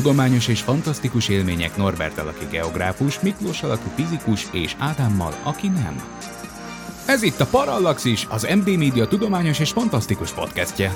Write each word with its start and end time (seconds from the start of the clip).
Tudományos 0.00 0.48
és 0.48 0.60
fantasztikus 0.60 1.28
élmények 1.28 1.76
Norbert 1.76 2.18
alaki 2.18 2.44
geográfus, 2.50 3.20
Miklós 3.20 3.62
alakú 3.62 3.90
fizikus 3.94 4.46
és 4.52 4.74
Ádámmal, 4.78 5.34
aki 5.42 5.68
nem. 5.68 6.02
Ez 7.06 7.22
itt 7.22 7.40
a 7.40 7.46
Parallaxis, 7.46 8.26
az 8.30 8.42
MD 8.54 8.76
Media 8.78 9.06
tudományos 9.06 9.58
és 9.58 9.70
fantasztikus 9.70 10.32
podcastje. 10.32 10.94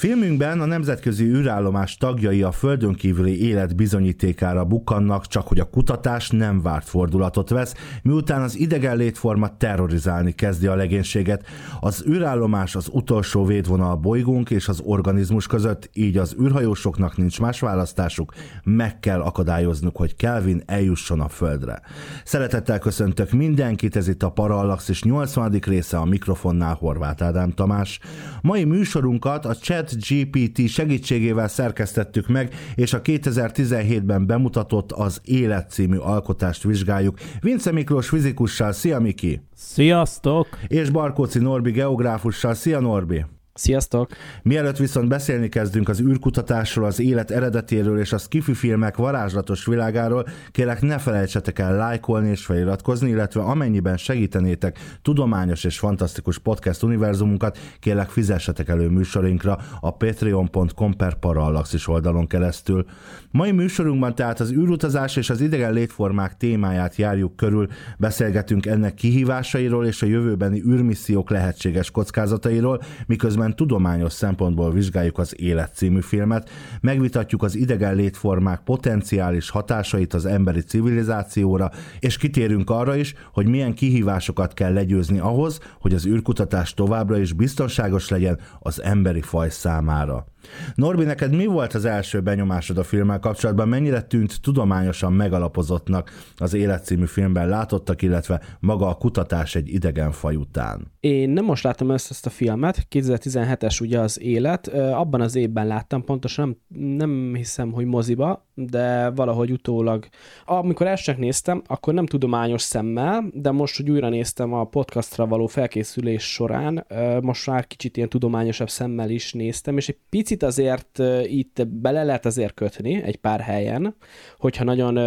Filmünkben 0.00 0.60
a 0.60 0.64
nemzetközi 0.64 1.24
űrállomás 1.24 1.96
tagjai 1.96 2.42
a 2.42 2.52
földön 2.52 2.94
kívüli 2.94 3.46
élet 3.48 3.76
bizonyítékára 3.76 4.64
bukkannak, 4.64 5.26
csak 5.26 5.46
hogy 5.46 5.58
a 5.58 5.70
kutatás 5.70 6.30
nem 6.30 6.62
várt 6.62 6.88
fordulatot 6.88 7.48
vesz, 7.48 7.74
miután 8.02 8.42
az 8.42 8.58
idegen 8.58 8.96
létforma 8.96 9.56
terrorizálni 9.56 10.32
kezdi 10.32 10.66
a 10.66 10.74
legénységet. 10.74 11.46
Az 11.80 12.04
űrállomás 12.08 12.76
az 12.76 12.88
utolsó 12.92 13.44
védvonal 13.44 13.90
a 13.90 13.96
bolygónk 13.96 14.50
és 14.50 14.68
az 14.68 14.80
organizmus 14.84 15.46
között, 15.46 15.90
így 15.92 16.16
az 16.16 16.36
űrhajósoknak 16.42 17.16
nincs 17.16 17.40
más 17.40 17.60
választásuk, 17.60 18.34
meg 18.64 19.00
kell 19.00 19.20
akadályoznuk, 19.20 19.96
hogy 19.96 20.16
Kelvin 20.16 20.62
eljusson 20.66 21.20
a 21.20 21.28
Földre. 21.28 21.80
Szeretettel 22.24 22.78
köszöntök 22.78 23.32
mindenkit, 23.32 23.96
ez 23.96 24.08
itt 24.08 24.22
a 24.22 24.30
Parallaxis 24.30 25.02
80. 25.02 25.58
része 25.66 25.98
a 25.98 26.04
mikrofonnál 26.04 26.74
Horváth 26.74 27.24
Ádám 27.24 27.50
Tamás. 27.50 28.00
Mai 28.42 28.64
műsorunkat 28.64 29.44
a 29.44 29.54
Chat 29.54 29.88
GPT 29.96 30.68
segítségével 30.68 31.48
szerkesztettük 31.48 32.28
meg, 32.28 32.54
és 32.74 32.92
a 32.92 33.02
2017-ben 33.02 34.26
bemutatott 34.26 34.92
az 34.92 35.20
Élet 35.24 35.70
című 35.70 35.96
alkotást 35.96 36.62
vizsgáljuk. 36.62 37.18
Vince 37.40 37.72
Miklós 37.72 38.08
fizikussal, 38.08 38.72
szia 38.72 39.00
Miki! 39.00 39.40
Sziasztok! 39.54 40.48
És 40.66 40.90
Barkóci 40.90 41.38
Norbi 41.38 41.70
geográfussal, 41.70 42.54
szia 42.54 42.80
Norbi! 42.80 43.24
Sziasztok! 43.60 44.10
Mielőtt 44.42 44.76
viszont 44.76 45.08
beszélni 45.08 45.48
kezdünk 45.48 45.88
az 45.88 46.00
űrkutatásról, 46.00 46.86
az 46.86 47.00
élet 47.00 47.30
eredetéről 47.30 47.98
és 47.98 48.12
a 48.12 48.18
skifi 48.18 48.54
filmek 48.54 48.96
varázslatos 48.96 49.66
világáról, 49.66 50.26
kérlek 50.50 50.80
ne 50.80 50.98
felejtsetek 50.98 51.58
el 51.58 51.76
lájkolni 51.76 52.30
és 52.30 52.44
feliratkozni, 52.44 53.08
illetve 53.08 53.40
amennyiben 53.40 53.96
segítenétek 53.96 54.78
tudományos 55.02 55.64
és 55.64 55.78
fantasztikus 55.78 56.38
podcast 56.38 56.82
univerzumunkat, 56.82 57.58
kérlek 57.80 58.08
fizessetek 58.08 58.68
elő 58.68 58.88
műsorinkra 58.88 59.58
a 59.80 59.96
patreon.com 59.96 60.96
per 60.96 61.14
parallaxis 61.14 61.88
oldalon 61.88 62.26
keresztül. 62.26 62.84
Mai 63.30 63.52
műsorunkban 63.52 64.14
tehát 64.14 64.40
az 64.40 64.52
űrutazás 64.52 65.16
és 65.16 65.30
az 65.30 65.40
idegen 65.40 65.72
létformák 65.72 66.36
témáját 66.36 66.96
járjuk 66.96 67.36
körül, 67.36 67.66
beszélgetünk 67.98 68.66
ennek 68.66 68.94
kihívásairól 68.94 69.86
és 69.86 70.02
a 70.02 70.06
jövőbeni 70.06 70.62
űrmissziók 70.66 71.30
lehetséges 71.30 71.90
kockázatairól, 71.90 72.82
miközben 73.06 73.48
tudományos 73.54 74.12
szempontból 74.12 74.72
vizsgáljuk 74.72 75.18
az 75.18 75.40
Élet 75.40 75.74
című 75.74 76.00
filmet, 76.00 76.50
megvitatjuk 76.80 77.42
az 77.42 77.54
idegen 77.56 77.94
létformák 77.94 78.60
potenciális 78.60 79.50
hatásait 79.50 80.14
az 80.14 80.26
emberi 80.26 80.60
civilizációra, 80.60 81.70
és 81.98 82.16
kitérünk 82.16 82.70
arra 82.70 82.96
is, 82.96 83.14
hogy 83.32 83.46
milyen 83.46 83.74
kihívásokat 83.74 84.54
kell 84.54 84.72
legyőzni 84.72 85.18
ahhoz, 85.18 85.60
hogy 85.80 85.94
az 85.94 86.06
űrkutatás 86.06 86.74
továbbra 86.74 87.18
is 87.18 87.32
biztonságos 87.32 88.08
legyen 88.08 88.38
az 88.58 88.82
emberi 88.82 89.20
faj 89.20 89.50
számára. 89.50 90.26
Norbi, 90.74 91.04
neked 91.04 91.34
mi 91.34 91.46
volt 91.46 91.74
az 91.74 91.84
első 91.84 92.20
benyomásod 92.20 92.78
a 92.78 92.82
filmmel 92.82 93.18
kapcsolatban? 93.18 93.68
Mennyire 93.68 94.02
tűnt 94.02 94.40
tudományosan 94.40 95.12
megalapozottnak 95.12 96.10
az 96.36 96.54
Élet 96.54 96.84
című 96.84 97.06
filmben 97.06 97.48
látottak, 97.48 98.02
illetve 98.02 98.40
maga 98.60 98.88
a 98.88 98.94
kutatás 98.94 99.54
egy 99.54 99.68
idegen 99.68 100.12
faj 100.12 100.34
után? 100.34 100.92
Én 101.00 101.30
nem 101.30 101.44
most 101.44 101.62
láttam 101.62 101.90
ezt, 101.90 102.10
ezt 102.10 102.26
a 102.26 102.30
filmet, 102.30 102.86
2017-es 102.90 103.82
ugye 103.82 104.00
az 104.00 104.20
Élet, 104.20 104.68
abban 104.68 105.20
az 105.20 105.34
évben 105.34 105.66
láttam, 105.66 106.04
pontosan 106.04 106.60
nem, 106.68 107.10
nem 107.10 107.34
hiszem, 107.34 107.72
hogy 107.72 107.84
moziba, 107.84 108.46
de 108.54 109.10
valahogy 109.10 109.50
utólag. 109.50 110.06
Amikor 110.44 110.86
elsőnek 110.86 111.20
néztem, 111.20 111.62
akkor 111.66 111.94
nem 111.94 112.06
tudományos 112.06 112.62
szemmel, 112.62 113.24
de 113.32 113.50
most, 113.50 113.76
hogy 113.76 113.90
újra 113.90 114.08
néztem 114.08 114.52
a 114.52 114.64
podcastra 114.64 115.26
való 115.26 115.46
felkészülés 115.46 116.32
során, 116.32 116.86
most 117.22 117.46
már 117.46 117.66
kicsit 117.66 117.96
ilyen 117.96 118.08
tudományosabb 118.08 118.70
szemmel 118.70 119.10
is 119.10 119.32
néztem, 119.32 119.76
és 119.76 119.88
egy 119.88 119.98
picit 120.08 120.29
azért 120.38 120.98
itt 121.22 121.66
bele 121.68 122.04
lehet 122.04 122.26
azért 122.26 122.54
kötni 122.54 123.02
egy 123.02 123.16
pár 123.16 123.40
helyen, 123.40 123.96
hogyha 124.38 124.64
nagyon 124.64 124.98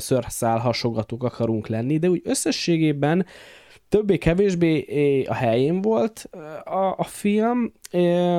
szőrszál 0.00 0.58
hasogatók 0.58 1.24
akarunk 1.24 1.66
lenni, 1.66 1.98
de 1.98 2.08
úgy 2.08 2.22
összességében 2.24 3.26
többé-kevésbé 3.90 5.22
a 5.22 5.34
helyén 5.34 5.80
volt 5.80 6.28
a, 6.64 6.94
a 6.96 7.04
film. 7.04 7.72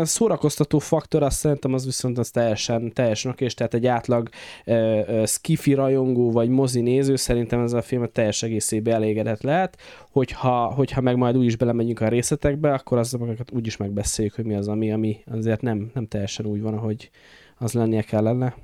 Szórakoztató 0.01 0.79
faktor, 0.79 1.23
azt 1.23 1.37
szerintem 1.37 1.73
az 1.73 1.85
viszont 1.85 2.17
az 2.17 2.29
teljesen, 2.29 2.93
teljesen 2.93 3.31
oké, 3.31 3.45
és 3.45 3.53
tehát 3.53 3.73
egy 3.73 3.87
átlag 3.87 4.29
uh, 4.65 5.25
skifi 5.25 5.73
rajongó 5.73 6.31
vagy 6.31 6.49
mozi 6.49 6.81
néző 6.81 7.15
szerintem 7.15 7.59
ez 7.59 7.73
a 7.73 7.81
film 7.81 8.05
teljes 8.11 8.43
egészében 8.43 8.93
elégedett 8.93 9.41
lehet, 9.41 9.77
hogyha, 10.11 10.65
hogyha 10.65 11.01
meg 11.01 11.15
majd 11.15 11.37
úgy 11.37 11.45
is 11.45 11.55
belemegyünk 11.55 11.99
a 11.99 12.07
részletekbe, 12.07 12.73
akkor 12.73 12.97
azokat 12.97 13.51
úgy 13.51 13.67
is 13.67 13.77
megbeszéljük, 13.77 14.35
hogy 14.35 14.45
mi 14.45 14.55
az, 14.55 14.67
ami, 14.67 14.91
ami 14.91 15.17
azért 15.31 15.61
nem, 15.61 15.91
nem 15.93 16.07
teljesen 16.07 16.45
úgy 16.45 16.61
van, 16.61 16.73
ahogy 16.73 17.09
az 17.57 17.73
lennie 17.73 18.01
kellene. 18.01 18.55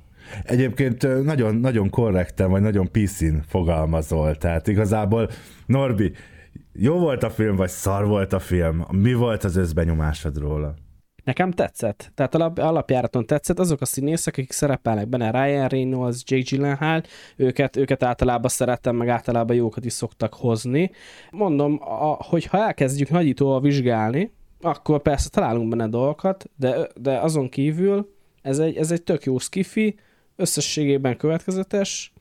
Egyébként 0.44 1.24
nagyon, 1.24 1.54
nagyon 1.54 1.90
korrekten, 1.90 2.50
vagy 2.50 2.60
nagyon 2.60 2.90
piszin 2.90 3.42
fogalmazol, 3.48 4.36
tehát 4.36 4.68
igazából 4.68 5.30
Norbi, 5.66 6.12
jó 6.80 6.98
volt 6.98 7.22
a 7.22 7.30
film, 7.30 7.56
vagy 7.56 7.68
szar 7.68 8.06
volt 8.06 8.32
a 8.32 8.38
film? 8.38 8.84
Mi 8.90 9.14
volt 9.14 9.44
az 9.44 9.56
összbenyomásod 9.56 10.38
róla? 10.38 10.74
Nekem 11.24 11.50
tetszett. 11.50 12.10
Tehát 12.14 12.34
alap, 12.34 12.58
alapjáraton 12.58 13.26
tetszett. 13.26 13.58
Azok 13.58 13.80
a 13.80 13.84
színészek, 13.84 14.36
akik 14.36 14.52
szerepelnek 14.52 15.08
benne, 15.08 15.30
Ryan 15.30 15.68
Reynolds, 15.68 16.22
Jake 16.24 16.44
Gyllenhaal, 16.48 17.02
őket, 17.36 17.76
őket 17.76 18.02
általában 18.02 18.50
szerettem, 18.50 18.96
meg 18.96 19.08
általában 19.08 19.56
jókat 19.56 19.84
is 19.84 19.92
szoktak 19.92 20.34
hozni. 20.34 20.90
Mondom, 21.30 21.78
a, 21.82 22.24
hogy 22.24 22.44
ha 22.44 22.58
elkezdjük 22.58 23.10
nagyítóval 23.10 23.60
vizsgálni, 23.60 24.32
akkor 24.60 25.02
persze 25.02 25.28
találunk 25.28 25.68
benne 25.68 25.88
dolgokat, 25.88 26.50
de, 26.56 26.88
de 27.00 27.18
azon 27.18 27.48
kívül 27.48 28.14
ez 28.42 28.58
egy, 28.58 28.76
ez 28.76 28.90
egy 28.90 29.02
tök 29.02 29.24
jó 29.24 29.38
skifi, 29.38 29.98
összességében 30.36 31.16
következetes, 31.16 32.12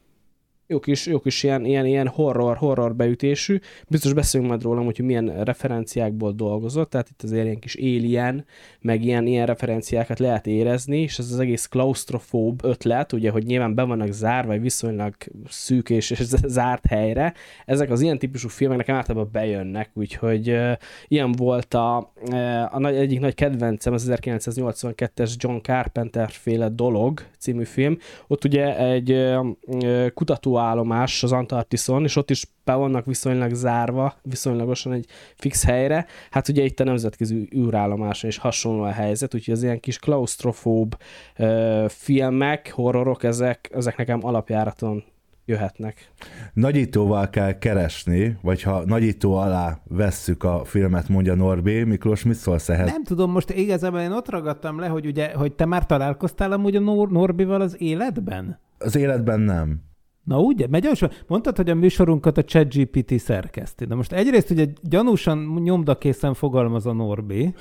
jó 0.70 0.80
kis, 0.80 1.06
jó 1.06 1.20
kis 1.20 1.44
ilyen, 1.44 1.66
ilyen, 1.66 1.86
ilyen 1.86 2.08
horror, 2.08 2.58
horror 2.58 2.96
beütésű. 2.96 3.60
Biztos 3.88 4.14
beszélünk 4.14 4.50
majd 4.50 4.64
róla, 4.64 4.82
hogy 4.82 5.00
milyen 5.00 5.44
referenciákból 5.44 6.32
dolgozott, 6.32 6.90
tehát 6.90 7.10
itt 7.10 7.24
azért 7.24 7.44
ilyen 7.44 7.60
kis 7.60 7.76
alien, 7.76 8.46
meg 8.82 9.04
ilyen, 9.04 9.28
ilyen 9.28 9.46
referenciákat 9.46 10.20
lehet 10.20 10.48
érezni, 10.48 11.02
és 11.02 11.20
ez 11.20 11.32
az 11.32 11.40
egész 11.40 11.66
klaustrofób 11.66 12.64
ötlet, 12.64 13.14
ugye, 13.14 13.30
hogy 13.32 13.46
nyilván 13.46 13.76
be 13.76 13.84
vannak 13.84 14.12
zárva, 14.12 14.48
vagy 14.48 14.62
viszonylag 14.62 15.14
szűk 15.48 15.90
és 15.90 16.14
zárt 16.58 16.86
helyre. 16.86 17.34
Ezek 17.66 17.90
az 17.90 18.02
ilyen 18.02 18.20
típusú 18.20 18.48
filmek 18.48 18.78
nekem 18.78 18.96
általában 18.96 19.30
bejönnek, 19.32 19.90
úgyhogy 19.94 20.50
uh, 20.50 20.72
ilyen 21.08 21.32
volt 21.32 21.74
a, 21.74 22.14
uh, 22.32 22.76
a 22.76 22.80
nagy, 22.80 22.96
egyik 22.96 23.20
nagy 23.20 23.36
kedvencem, 23.36 23.94
az 23.94 24.12
1982-es 24.22 25.36
John 25.38 25.58
Carpenter 25.58 26.30
féle 26.30 26.70
Dolog 26.70 27.22
című 27.40 27.64
film. 27.64 27.98
Ott 28.28 28.44
ugye 28.46 28.78
egy 28.78 29.12
uh, 29.12 30.08
kutató 30.14 30.57
állomás 30.58 31.24
az 31.24 31.32
Antarktiszon, 31.32 32.04
és 32.04 32.16
ott 32.16 32.30
is 32.30 32.48
be 32.64 32.74
vannak 32.74 33.06
viszonylag 33.06 33.54
zárva, 33.54 34.16
viszonylagosan 34.22 34.94
egy 34.94 35.06
fix 35.36 35.66
helyre. 35.66 36.06
Hát 36.32 36.48
ugye 36.48 36.64
itt 36.64 36.80
a 36.80 36.84
nemzetközi 36.84 37.50
űrállomáson 37.56 38.30
is 38.30 38.38
hasonló 38.38 38.84
a 38.84 38.92
helyzet, 38.92 39.34
úgyhogy 39.34 39.54
az 39.54 39.64
ilyen 39.64 39.80
kis 39.80 40.00
klaustrofób 40.00 40.98
uh, 41.38 41.90
filmek, 41.90 42.72
horrorok, 42.72 43.24
ezek, 43.24 43.70
ezek 43.74 43.98
nekem 43.98 44.26
alapjáraton 44.26 45.04
jöhetnek. 45.48 46.12
Nagyítóval 46.54 47.30
kell 47.30 47.58
keresni, 47.58 48.38
vagy 48.42 48.62
ha 48.62 48.86
nagyító 48.86 49.36
alá 49.36 49.80
vesszük 49.84 50.44
a 50.44 50.66
filmet, 50.66 51.10
mondja 51.10 51.36
Norbi. 51.36 51.84
Miklós, 51.84 52.24
mit 52.24 52.36
szólsz 52.36 52.70
ehhez? 52.70 52.90
Nem 52.90 53.04
tudom, 53.04 53.32
most 53.32 53.50
igazából 53.50 54.00
én 54.00 54.12
ott 54.12 54.30
ragadtam 54.30 54.80
le, 54.80 54.88
hogy 54.88 55.06
ugye, 55.06 55.34
hogy 55.34 55.54
te 55.54 55.66
már 55.66 55.86
találkoztál 55.86 56.52
amúgy 56.52 56.76
a 56.76 56.80
Nor- 56.80 57.12
Norbival 57.12 57.62
az 57.62 57.82
életben? 57.82 58.60
Az 58.78 58.96
életben 58.96 59.40
nem. 59.40 59.82
Na 60.28 60.40
úgy, 60.40 60.70
megy 60.70 60.82
gyorsan. 60.82 61.12
Mondtad, 61.28 61.56
hogy 61.56 61.70
a 61.70 61.76
műsorunkat 61.76 62.38
a 62.38 62.44
ChatGPT 62.44 63.20
szerkeszti. 63.20 63.86
De 63.86 63.96
most 63.96 64.12
egyrészt 64.12 64.50
ugye 64.50 64.66
gyanúsan 64.82 65.60
nyomdakészen 65.64 66.34
fogalmaz 66.34 66.86
a 66.86 66.94
Norbi, 66.94 67.54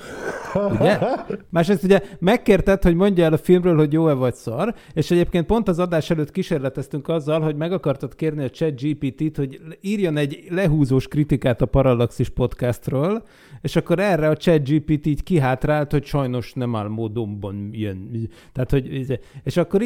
ugye? 0.69 0.99
Másrészt 1.49 1.83
ugye 1.83 2.01
megkérted, 2.19 2.83
hogy 2.83 2.95
mondja 2.95 3.23
el 3.23 3.33
a 3.33 3.37
filmről, 3.37 3.77
hogy 3.77 3.93
jó-e 3.93 4.13
vagy 4.13 4.33
szar, 4.33 4.75
és 4.93 5.11
egyébként 5.11 5.45
pont 5.45 5.67
az 5.67 5.79
adás 5.79 6.09
előtt 6.09 6.31
kísérleteztünk 6.31 7.07
azzal, 7.07 7.41
hogy 7.41 7.55
meg 7.55 7.71
akartad 7.71 8.15
kérni 8.15 8.43
a 8.43 8.49
ChatGPT-t, 8.49 9.37
hogy 9.37 9.61
írjon 9.81 10.17
egy 10.17 10.43
lehúzós 10.49 11.07
kritikát 11.07 11.61
a 11.61 11.65
Parallaxis 11.65 12.29
podcastról, 12.29 13.23
és 13.61 13.75
akkor 13.75 13.99
erre 13.99 14.29
a 14.29 14.37
ChatGPT 14.37 15.05
így 15.05 15.23
kihátrált, 15.23 15.91
hogy 15.91 16.05
sajnos 16.05 16.53
nem 16.53 16.75
áll 16.75 16.87
módonban 16.87 17.69
jön. 17.71 18.29
Tehát, 18.53 18.71
hogy, 18.71 19.19
és 19.43 19.57
akkor 19.57 19.81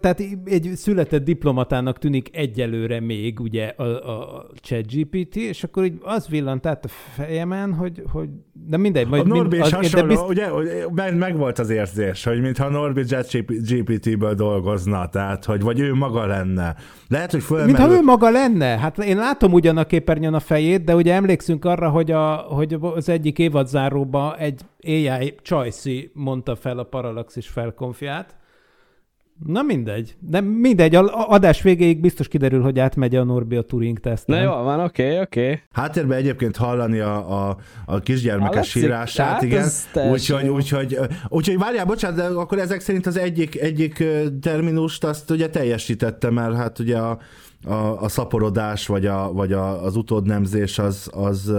tehát 0.00 0.22
egy 0.44 0.70
született 0.74 1.24
diplomatának 1.24 1.98
tűnik 1.98 2.23
egyelőre 2.32 3.00
még 3.00 3.40
ugye 3.40 3.66
a, 3.76 3.82
a 3.82 4.46
ChatGPT, 4.54 5.36
és 5.36 5.64
akkor 5.64 5.84
így 5.84 5.98
az 6.02 6.28
villant 6.28 6.66
át 6.66 6.84
a 6.84 6.88
fejemen, 6.88 7.74
hogy, 7.74 8.02
hogy 8.12 8.28
de 8.66 8.76
mindegy. 8.76 9.08
Majd, 9.08 9.22
a 9.22 9.26
Norbi 9.26 9.56
mind, 9.56 9.62
az, 9.62 9.72
hasonló, 9.72 10.06
bizt... 10.06 10.28
ugye, 10.28 10.48
meg, 10.94 11.16
meg 11.16 11.36
volt 11.36 11.58
az 11.58 11.70
érzés, 11.70 12.24
hogy 12.24 12.40
mintha 12.40 12.68
Norbi 12.68 13.04
ChatGPT-ből 13.04 14.34
dolgozna, 14.34 15.08
tehát, 15.08 15.44
hogy 15.44 15.62
vagy 15.62 15.80
ő 15.80 15.94
maga 15.94 16.26
lenne. 16.26 16.76
Lehet, 17.08 17.30
hogy 17.30 17.42
fölmerül... 17.42 17.72
Mintha 17.72 17.92
ő 17.92 18.02
maga 18.02 18.30
lenne. 18.30 18.78
Hát 18.78 18.98
én 18.98 19.16
látom 19.16 19.52
ugyan 19.52 19.76
a 19.76 19.84
képernyőn 19.84 20.34
a 20.34 20.40
fejét, 20.40 20.84
de 20.84 20.94
ugye 20.94 21.14
emlékszünk 21.14 21.64
arra, 21.64 21.88
hogy, 21.88 22.10
a, 22.10 22.34
hogy 22.34 22.76
az 22.80 23.08
egyik 23.08 23.38
évadzáróba 23.38 24.36
egy 24.38 24.60
AI 24.86 25.34
Csajci 25.42 26.10
mondta 26.14 26.56
fel 26.56 26.78
a 26.78 26.84
Parallaxis 26.84 27.48
felkonfját. 27.48 28.36
Na 29.46 29.62
mindegy. 29.62 30.16
De 30.20 30.40
mindegy, 30.40 30.94
a 30.94 31.28
adás 31.28 31.62
végéig 31.62 32.00
biztos 32.00 32.28
kiderül, 32.28 32.62
hogy 32.62 32.78
átmegy 32.78 33.16
a 33.16 33.24
Norbi 33.24 33.56
a 33.56 33.62
Turing 33.62 34.00
teszt. 34.00 34.26
Na 34.26 34.40
jó, 34.40 34.50
van, 34.50 34.80
oké, 34.80 35.04
okay, 35.04 35.20
oké. 35.20 35.42
Okay. 35.42 35.60
Háttérben 35.72 36.18
egyébként 36.18 36.56
hallani 36.56 36.98
a, 36.98 37.48
a, 37.48 37.56
a 37.86 37.98
kisgyermekes 37.98 38.68
sírását, 38.68 39.32
hát 39.32 39.42
igen. 39.42 39.68
Úgyhogy, 40.10 40.48
úgyhogy, 40.48 40.98
úgyhogy 41.28 41.58
várjál, 41.58 41.84
bocsánat, 41.84 42.16
de 42.16 42.24
akkor 42.24 42.58
ezek 42.58 42.80
szerint 42.80 43.06
az 43.06 43.16
egyik, 43.16 43.60
egyik 43.60 44.04
terminust 44.40 45.04
azt 45.04 45.30
ugye 45.30 45.48
teljesítette, 45.48 46.30
mert 46.30 46.54
hát 46.54 46.78
ugye 46.78 46.98
a, 46.98 47.18
a, 47.64 47.74
a 48.02 48.08
szaporodás, 48.08 48.86
vagy, 48.86 49.06
a, 49.06 49.32
vagy 49.32 49.52
a, 49.52 49.84
az 49.84 49.96
utódnemzés 49.96 50.78
az, 50.78 51.10
az, 51.12 51.52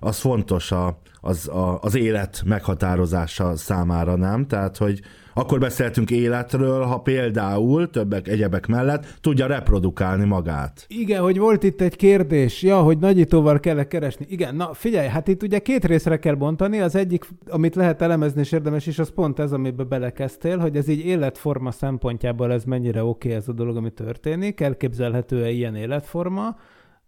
az 0.00 0.18
fontos 0.18 0.72
a, 0.72 0.98
az, 1.20 1.48
a, 1.48 1.78
az 1.80 1.94
élet 1.94 2.42
meghatározása 2.44 3.56
számára, 3.56 4.16
nem? 4.16 4.46
Tehát, 4.46 4.76
hogy 4.76 5.00
akkor 5.34 5.58
beszéltünk 5.58 6.10
életről, 6.10 6.82
ha 6.82 6.98
például 6.98 7.90
többek 7.90 8.28
egyebek 8.28 8.66
mellett 8.66 9.06
tudja 9.20 9.46
reprodukálni 9.46 10.24
magát. 10.24 10.84
Igen, 10.88 11.22
hogy 11.22 11.38
volt 11.38 11.62
itt 11.62 11.80
egy 11.80 11.96
kérdés, 11.96 12.62
ja, 12.62 12.80
hogy 12.80 12.98
nagyítóval 12.98 13.60
kell 13.60 13.82
keresni. 13.82 14.26
Igen, 14.28 14.54
na 14.54 14.74
figyelj, 14.74 15.08
hát 15.08 15.28
itt 15.28 15.42
ugye 15.42 15.58
két 15.58 15.84
részre 15.84 16.18
kell 16.18 16.34
bontani, 16.34 16.80
az 16.80 16.96
egyik, 16.96 17.24
amit 17.48 17.74
lehet 17.74 18.02
elemezni 18.02 18.40
és 18.40 18.52
érdemes 18.52 18.86
is, 18.86 18.98
az 18.98 19.10
pont 19.14 19.38
ez, 19.38 19.52
amiben 19.52 19.88
belekezdtél, 19.88 20.58
hogy 20.58 20.76
ez 20.76 20.88
így 20.88 21.06
életforma 21.06 21.70
szempontjából 21.70 22.52
ez 22.52 22.64
mennyire 22.64 23.04
oké 23.04 23.28
okay 23.28 23.38
ez 23.38 23.48
a 23.48 23.52
dolog, 23.52 23.76
ami 23.76 23.90
történik, 23.90 24.60
elképzelhető-e 24.60 25.50
ilyen 25.50 25.74
életforma, 25.74 26.56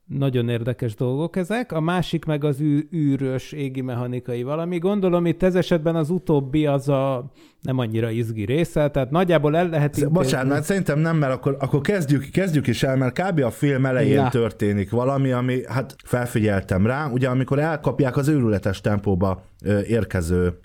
nagyon 0.06 0.48
érdekes 0.48 0.94
dolgok 0.94 1.36
ezek. 1.36 1.72
A 1.72 1.80
másik 1.80 2.24
meg 2.24 2.44
az 2.44 2.60
ű, 2.60 2.88
űrös 2.94 3.52
égi 3.52 3.80
mechanikai 3.80 4.42
valami. 4.42 4.78
Gondolom 4.78 5.26
itt 5.26 5.42
ez 5.42 5.54
esetben 5.54 5.96
az 5.96 6.10
utóbbi 6.10 6.66
az 6.66 6.88
a 6.88 7.30
nem 7.60 7.78
annyira 7.78 8.10
izgi 8.10 8.44
része, 8.44 8.90
tehát 8.90 9.10
nagyjából 9.10 9.56
el 9.56 9.68
lehet 9.68 9.96
intézni. 9.96 10.12
Bocsánat, 10.12 10.62
szerintem 10.62 10.98
nem, 10.98 11.16
mert 11.16 11.32
akkor, 11.32 11.56
akkor 11.60 11.80
kezdjük, 11.80 12.30
kezdjük 12.30 12.66
is 12.66 12.82
el, 12.82 12.96
mert 12.96 13.20
kb. 13.20 13.40
a 13.42 13.50
film 13.50 13.86
elején 13.86 14.22
Na. 14.22 14.28
történik 14.28 14.90
valami, 14.90 15.32
ami, 15.32 15.66
hát 15.66 15.96
felfigyeltem 16.04 16.86
rá, 16.86 17.08
ugye 17.10 17.28
amikor 17.28 17.58
elkapják 17.58 18.16
az 18.16 18.28
őrületes 18.28 18.80
tempóba 18.80 19.42
érkező 19.88 20.58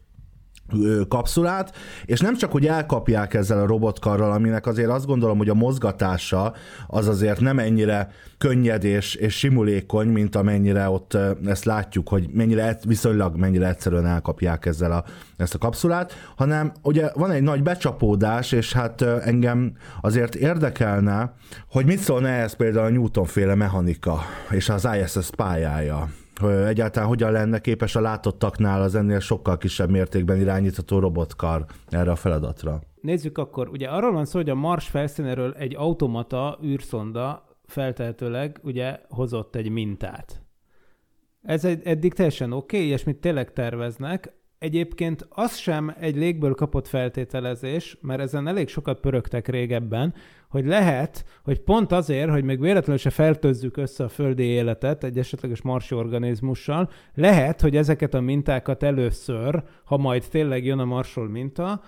kapszulát, 1.07 1.75
és 2.05 2.19
nem 2.19 2.35
csak, 2.35 2.51
hogy 2.51 2.65
elkapják 2.65 3.33
ezzel 3.33 3.59
a 3.59 3.65
robotkarral, 3.65 4.31
aminek 4.31 4.67
azért 4.67 4.89
azt 4.89 5.05
gondolom, 5.05 5.37
hogy 5.37 5.49
a 5.49 5.53
mozgatása 5.53 6.53
az 6.87 7.07
azért 7.07 7.39
nem 7.39 7.59
ennyire 7.59 8.11
könnyed 8.37 8.83
és, 8.83 9.15
és 9.15 9.37
simulékony, 9.37 10.07
mint 10.07 10.35
amennyire 10.35 10.89
ott 10.89 11.17
ezt 11.45 11.65
látjuk, 11.65 12.09
hogy 12.09 12.29
mennyire 12.33 12.77
viszonylag 12.85 13.35
mennyire 13.35 13.67
egyszerűen 13.67 14.05
elkapják 14.05 14.65
ezzel 14.65 14.91
a, 14.91 15.03
ezt 15.37 15.55
a 15.55 15.57
kapszulát, 15.57 16.13
hanem 16.35 16.71
ugye 16.81 17.09
van 17.13 17.31
egy 17.31 17.43
nagy 17.43 17.63
becsapódás, 17.63 18.51
és 18.51 18.73
hát 18.73 19.01
engem 19.01 19.71
azért 20.01 20.35
érdekelne, 20.35 21.33
hogy 21.71 21.85
mit 21.85 21.99
szólna 21.99 22.27
ehhez 22.27 22.53
például 22.53 22.85
a 22.85 22.89
Newton-féle 22.89 23.55
mechanika 23.55 24.19
és 24.49 24.69
az 24.69 24.87
ISS 25.03 25.29
pályája 25.35 26.09
egyáltalán 26.47 27.07
hogyan 27.07 27.31
lenne 27.31 27.59
képes 27.59 27.95
a 27.95 28.01
látottaknál 28.01 28.81
az 28.81 28.95
ennél 28.95 29.19
sokkal 29.19 29.57
kisebb 29.57 29.89
mértékben 29.89 30.39
irányítható 30.39 30.99
robotkar 30.99 31.65
erre 31.87 32.11
a 32.11 32.15
feladatra? 32.15 32.81
Nézzük 33.01 33.37
akkor, 33.37 33.69
ugye 33.69 33.87
arról 33.87 34.11
van 34.11 34.25
szó, 34.25 34.39
hogy 34.39 34.49
a 34.49 34.55
Mars 34.55 34.87
felszínéről 34.87 35.53
egy 35.53 35.75
automata 35.75 36.59
űrszonda 36.63 37.47
feltehetőleg 37.65 38.59
ugye 38.63 38.99
hozott 39.09 39.55
egy 39.55 39.69
mintát. 39.69 40.41
Ez 41.41 41.65
egy, 41.65 41.81
eddig 41.83 42.13
teljesen 42.13 42.51
oké, 42.51 42.77
okay, 42.77 42.89
és 42.89 43.03
mit 43.03 43.17
tényleg 43.17 43.53
terveznek. 43.53 44.33
Egyébként 44.59 45.27
az 45.29 45.55
sem 45.55 45.95
egy 45.99 46.15
légből 46.15 46.53
kapott 46.53 46.87
feltételezés, 46.87 47.97
mert 48.01 48.19
ezen 48.19 48.47
elég 48.47 48.67
sokat 48.67 48.99
pörögtek 48.99 49.47
régebben, 49.47 50.13
hogy 50.49 50.65
lehet, 50.65 51.25
hogy 51.43 51.59
pont 51.59 51.91
azért, 51.91 52.29
hogy 52.29 52.43
még 52.43 52.59
véletlenül 52.59 52.97
se 52.97 53.09
feltözzük 53.09 53.77
össze 53.77 54.03
a 54.03 54.09
földi 54.09 54.43
életet 54.43 55.03
egy 55.03 55.17
esetleges 55.17 55.61
marsi 55.61 55.95
organizmussal, 55.95 56.89
lehet, 57.13 57.61
hogy 57.61 57.75
ezeket 57.75 58.13
a 58.13 58.21
mintákat 58.21 58.83
először, 58.83 59.63
ha 59.83 59.97
majd 59.97 60.27
tényleg 60.29 60.65
jön 60.65 60.79
a 60.79 60.85
marsol 60.85 61.29
minta, 61.29 61.81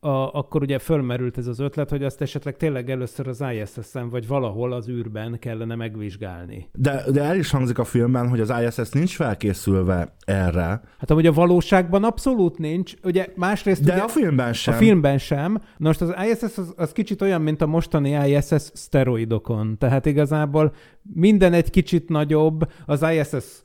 a, 0.00 0.38
akkor 0.38 0.62
ugye 0.62 0.78
fölmerült 0.78 1.38
ez 1.38 1.46
az 1.46 1.58
ötlet, 1.58 1.90
hogy 1.90 2.04
azt 2.04 2.20
esetleg 2.20 2.56
tényleg 2.56 2.90
először 2.90 3.28
az 3.28 3.44
ISS-en, 3.52 4.08
vagy 4.08 4.26
valahol 4.26 4.72
az 4.72 4.88
űrben 4.88 5.38
kellene 5.38 5.74
megvizsgálni. 5.74 6.68
De, 6.72 7.04
de 7.12 7.22
el 7.22 7.36
is 7.36 7.50
hangzik 7.50 7.78
a 7.78 7.84
filmben, 7.84 8.28
hogy 8.28 8.40
az 8.40 8.52
ISS 8.66 8.90
nincs 8.90 9.14
felkészülve 9.14 10.14
erre. 10.24 10.80
Hát 10.98 11.10
amúgy 11.10 11.26
a 11.26 11.32
valóságban 11.32 12.04
abszolút 12.04 12.58
nincs. 12.58 12.92
Ugye 13.02 13.26
másrészt... 13.36 13.84
De 13.84 13.92
ugye, 13.92 14.02
a 14.02 14.08
filmben 14.08 14.52
sem. 14.52 14.74
A 14.74 14.76
filmben 14.76 15.18
sem. 15.18 15.52
Na 15.52 15.86
most 15.86 16.00
az 16.00 16.14
ISS 16.30 16.42
az, 16.42 16.74
az 16.76 16.92
kicsit 16.92 17.22
olyan, 17.22 17.42
mint 17.42 17.62
a 17.62 17.66
mostani 17.66 18.28
ISS 18.28 18.70
szteroidokon. 18.72 19.78
Tehát 19.78 20.06
igazából 20.06 20.74
minden 21.02 21.52
egy 21.52 21.70
kicsit 21.70 22.08
nagyobb. 22.08 22.70
Az 22.86 23.04
ISS 23.12 23.62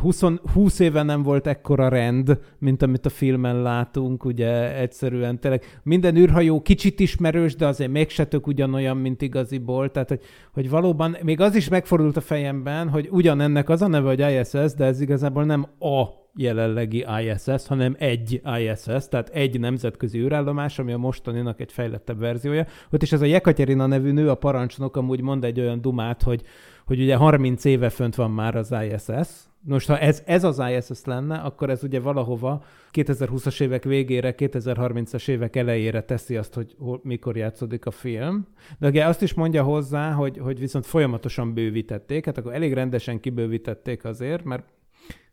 20, 0.00 0.22
20 0.52 0.78
éve 0.78 1.02
nem 1.02 1.22
volt 1.22 1.46
ekkora 1.46 1.88
rend, 1.88 2.38
mint 2.58 2.82
amit 2.82 3.06
a 3.06 3.08
filmen 3.08 3.62
látunk, 3.62 4.24
ugye 4.24 4.76
egyszerűen 4.76 5.40
tényleg 5.40 5.80
minden 5.82 6.16
űrhajó 6.16 6.62
kicsit 6.62 7.00
ismerős, 7.00 7.56
de 7.56 7.66
azért 7.66 7.90
mégse 7.90 8.26
tök 8.26 8.46
ugyanolyan, 8.46 8.96
mint 8.96 9.22
igaziból, 9.22 9.90
tehát 9.90 10.08
hogy, 10.08 10.20
hogy 10.52 10.70
valóban 10.70 11.16
még 11.22 11.40
az 11.40 11.54
is 11.54 11.68
megfordult 11.68 12.16
a 12.16 12.20
fejemben, 12.20 12.88
hogy 12.88 13.08
ugyanennek 13.10 13.68
az 13.68 13.82
a 13.82 13.88
neve, 13.88 14.08
hogy 14.08 14.20
ISS, 14.20 14.74
de 14.74 14.84
ez 14.84 15.00
igazából 15.00 15.44
nem 15.44 15.66
a 15.78 16.04
jelenlegi 16.36 17.04
ISS, 17.22 17.66
hanem 17.66 17.96
egy 17.98 18.42
ISS, 18.60 19.08
tehát 19.08 19.28
egy 19.28 19.60
nemzetközi 19.60 20.18
űrállomás, 20.18 20.78
ami 20.78 20.92
a 20.92 20.98
mostaninak 20.98 21.60
egy 21.60 21.72
fejlettebb 21.72 22.18
verziója. 22.18 22.66
Ott 22.90 23.02
is 23.02 23.12
ez 23.12 23.20
a 23.20 23.24
Jekaterina 23.24 23.86
nevű 23.86 24.12
nő, 24.12 24.30
a 24.30 24.34
parancsnok 24.34 24.96
amúgy 24.96 25.20
mond 25.20 25.44
egy 25.44 25.60
olyan 25.60 25.80
dumát, 25.80 26.22
hogy 26.22 26.42
hogy 26.88 27.00
ugye 27.00 27.16
30 27.16 27.64
éve 27.64 27.88
fönt 27.88 28.14
van 28.14 28.30
már 28.30 28.56
az 28.56 28.74
ISS. 28.90 29.28
Most, 29.60 29.88
ha 29.88 29.98
ez, 29.98 30.22
ez 30.26 30.44
az 30.44 30.62
ISS 30.70 31.04
lenne, 31.04 31.36
akkor 31.36 31.70
ez 31.70 31.84
ugye 31.84 32.00
valahova 32.00 32.62
2020-as 32.92 33.60
évek 33.60 33.84
végére, 33.84 34.34
2030-as 34.38 35.28
évek 35.28 35.56
elejére 35.56 36.02
teszi 36.02 36.36
azt, 36.36 36.54
hogy 36.54 36.74
hol, 36.78 37.00
mikor 37.02 37.36
játszódik 37.36 37.86
a 37.86 37.90
film. 37.90 38.46
De 38.78 38.88
ugye 38.88 39.04
azt 39.04 39.22
is 39.22 39.34
mondja 39.34 39.62
hozzá, 39.62 40.12
hogy, 40.12 40.38
hogy 40.38 40.58
viszont 40.58 40.86
folyamatosan 40.86 41.54
bővítették, 41.54 42.24
hát 42.24 42.38
akkor 42.38 42.54
elég 42.54 42.72
rendesen 42.72 43.20
kibővítették 43.20 44.04
azért, 44.04 44.44
mert 44.44 44.64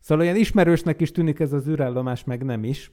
Szóval 0.00 0.24
olyan 0.24 0.36
ismerősnek 0.36 1.00
is 1.00 1.10
tűnik 1.10 1.40
ez 1.40 1.52
az 1.52 1.68
űrállomás, 1.68 2.24
meg 2.24 2.44
nem 2.44 2.64
is. 2.64 2.90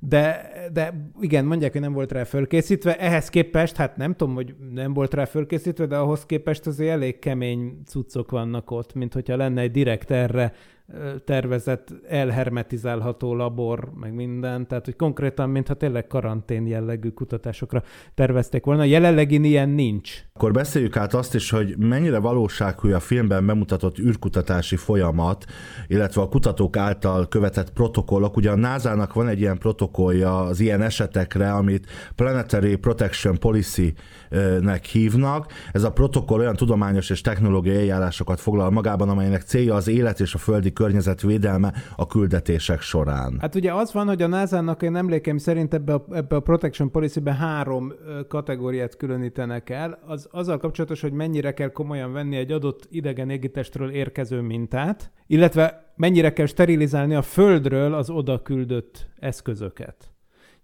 De, 0.00 0.50
de 0.72 1.10
igen, 1.20 1.44
mondják, 1.44 1.72
hogy 1.72 1.80
nem 1.80 1.92
volt 1.92 2.12
rá 2.12 2.24
fölkészítve. 2.24 2.98
Ehhez 2.98 3.28
képest, 3.28 3.76
hát 3.76 3.96
nem 3.96 4.14
tudom, 4.14 4.34
hogy 4.34 4.54
nem 4.72 4.92
volt 4.92 5.14
rá 5.14 5.24
fölkészítve, 5.24 5.86
de 5.86 5.96
ahhoz 5.96 6.26
képest 6.26 6.66
azért 6.66 6.90
elég 6.90 7.18
kemény 7.18 7.82
cuccok 7.86 8.30
vannak 8.30 8.70
ott, 8.70 8.94
mint 8.94 9.12
hogyha 9.12 9.36
lenne 9.36 9.60
egy 9.60 9.70
direkt 9.70 10.10
erre 10.10 10.52
tervezett, 11.24 11.92
elhermetizálható 12.08 13.34
labor, 13.34 13.90
meg 14.00 14.14
minden, 14.14 14.66
tehát 14.66 14.84
hogy 14.84 14.96
konkrétan, 14.96 15.50
mintha 15.50 15.74
tényleg 15.74 16.06
karantén 16.06 16.66
jellegű 16.66 17.08
kutatásokra 17.08 17.82
tervezték 18.14 18.64
volna. 18.64 18.84
Jelenlegi 18.84 19.46
ilyen 19.48 19.68
nincs. 19.68 20.12
Akkor 20.32 20.52
beszéljük 20.52 20.96
át 20.96 21.14
azt 21.14 21.34
is, 21.34 21.50
hogy 21.50 21.74
mennyire 21.78 22.18
valósághű 22.18 22.92
a 22.92 23.00
filmben 23.00 23.46
bemutatott 23.46 23.98
űrkutatási 23.98 24.76
folyamat, 24.76 25.44
illetve 25.86 26.22
a 26.22 26.28
kutatók 26.28 26.76
által 26.76 27.28
követett 27.28 27.72
protokollok. 27.72 28.36
Ugye 28.36 28.50
a 28.50 28.56
NASA-nak 28.56 29.12
van 29.12 29.28
egy 29.28 29.40
ilyen 29.40 29.58
protokollja 29.58 30.40
az 30.40 30.60
ilyen 30.60 30.82
esetekre, 30.82 31.52
amit 31.52 31.86
Planetary 32.14 32.76
Protection 32.76 33.38
Policy-nek 33.38 34.84
hívnak. 34.84 35.52
Ez 35.72 35.82
a 35.82 35.92
protokoll 35.92 36.40
olyan 36.40 36.56
tudományos 36.56 37.10
és 37.10 37.20
technológiai 37.20 37.76
eljárásokat 37.76 38.40
foglal 38.40 38.70
magában, 38.70 39.08
amelynek 39.08 39.42
célja 39.42 39.74
az 39.74 39.88
élet 39.88 40.20
és 40.20 40.34
a 40.34 40.38
földi 40.38 40.72
környezet 40.78 41.22
védelme 41.22 41.72
a 41.96 42.06
küldetések 42.06 42.80
során. 42.80 43.36
Hát 43.40 43.54
ugye 43.54 43.72
az 43.72 43.92
van, 43.92 44.06
hogy 44.06 44.22
a 44.22 44.26
NASA-nak 44.26 44.82
én 44.82 44.96
emlékeim 44.96 45.38
szerint 45.38 45.74
ebbe 45.74 45.94
a, 45.94 46.04
ebbe 46.10 46.36
a 46.36 46.40
Protection 46.40 46.90
Policy-be 46.90 47.34
három 47.34 47.92
kategóriát 48.28 48.96
különítenek 48.96 49.70
el. 49.70 49.98
Az 50.06 50.28
azzal 50.30 50.58
kapcsolatos, 50.58 51.00
hogy 51.00 51.12
mennyire 51.12 51.54
kell 51.54 51.68
komolyan 51.68 52.12
venni 52.12 52.36
egy 52.36 52.52
adott 52.52 52.86
idegen 52.90 53.30
égitestről 53.30 53.90
érkező 53.90 54.40
mintát, 54.40 55.12
illetve 55.26 55.92
mennyire 55.96 56.32
kell 56.32 56.46
sterilizálni 56.46 57.14
a 57.14 57.22
Földről 57.22 57.94
az 57.94 58.10
oda 58.10 58.42
küldött 58.42 59.08
eszközöket. 59.18 60.12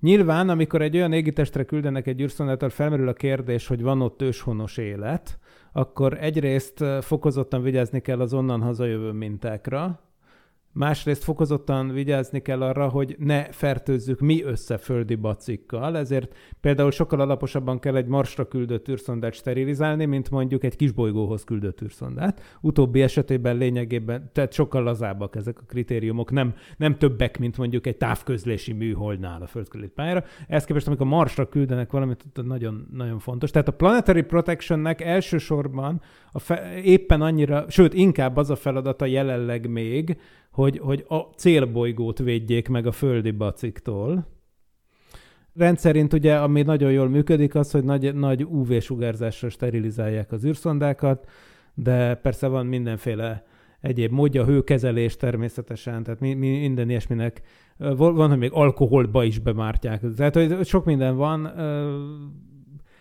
Nyilván, 0.00 0.48
amikor 0.48 0.82
egy 0.82 0.96
olyan 0.96 1.12
égitestre 1.12 1.64
küldenek 1.64 2.06
egy 2.06 2.20
űrszondától, 2.20 2.70
felmerül 2.70 3.08
a 3.08 3.12
kérdés, 3.12 3.66
hogy 3.66 3.82
van 3.82 4.02
ott 4.02 4.22
őshonos 4.22 4.76
élet, 4.76 5.38
akkor 5.76 6.16
egyrészt 6.20 6.84
fokozottan 7.00 7.62
vigyázni 7.62 8.00
kell 8.00 8.20
az 8.20 8.32
onnan 8.32 8.60
hazajövő 8.60 9.12
mintákra, 9.12 10.00
Másrészt 10.74 11.24
fokozottan 11.24 11.92
vigyázni 11.92 12.40
kell 12.40 12.62
arra, 12.62 12.88
hogy 12.88 13.16
ne 13.18 13.44
fertőzzük 13.44 14.20
mi 14.20 14.42
össze 14.42 14.76
földi 14.76 15.14
bacikkal, 15.14 15.96
ezért 15.96 16.36
például 16.60 16.90
sokkal 16.90 17.20
alaposabban 17.20 17.78
kell 17.78 17.96
egy 17.96 18.06
Marsra 18.06 18.48
küldött 18.48 18.88
űrszondát 18.88 19.34
sterilizálni, 19.34 20.04
mint 20.04 20.30
mondjuk 20.30 20.64
egy 20.64 20.76
kisbolygóhoz 20.76 21.44
küldött 21.44 21.82
űrszondát. 21.82 22.58
Utóbbi 22.60 23.02
esetében 23.02 23.56
lényegében, 23.56 24.30
tehát 24.32 24.52
sokkal 24.52 24.82
lazábbak 24.82 25.36
ezek 25.36 25.58
a 25.58 25.64
kritériumok, 25.66 26.30
nem, 26.30 26.54
nem 26.76 26.98
többek, 26.98 27.38
mint 27.38 27.56
mondjuk 27.56 27.86
egy 27.86 27.96
távközlési 27.96 28.72
műholdnál 28.72 29.42
a 29.42 29.46
földkörüli 29.46 29.88
pályára. 29.88 30.24
Ezt 30.48 30.66
képest, 30.66 30.86
amikor 30.86 31.06
Marsra 31.06 31.48
küldenek 31.48 31.92
valamit, 31.92 32.24
nagyon, 32.42 32.88
nagyon 32.92 33.18
fontos. 33.18 33.50
Tehát 33.50 33.68
a 33.68 33.72
Planetary 33.72 34.22
Protectionnek 34.22 35.00
elsősorban 35.00 36.00
a 36.32 36.38
fe, 36.38 36.80
éppen 36.82 37.20
annyira, 37.20 37.64
sőt, 37.68 37.94
inkább 37.94 38.36
az 38.36 38.50
a 38.50 38.56
feladata 38.56 39.04
jelenleg 39.04 39.70
még, 39.70 40.16
hogy, 40.54 40.78
hogy 40.78 41.04
a 41.08 41.16
célbolygót 41.16 42.18
védjék 42.18 42.68
meg 42.68 42.86
a 42.86 42.92
földi 42.92 43.30
baciktól. 43.30 44.26
Rendszerint 45.54 46.12
ugye, 46.12 46.36
ami 46.36 46.62
nagyon 46.62 46.92
jól 46.92 47.08
működik, 47.08 47.54
az, 47.54 47.70
hogy 47.70 47.84
nagy, 47.84 48.14
nagy 48.14 48.44
UV-sugárzásra 48.44 49.48
sterilizálják 49.48 50.32
az 50.32 50.44
űrszondákat, 50.44 51.28
de 51.74 52.14
persze 52.14 52.46
van 52.46 52.66
mindenféle 52.66 53.44
egyéb 53.80 54.12
módja, 54.12 54.44
hőkezelés 54.44 55.16
természetesen, 55.16 56.02
tehát 56.02 56.20
mi, 56.20 56.34
mi 56.34 56.58
minden 56.58 56.88
ilyesminek 56.88 57.42
van, 57.76 58.28
hogy 58.28 58.38
még 58.38 58.52
alkoholba 58.52 59.24
is 59.24 59.38
bemártják. 59.38 60.02
Tehát, 60.16 60.34
hogy 60.34 60.66
sok 60.66 60.84
minden 60.84 61.16
van, 61.16 61.46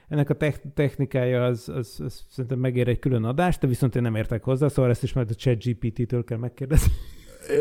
ennek 0.08 0.30
a 0.30 0.38
technikája 0.74 1.46
az, 1.46 1.70
az, 1.70 2.02
az 2.06 2.26
szerintem 2.30 2.60
megér 2.60 2.88
egy 2.88 3.00
külön 3.00 3.24
adást, 3.24 3.60
de 3.60 3.68
viszont 3.68 3.96
én 3.96 4.02
nem 4.02 4.16
értek 4.16 4.44
hozzá, 4.44 4.68
szóval 4.68 4.92
ezt 4.92 5.04
is 5.04 5.14
majd 5.14 5.30
a 5.30 5.34
ChatGPT-től 5.34 6.24
kell 6.24 6.38
megkérdezni. 6.38 6.92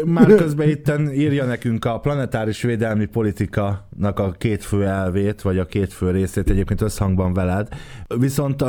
Már 0.04 0.34
közben 0.34 0.68
itten 0.68 1.12
írja 1.12 1.44
nekünk 1.44 1.84
a 1.84 1.98
planetáris 1.98 2.62
védelmi 2.62 3.06
politikanak 3.06 4.18
a 4.18 4.30
két 4.30 4.64
fő 4.64 4.84
elvét, 4.84 5.42
vagy 5.42 5.58
a 5.58 5.66
két 5.66 5.92
fő 5.92 6.10
részét 6.10 6.50
egyébként 6.50 6.80
összhangban 6.80 7.32
veled. 7.32 7.68
Viszont 8.18 8.64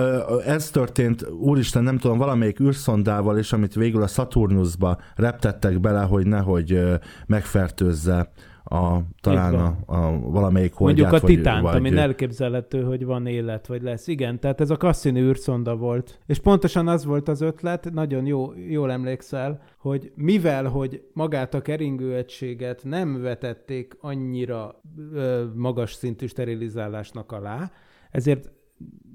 ez 0.46 0.70
történt, 0.70 1.30
úristen, 1.30 1.84
nem 1.84 1.98
tudom, 1.98 2.18
valamelyik 2.18 2.60
űrszondával 2.60 3.38
is, 3.38 3.54
amit 3.54 3.74
végül 3.74 4.02
a 4.02 4.08
Saturnusba 4.08 4.98
reptettek 5.16 5.80
bele, 5.80 6.02
hogy 6.02 6.28
nehogy 6.28 6.80
megfertőzze 7.26 8.32
a, 8.64 9.00
talán 9.22 9.54
a, 9.54 9.78
a 9.86 10.20
valamelyik 10.20 10.74
holdját. 10.74 11.12
Mondjuk 11.12 11.24
a 11.24 11.36
Titánt, 11.36 11.62
vagy, 11.62 11.76
ami 11.76 11.98
elképzelhető, 11.98 12.84
hogy 12.84 13.06
van 13.06 13.26
élet, 13.26 13.68
vagy 13.68 13.82
lesz. 13.82 14.08
Igen, 14.08 14.40
tehát 14.40 14.62
ez 14.62 14.70
a 14.70 14.78
Cassini 14.78 15.20
űrszonda 15.20 15.76
volt. 15.76 16.20
És 16.26 16.40
pontosan 16.40 16.88
az 16.88 17.06
volt 17.06 17.28
az 17.28 17.42
ötlet, 17.42 17.92
nagyon 17.92 18.26
jó, 18.26 18.54
jól 18.70 18.92
emlékszel, 18.92 19.62
hogy 19.78 20.12
mivel, 20.16 20.66
hogy 20.66 21.04
magát 21.14 21.54
a 21.54 21.62
keringőegységet 21.62 22.84
nem 22.84 23.22
vetették 23.22 23.98
annyira 24.02 24.82
ö, 25.14 25.44
magas 25.56 25.94
szintű 25.94 26.26
sterilizálásnak 26.26 27.32
alá, 27.32 27.72
ezért 28.12 28.52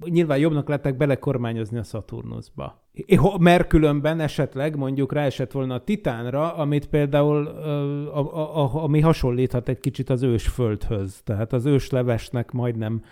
nyilván 0.04 0.38
jobbnak 0.38 0.68
lettek 0.68 0.96
belekormányozni 0.96 1.78
a 1.78 1.82
Saturnusba. 1.82 2.82
Mert 3.38 3.66
különben 3.66 4.20
esetleg 4.20 4.76
mondjuk 4.76 5.12
ráesett 5.12 5.52
volna 5.52 5.74
a 5.74 5.84
Titánra, 5.84 6.54
amit 6.54 6.86
például 6.86 7.46
a, 7.46 8.18
a, 8.18 8.64
a, 8.64 8.82
ami 8.82 9.00
hasonlíthat 9.00 9.68
egy 9.68 9.80
kicsit 9.80 10.10
az 10.10 10.22
ősföldhöz. 10.22 11.20
Tehát 11.24 11.52
az 11.52 11.66
őslevesnek 11.66 12.50
majdnem, 12.52 13.02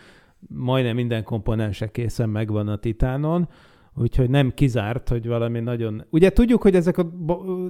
majdnem 0.49 0.95
minden 0.95 1.25
komponense 1.25 1.91
készen 1.91 2.29
megvan 2.29 2.69
a 2.69 2.77
Titánon, 2.77 3.49
úgyhogy 3.95 4.31
nem 4.31 4.53
kizárt, 4.55 5.09
hogy 5.09 5.27
valami 5.27 5.61
nagyon... 5.61 6.05
Ugye 6.11 6.31
tudjuk, 6.31 6.63
hogy 6.63 6.75
ezek 6.75 6.99
a 6.99 7.13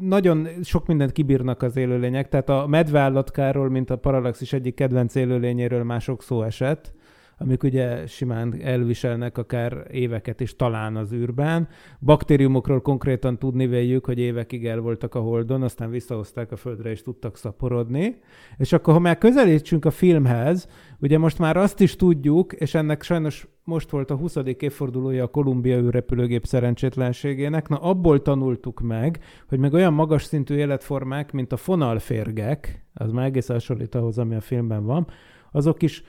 nagyon 0.00 0.48
sok 0.62 0.86
mindent 0.86 1.12
kibírnak 1.12 1.62
az 1.62 1.76
élőlények, 1.76 2.28
tehát 2.28 2.48
a 2.48 2.66
medveállatkáról, 2.66 3.70
mint 3.70 3.90
a 3.90 3.96
Parallaxis 3.96 4.52
egyik 4.52 4.74
kedvenc 4.74 5.14
élőlényéről 5.14 5.84
már 5.84 6.00
sok 6.00 6.22
szó 6.22 6.42
esett, 6.42 6.94
amik 7.38 7.62
ugye 7.62 8.06
simán 8.06 8.60
elviselnek 8.62 9.38
akár 9.38 9.86
éveket 9.90 10.40
is 10.40 10.56
talán 10.56 10.96
az 10.96 11.12
űrben. 11.12 11.68
Baktériumokról 12.00 12.80
konkrétan 12.80 13.38
tudni 13.38 13.66
véljük, 13.66 14.04
hogy 14.04 14.18
évekig 14.18 14.66
el 14.66 14.80
voltak 14.80 15.14
a 15.14 15.20
Holdon, 15.20 15.62
aztán 15.62 15.90
visszahozták 15.90 16.52
a 16.52 16.56
Földre 16.56 16.90
és 16.90 17.02
tudtak 17.02 17.36
szaporodni. 17.36 18.16
És 18.56 18.72
akkor, 18.72 18.94
ha 18.94 19.00
már 19.00 19.18
közelítsünk 19.18 19.84
a 19.84 19.90
filmhez, 19.90 20.68
ugye 20.98 21.18
most 21.18 21.38
már 21.38 21.56
azt 21.56 21.80
is 21.80 21.96
tudjuk, 21.96 22.52
és 22.52 22.74
ennek 22.74 23.02
sajnos 23.02 23.48
most 23.64 23.90
volt 23.90 24.10
a 24.10 24.16
20. 24.16 24.36
évfordulója 24.58 25.24
a 25.24 25.28
Kolumbia 25.28 25.78
űrrepülőgép 25.78 26.44
szerencsétlenségének, 26.44 27.68
na 27.68 27.76
abból 27.76 28.22
tanultuk 28.22 28.80
meg, 28.80 29.18
hogy 29.48 29.58
meg 29.58 29.72
olyan 29.72 29.92
magas 29.92 30.24
szintű 30.24 30.54
életformák, 30.54 31.32
mint 31.32 31.52
a 31.52 31.56
fonalférgek, 31.56 32.86
az 32.94 33.12
már 33.12 33.26
egész 33.26 33.46
hasonlít 33.46 33.94
ahhoz, 33.94 34.18
ami 34.18 34.34
a 34.34 34.40
filmben 34.40 34.84
van, 34.84 35.06
azok 35.52 35.82
is 35.82 36.02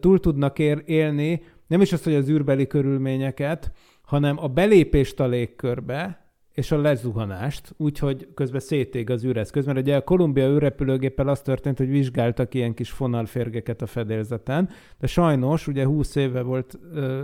túl 0.00 0.20
tudnak 0.20 0.58
ér, 0.58 0.82
élni, 0.86 1.42
nem 1.66 1.80
is 1.80 1.92
az, 1.92 2.02
hogy 2.02 2.14
az 2.14 2.28
űrbeli 2.28 2.66
körülményeket, 2.66 3.72
hanem 4.02 4.38
a 4.38 4.48
belépést 4.48 5.20
a 5.20 5.26
légkörbe, 5.26 6.29
és 6.60 6.70
a 6.70 6.80
lezuhanást, 6.80 7.74
úgyhogy 7.76 8.28
közben 8.34 8.60
szétég 8.60 9.10
az 9.10 9.24
űreszköz. 9.24 9.66
Mert 9.66 9.78
ugye 9.78 9.96
a 9.96 10.04
Kolumbia 10.04 10.48
űrrepülőgéppel 10.48 11.28
az 11.28 11.40
történt, 11.42 11.78
hogy 11.78 11.88
vizsgáltak 11.88 12.54
ilyen 12.54 12.74
kis 12.74 12.90
fonalférgeket 12.90 13.82
a 13.82 13.86
fedélzeten, 13.86 14.68
de 14.98 15.06
sajnos 15.06 15.66
ugye 15.66 15.84
20 15.84 16.14
éve 16.14 16.42
volt 16.42 16.78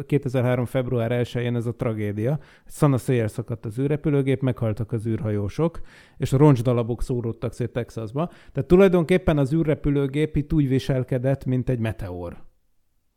2003. 0.07 0.65
február 0.65 1.11
1-én 1.25 1.57
ez 1.57 1.67
a 1.67 1.75
tragédia. 1.75 2.39
Szana 2.67 2.99
széjjel 2.99 3.29
szakadt 3.29 3.65
az 3.65 3.79
űrrepülőgép, 3.79 4.41
meghaltak 4.41 4.93
az 4.93 5.07
űrhajósok, 5.07 5.81
és 6.17 6.33
a 6.33 6.37
roncsdalabok 6.37 7.03
szóródtak 7.03 7.53
szét 7.53 7.71
Texasba. 7.71 8.31
Tehát 8.53 8.69
tulajdonképpen 8.69 9.39
az 9.39 9.53
űrrepülőgép 9.53 10.37
itt 10.37 10.53
úgy 10.53 10.69
viselkedett, 10.69 11.45
mint 11.45 11.69
egy 11.69 11.79
meteor. 11.79 12.37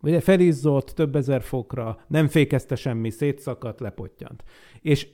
Ugye 0.02 0.20
felizzott 0.20 0.88
több 0.88 1.16
ezer 1.16 1.42
fokra, 1.42 1.98
nem 2.08 2.28
fékezte 2.28 2.76
semmi, 2.76 3.10
szétszakadt, 3.10 3.80
lepottyant. 3.80 4.44
És 4.82 5.08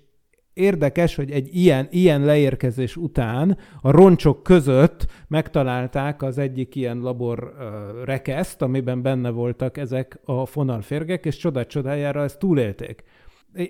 érdekes, 0.55 1.15
hogy 1.15 1.31
egy 1.31 1.55
ilyen, 1.55 1.87
ilyen 1.91 2.21
leérkezés 2.21 2.95
után 2.97 3.57
a 3.81 3.91
roncsok 3.91 4.43
között 4.43 5.05
megtalálták 5.27 6.21
az 6.21 6.37
egyik 6.37 6.75
ilyen 6.75 6.99
labor 6.99 7.43
uh, 7.43 8.05
rekeszt, 8.05 8.61
amiben 8.61 9.01
benne 9.01 9.29
voltak 9.29 9.77
ezek 9.77 10.19
a 10.25 10.45
fonalférgek, 10.45 11.25
és 11.25 11.37
csodát 11.37 11.67
csodájára 11.67 12.23
ezt 12.23 12.39
túlélték. 12.39 13.03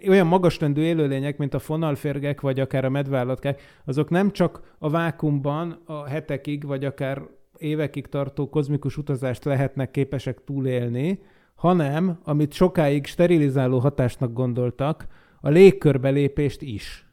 Olyan 0.07 0.27
magasrendű 0.27 0.81
élőlények, 0.81 1.37
mint 1.37 1.53
a 1.53 1.59
fonalférgek, 1.59 2.41
vagy 2.41 2.59
akár 2.59 2.85
a 2.85 2.89
medvállatkák, 2.89 3.61
azok 3.85 4.09
nem 4.09 4.31
csak 4.31 4.75
a 4.79 4.89
vákumban 4.89 5.81
a 5.85 6.05
hetekig, 6.05 6.65
vagy 6.65 6.85
akár 6.85 7.21
évekig 7.57 8.07
tartó 8.07 8.49
kozmikus 8.49 8.97
utazást 8.97 9.45
lehetnek 9.45 9.91
képesek 9.91 10.43
túlélni, 10.43 11.19
hanem, 11.55 12.19
amit 12.23 12.53
sokáig 12.53 13.05
sterilizáló 13.05 13.79
hatásnak 13.79 14.33
gondoltak, 14.33 15.07
a 15.45 15.49
légkörbelépést 15.49 16.61
is. 16.61 17.05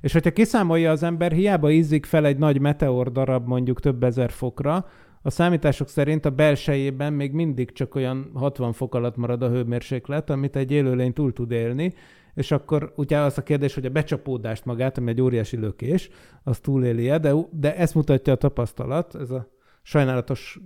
És 0.00 0.12
hogyha 0.12 0.30
kiszámolja 0.30 0.90
az 0.90 1.02
ember, 1.02 1.32
hiába 1.32 1.70
ízik 1.70 2.06
fel 2.06 2.26
egy 2.26 2.38
nagy 2.38 2.60
meteor 2.60 3.12
darab 3.12 3.46
mondjuk 3.46 3.80
több 3.80 4.02
ezer 4.02 4.30
fokra, 4.30 4.86
a 5.22 5.30
számítások 5.30 5.88
szerint 5.88 6.24
a 6.24 6.30
belsejében 6.30 7.12
még 7.12 7.32
mindig 7.32 7.72
csak 7.72 7.94
olyan 7.94 8.30
60 8.34 8.72
fok 8.72 8.94
alatt 8.94 9.16
marad 9.16 9.42
a 9.42 9.48
hőmérséklet, 9.48 10.30
amit 10.30 10.56
egy 10.56 10.70
élőlény 10.70 11.12
túl 11.12 11.32
tud 11.32 11.50
élni, 11.50 11.92
és 12.34 12.50
akkor 12.50 12.92
ugye 12.96 13.18
az 13.18 13.38
a 13.38 13.42
kérdés, 13.42 13.74
hogy 13.74 13.86
a 13.86 13.90
becsapódást 13.90 14.64
magát, 14.64 14.98
ami 14.98 15.10
egy 15.10 15.20
óriási 15.20 15.56
lökés, 15.56 16.08
az 16.42 16.58
túléli-e, 16.58 17.18
de, 17.18 17.32
de 17.50 17.76
ezt 17.76 17.94
mutatja 17.94 18.32
a 18.32 18.36
tapasztalat, 18.36 19.14
ez 19.14 19.30
a 19.30 19.48
sajnálatos 19.82 20.60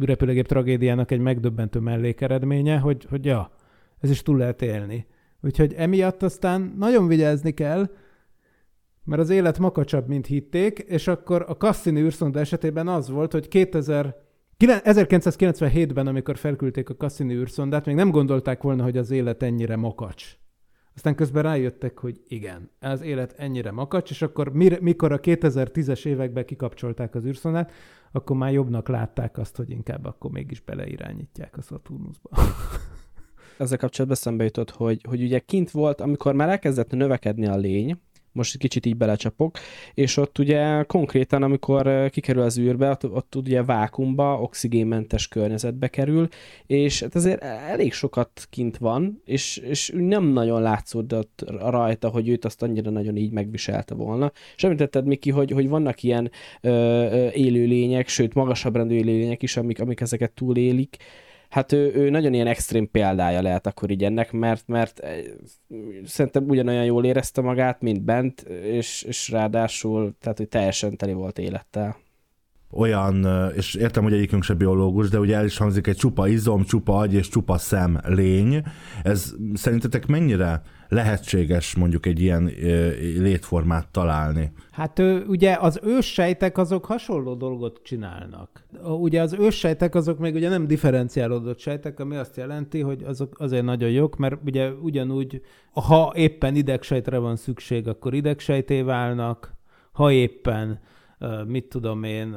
repülőgép 0.00 0.46
tragédiának 0.46 1.10
egy 1.10 1.20
megdöbbentő 1.20 1.78
mellékeredménye, 1.78 2.78
hogy, 2.78 3.06
hogy 3.10 3.24
ja, 3.24 3.50
ez 4.00 4.10
is 4.10 4.22
túl 4.22 4.38
lehet 4.38 4.62
élni. 4.62 5.06
Úgyhogy 5.44 5.72
emiatt 5.72 6.22
aztán 6.22 6.74
nagyon 6.78 7.06
vigyázni 7.06 7.50
kell, 7.50 7.90
mert 9.04 9.20
az 9.20 9.30
élet 9.30 9.58
makacsabb, 9.58 10.08
mint 10.08 10.26
hitték, 10.26 10.78
és 10.78 11.06
akkor 11.06 11.44
a 11.48 11.56
Cassini 11.56 12.00
űrszonda 12.00 12.40
esetében 12.40 12.88
az 12.88 13.08
volt, 13.08 13.32
hogy 13.32 13.48
2000 13.48 14.22
1997-ben, 14.58 16.06
amikor 16.06 16.36
felküldték 16.36 16.88
a 16.88 16.94
Cassini 16.94 17.34
űrszondát, 17.34 17.86
még 17.86 17.94
nem 17.94 18.10
gondolták 18.10 18.62
volna, 18.62 18.82
hogy 18.82 18.96
az 18.96 19.10
élet 19.10 19.42
ennyire 19.42 19.76
makacs. 19.76 20.36
Aztán 20.94 21.14
közben 21.14 21.42
rájöttek, 21.42 21.98
hogy 21.98 22.20
igen, 22.26 22.70
az 22.80 23.02
élet 23.02 23.34
ennyire 23.36 23.70
makacs, 23.70 24.10
és 24.10 24.22
akkor 24.22 24.52
mikor 24.80 25.12
a 25.12 25.20
2010-es 25.20 26.06
években 26.06 26.44
kikapcsolták 26.44 27.14
az 27.14 27.24
űrszondát, 27.24 27.72
akkor 28.12 28.36
már 28.36 28.52
jobbnak 28.52 28.88
látták 28.88 29.38
azt, 29.38 29.56
hogy 29.56 29.70
inkább 29.70 30.04
akkor 30.04 30.30
mégis 30.30 30.60
beleirányítják 30.60 31.56
a 31.56 31.62
Saturnusba. 31.62 32.30
Ezzel 33.58 33.78
kapcsolatban 33.78 34.18
szembe 34.18 34.44
jutott, 34.44 34.70
hogy, 34.70 35.00
hogy 35.08 35.22
ugye 35.22 35.38
kint 35.38 35.70
volt, 35.70 36.00
amikor 36.00 36.34
már 36.34 36.48
elkezdett 36.48 36.90
növekedni 36.90 37.46
a 37.46 37.56
lény, 37.56 37.96
most 38.34 38.58
kicsit 38.58 38.86
így 38.86 38.96
belecsapok, 38.96 39.58
és 39.94 40.16
ott 40.16 40.38
ugye 40.38 40.82
konkrétan, 40.82 41.42
amikor 41.42 42.10
kikerül 42.10 42.42
az 42.42 42.58
űrbe, 42.58 42.90
ott, 42.90 43.10
ott 43.10 43.34
ugye 43.34 43.62
vákumba, 43.62 44.40
oxigénmentes 44.40 45.28
környezetbe 45.28 45.88
kerül, 45.88 46.28
és 46.66 47.00
hát 47.00 47.14
azért 47.14 47.42
elég 47.42 47.92
sokat 47.92 48.46
kint 48.50 48.76
van, 48.76 49.22
és, 49.24 49.56
és 49.56 49.92
nem 49.94 50.24
nagyon 50.24 50.62
látszódott 50.62 51.44
rajta, 51.58 52.08
hogy 52.08 52.28
őt 52.28 52.44
azt 52.44 52.62
annyira 52.62 52.90
nagyon 52.90 53.16
így 53.16 53.32
megviselte 53.32 53.94
volna. 53.94 54.32
És 54.56 54.64
említetted, 54.64 55.06
Miki, 55.06 55.30
hogy, 55.30 55.50
hogy 55.50 55.68
vannak 55.68 56.02
ilyen 56.02 56.30
élőlények, 57.32 58.08
sőt 58.08 58.34
magasabb 58.34 58.76
rendű 58.76 58.94
élőlények 58.94 59.42
is, 59.42 59.56
amik, 59.56 59.80
amik 59.80 60.00
ezeket 60.00 60.32
túlélik, 60.32 60.96
hát 61.54 61.72
ő, 61.72 61.92
ő 61.94 62.10
nagyon 62.10 62.34
ilyen 62.34 62.46
extrém 62.46 62.90
példája 62.90 63.42
lehet 63.42 63.66
akkor 63.66 63.90
így 63.90 64.04
ennek, 64.04 64.32
mert, 64.32 64.66
mert 64.66 64.98
eh, 64.98 65.18
szerintem 66.04 66.48
ugyanolyan 66.48 66.84
jól 66.84 67.04
érezte 67.04 67.40
magát, 67.40 67.80
mint 67.80 68.02
bent, 68.02 68.40
és, 68.62 69.02
és 69.02 69.28
ráadásul, 69.28 70.14
tehát 70.20 70.38
hogy 70.38 70.48
teljesen 70.48 70.96
teli 70.96 71.12
volt 71.12 71.38
élettel 71.38 71.96
olyan, 72.76 73.26
és 73.56 73.74
értem, 73.74 74.02
hogy 74.02 74.12
egyikünk 74.12 74.42
se 74.42 74.54
biológus, 74.54 75.08
de 75.08 75.18
ugye 75.18 75.36
el 75.36 75.44
is 75.44 75.56
hangzik 75.56 75.86
egy 75.86 75.96
csupa 75.96 76.28
izom, 76.28 76.64
csupa 76.64 76.96
agy 76.96 77.14
és 77.14 77.28
csupa 77.28 77.58
szem 77.58 78.00
lény. 78.04 78.62
Ez 79.02 79.34
szerintetek 79.54 80.06
mennyire 80.06 80.62
lehetséges 80.94 81.74
mondjuk 81.74 82.06
egy 82.06 82.20
ilyen 82.20 82.50
létformát 83.18 83.88
találni? 83.88 84.52
Hát 84.70 85.02
ugye 85.26 85.56
az 85.60 85.80
őssejtek 85.82 86.58
azok 86.58 86.84
hasonló 86.84 87.34
dolgot 87.34 87.80
csinálnak. 87.82 88.66
Ugye 88.84 89.20
az 89.20 89.32
őssejtek 89.32 89.94
azok 89.94 90.18
még 90.18 90.34
ugye 90.34 90.48
nem 90.48 90.66
differenciálódott 90.66 91.58
sejtek, 91.58 92.00
ami 92.00 92.16
azt 92.16 92.36
jelenti, 92.36 92.80
hogy 92.80 93.02
azok 93.02 93.34
azért 93.38 93.64
nagyon 93.64 93.90
jók, 93.90 94.16
mert 94.16 94.36
ugye 94.44 94.70
ugyanúgy, 94.70 95.40
ha 95.72 96.12
éppen 96.16 96.56
idegsejtre 96.56 97.18
van 97.18 97.36
szükség, 97.36 97.88
akkor 97.88 98.14
idegsejté 98.14 98.82
válnak, 98.82 99.54
ha 99.92 100.12
éppen 100.12 100.80
mit 101.46 101.64
tudom 101.64 102.02
én, 102.02 102.36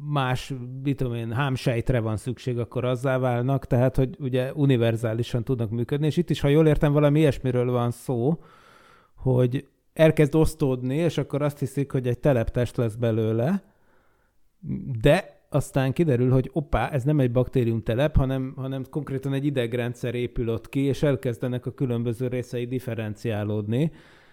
más, 0.00 0.52
mit 0.82 0.96
tudom 0.96 1.14
én, 1.14 1.32
hámsejtre 1.32 2.00
van 2.00 2.16
szükség, 2.16 2.58
akkor 2.58 2.84
azzá 2.84 3.18
válnak, 3.18 3.66
tehát, 3.66 3.96
hogy 3.96 4.16
ugye 4.20 4.52
univerzálisan 4.52 5.44
tudnak 5.44 5.70
működni, 5.70 6.06
és 6.06 6.16
itt 6.16 6.30
is, 6.30 6.40
ha 6.40 6.48
jól 6.48 6.66
értem, 6.66 6.92
valami 6.92 7.18
ilyesmiről 7.18 7.70
van 7.70 7.90
szó, 7.90 8.42
hogy 9.14 9.68
elkezd 9.92 10.34
osztódni, 10.34 10.96
és 10.96 11.18
akkor 11.18 11.42
azt 11.42 11.58
hiszik, 11.58 11.92
hogy 11.92 12.06
egy 12.06 12.18
teleptest 12.18 12.76
lesz 12.76 12.94
belőle, 12.94 13.62
de 15.00 15.36
aztán 15.50 15.92
kiderül, 15.92 16.30
hogy 16.30 16.50
oppá, 16.52 16.88
ez 16.88 17.04
nem 17.04 17.20
egy 17.20 17.32
baktériumtelep, 17.32 18.16
hanem, 18.16 18.52
hanem 18.56 18.84
konkrétan 18.90 19.32
egy 19.32 19.44
idegrendszer 19.44 20.14
épül 20.14 20.48
ott 20.48 20.68
ki, 20.68 20.80
és 20.80 21.02
elkezdenek 21.02 21.66
a 21.66 21.74
különböző 21.74 22.26
részei 22.28 22.66
differenciálódni, 22.66 23.92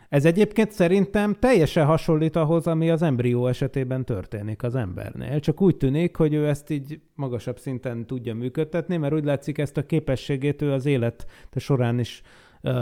ez 0.10 0.26
egyébként 0.26 0.72
szerintem 0.72 1.36
teljesen 1.40 1.86
hasonlít 1.86 2.36
ahhoz, 2.36 2.68
ami 2.68 2.90
az 2.90 3.02
embrió 3.02 3.48
esetében 3.48 4.06
történik 4.06 4.64
az 4.64 4.76
embernél. 4.76 5.40
Csak 5.40 5.62
úgy 5.62 5.78
tűnik, 5.78 6.16
hogy 6.16 6.34
ő 6.34 6.48
ezt 6.48 6.70
így 6.70 7.00
magasabb 7.16 7.60
szinten 7.60 8.06
tudja 8.06 8.36
működtetni, 8.36 8.98
mert 8.98 9.14
úgy 9.14 9.24
látszik 9.24 9.58
ezt 9.58 9.78
a 9.78 9.86
képességét 9.86 10.62
ő 10.62 10.72
az 10.72 10.86
élet 10.86 11.26
során 11.56 12.00
is 12.00 12.22
uh, 12.62 12.74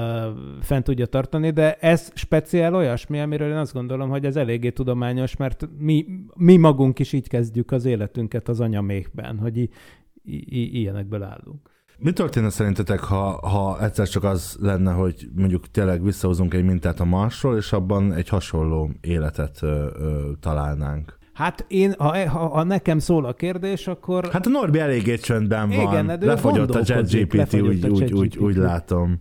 fent 0.61 0.83
tudja 0.83 1.05
tartani, 1.05 1.49
de 1.49 1.75
ez 1.75 2.11
speciál 2.15 2.75
olyasmi, 2.75 3.19
amiről 3.19 3.49
én 3.49 3.57
azt 3.57 3.73
gondolom, 3.73 4.09
hogy 4.09 4.25
ez 4.25 4.35
eléggé 4.35 4.69
tudományos, 4.69 5.35
mert 5.35 5.69
mi, 5.77 6.05
mi 6.35 6.57
magunk 6.57 6.99
is 6.99 7.13
így 7.13 7.27
kezdjük 7.27 7.71
az 7.71 7.85
életünket 7.85 8.47
az 8.47 8.59
anyamékben, 8.59 9.37
hogy 9.37 9.57
i, 9.57 9.69
i, 10.23 10.79
ilyenekből 10.79 11.23
állunk. 11.23 11.70
Mi 12.03 12.11
történne 12.11 12.49
szerintetek, 12.49 12.99
ha, 12.99 13.47
ha 13.47 13.83
egyszer 13.83 14.07
csak 14.07 14.23
az 14.23 14.57
lenne, 14.61 14.91
hogy 14.91 15.27
mondjuk 15.35 15.71
tényleg 15.71 16.03
visszahozunk 16.03 16.53
egy 16.53 16.63
mintát 16.63 16.99
a 16.99 17.05
Marsról, 17.05 17.57
és 17.57 17.73
abban 17.73 18.13
egy 18.13 18.29
hasonló 18.29 18.89
életet 19.01 19.57
ö, 19.61 19.87
ö, 19.99 20.31
találnánk? 20.39 21.17
Hát 21.33 21.65
én, 21.67 21.93
ha, 21.97 22.29
ha, 22.29 22.47
ha 22.47 22.63
nekem 22.63 22.99
szól 22.99 23.25
a 23.25 23.33
kérdés, 23.33 23.87
akkor... 23.87 24.29
Hát 24.31 24.45
a 24.45 24.49
Norbi 24.49 24.79
eléggé 24.79 25.15
csöndben 25.15 25.69
van. 25.69 25.79
Igen, 25.79 26.19
de 26.19 26.25
lefogyott 26.25 26.75
a 26.75 26.83
ChatGPT, 26.83 27.53
úgy, 27.53 27.87
úgy, 27.87 28.13
úgy, 28.13 28.37
úgy 28.37 28.55
látom. 28.55 29.19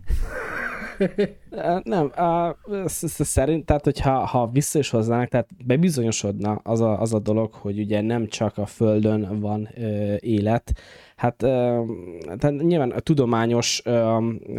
Nem, 1.82 2.10
a, 2.16 2.56
szerint, 3.04 3.66
tehát 3.66 3.84
hogyha 3.84 4.24
ha 4.24 4.50
vissza 4.52 4.78
is 4.78 4.90
hoznának, 4.90 5.28
tehát 5.28 5.48
bebizonyosodna 5.66 6.52
az 6.52 6.80
a, 6.80 7.00
az 7.00 7.14
a 7.14 7.18
dolog, 7.18 7.52
hogy 7.52 7.78
ugye 7.78 8.00
nem 8.00 8.26
csak 8.26 8.58
a 8.58 8.66
Földön 8.66 9.40
van 9.40 9.68
ö, 9.76 10.14
élet, 10.20 10.72
hát 11.16 11.36
tehát 11.36 12.62
nyilván 12.62 12.90
a 12.90 13.00
tudományos, 13.00 13.82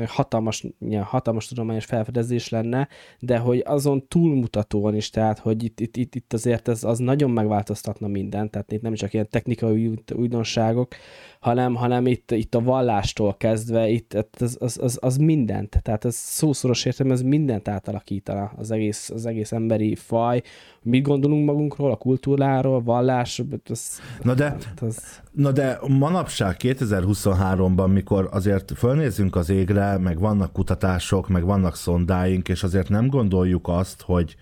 hatalmas, 0.07 0.67
hatalmas 1.03 1.47
tudományos 1.47 1.85
felfedezés 1.85 2.49
lenne, 2.49 2.87
de 3.19 3.37
hogy 3.37 3.63
azon 3.65 4.07
túlmutatóan 4.07 4.95
is, 4.95 5.09
tehát 5.09 5.39
hogy 5.39 5.63
itt, 5.63 5.79
itt, 5.79 5.97
itt, 5.97 6.15
itt 6.15 6.33
azért 6.33 6.67
ez, 6.67 6.83
az 6.83 6.97
nagyon 6.97 7.31
megváltoztatna 7.31 8.07
mindent, 8.07 8.51
tehát 8.51 8.71
itt 8.71 8.81
nem 8.81 8.93
csak 8.93 9.13
ilyen 9.13 9.27
technikai 9.29 9.91
újdonságok, 10.15 10.95
hanem, 11.39 11.75
hanem 11.75 12.07
itt, 12.07 12.31
itt 12.31 12.55
a 12.55 12.61
vallástól 12.61 13.35
kezdve, 13.37 13.89
itt 13.89 14.13
az, 14.39 14.57
az, 14.59 14.77
az, 14.81 14.97
az 15.01 15.17
mindent, 15.17 15.79
tehát 15.81 16.05
ez 16.05 16.15
szószoros 16.15 16.80
értem, 16.85 17.11
ez 17.11 17.21
mindent 17.21 17.67
átalakítana 17.67 18.51
az 18.57 18.71
egész, 18.71 19.09
az 19.09 19.25
egész 19.25 19.51
emberi 19.51 19.95
faj, 19.95 20.41
mit 20.83 21.03
gondolunk 21.03 21.45
magunkról, 21.45 21.91
a 21.91 21.95
kultúráról, 21.95 22.81
vallás, 22.83 23.41
az, 23.69 24.01
na 24.21 24.33
de, 24.33 24.57
az... 24.81 25.21
na 25.31 25.51
de 25.51 25.79
manapság 25.87 26.55
2023-ban, 26.59 27.93
mikor 27.93 28.29
azért 28.31 28.71
fölnézünk 28.77 29.35
az 29.35 29.49
égre, 29.49 29.97
meg 29.97 30.19
vannak 30.19 30.53
kutatások, 30.53 31.27
meg 31.27 31.43
vannak 31.43 31.75
szondáink, 31.75 32.49
és 32.49 32.63
azért 32.63 32.89
nem 32.89 33.07
gondoljuk 33.07 33.67
azt, 33.67 34.01
hogy 34.01 34.35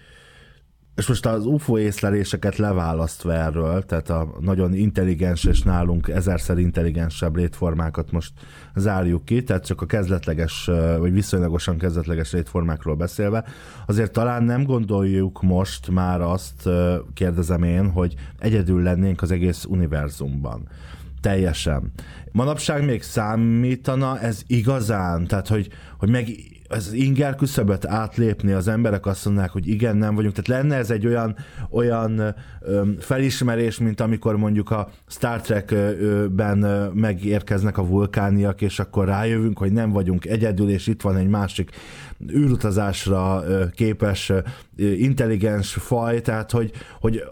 és 1.00 1.08
most 1.08 1.26
az 1.26 1.46
UFO 1.46 1.78
észleléseket 1.78 2.58
leválasztva 2.58 3.34
erről, 3.34 3.86
tehát 3.86 4.10
a 4.10 4.34
nagyon 4.40 4.74
intelligens 4.74 5.44
és 5.44 5.62
nálunk 5.62 6.08
ezerszer 6.08 6.58
intelligensebb 6.58 7.36
létformákat 7.36 8.12
most 8.12 8.32
zárjuk 8.76 9.26
ki, 9.26 9.44
tehát 9.44 9.66
csak 9.66 9.82
a 9.82 9.86
kezdetleges, 9.86 10.70
vagy 11.00 11.12
viszonylagosan 11.12 11.78
kezdetleges 11.78 12.32
létformákról 12.32 12.96
beszélve, 12.96 13.44
azért 13.86 14.12
talán 14.12 14.44
nem 14.44 14.64
gondoljuk 14.64 15.42
most 15.42 15.90
már 15.90 16.22
azt, 16.22 16.70
kérdezem 17.14 17.64
én, 17.64 17.90
hogy 17.90 18.16
egyedül 18.40 18.84
lennénk 18.84 19.22
az 19.22 19.32
egész 19.32 19.66
univerzumban. 19.66 20.68
Teljesen. 21.22 21.92
Manapság 22.32 22.86
még 22.86 23.02
számítana 23.02 24.20
ez 24.20 24.42
igazán? 24.48 25.28
Tehát, 25.28 25.48
hogy, 25.48 25.70
hogy 25.98 26.10
meg 26.10 26.28
az 26.70 26.94
inger 26.94 27.36
küszöböt 27.36 27.86
átlépni, 27.86 28.52
az 28.52 28.68
emberek 28.68 29.06
azt 29.06 29.26
mondják, 29.26 29.50
hogy 29.50 29.68
igen, 29.68 29.98
nem 29.98 30.16
vagyunk. 30.16 30.34
Tehát 30.36 30.62
lenne 30.62 30.76
ez 30.76 30.92
egy 30.92 31.06
olyan, 31.08 31.36
olyan 31.70 32.36
felismerés, 33.00 33.78
mint 33.78 34.02
amikor 34.02 34.38
mondjuk 34.38 34.72
a 34.72 34.90
Star 35.08 35.42
Trek-ben 35.42 36.58
megérkeznek 36.94 37.78
a 37.78 37.86
vulkániak, 37.86 38.62
és 38.62 38.80
akkor 38.80 39.06
rájövünk, 39.06 39.58
hogy 39.58 39.72
nem 39.72 39.92
vagyunk 39.92 40.26
egyedül, 40.26 40.70
és 40.70 40.88
itt 40.88 41.02
van 41.02 41.18
egy 41.18 41.28
másik 41.28 41.70
űrutazásra 42.32 43.44
képes 43.76 44.32
intelligens 44.78 45.74
faj, 45.74 46.22
tehát 46.22 46.52
hogy, 46.52 46.72
hogy 47.00 47.24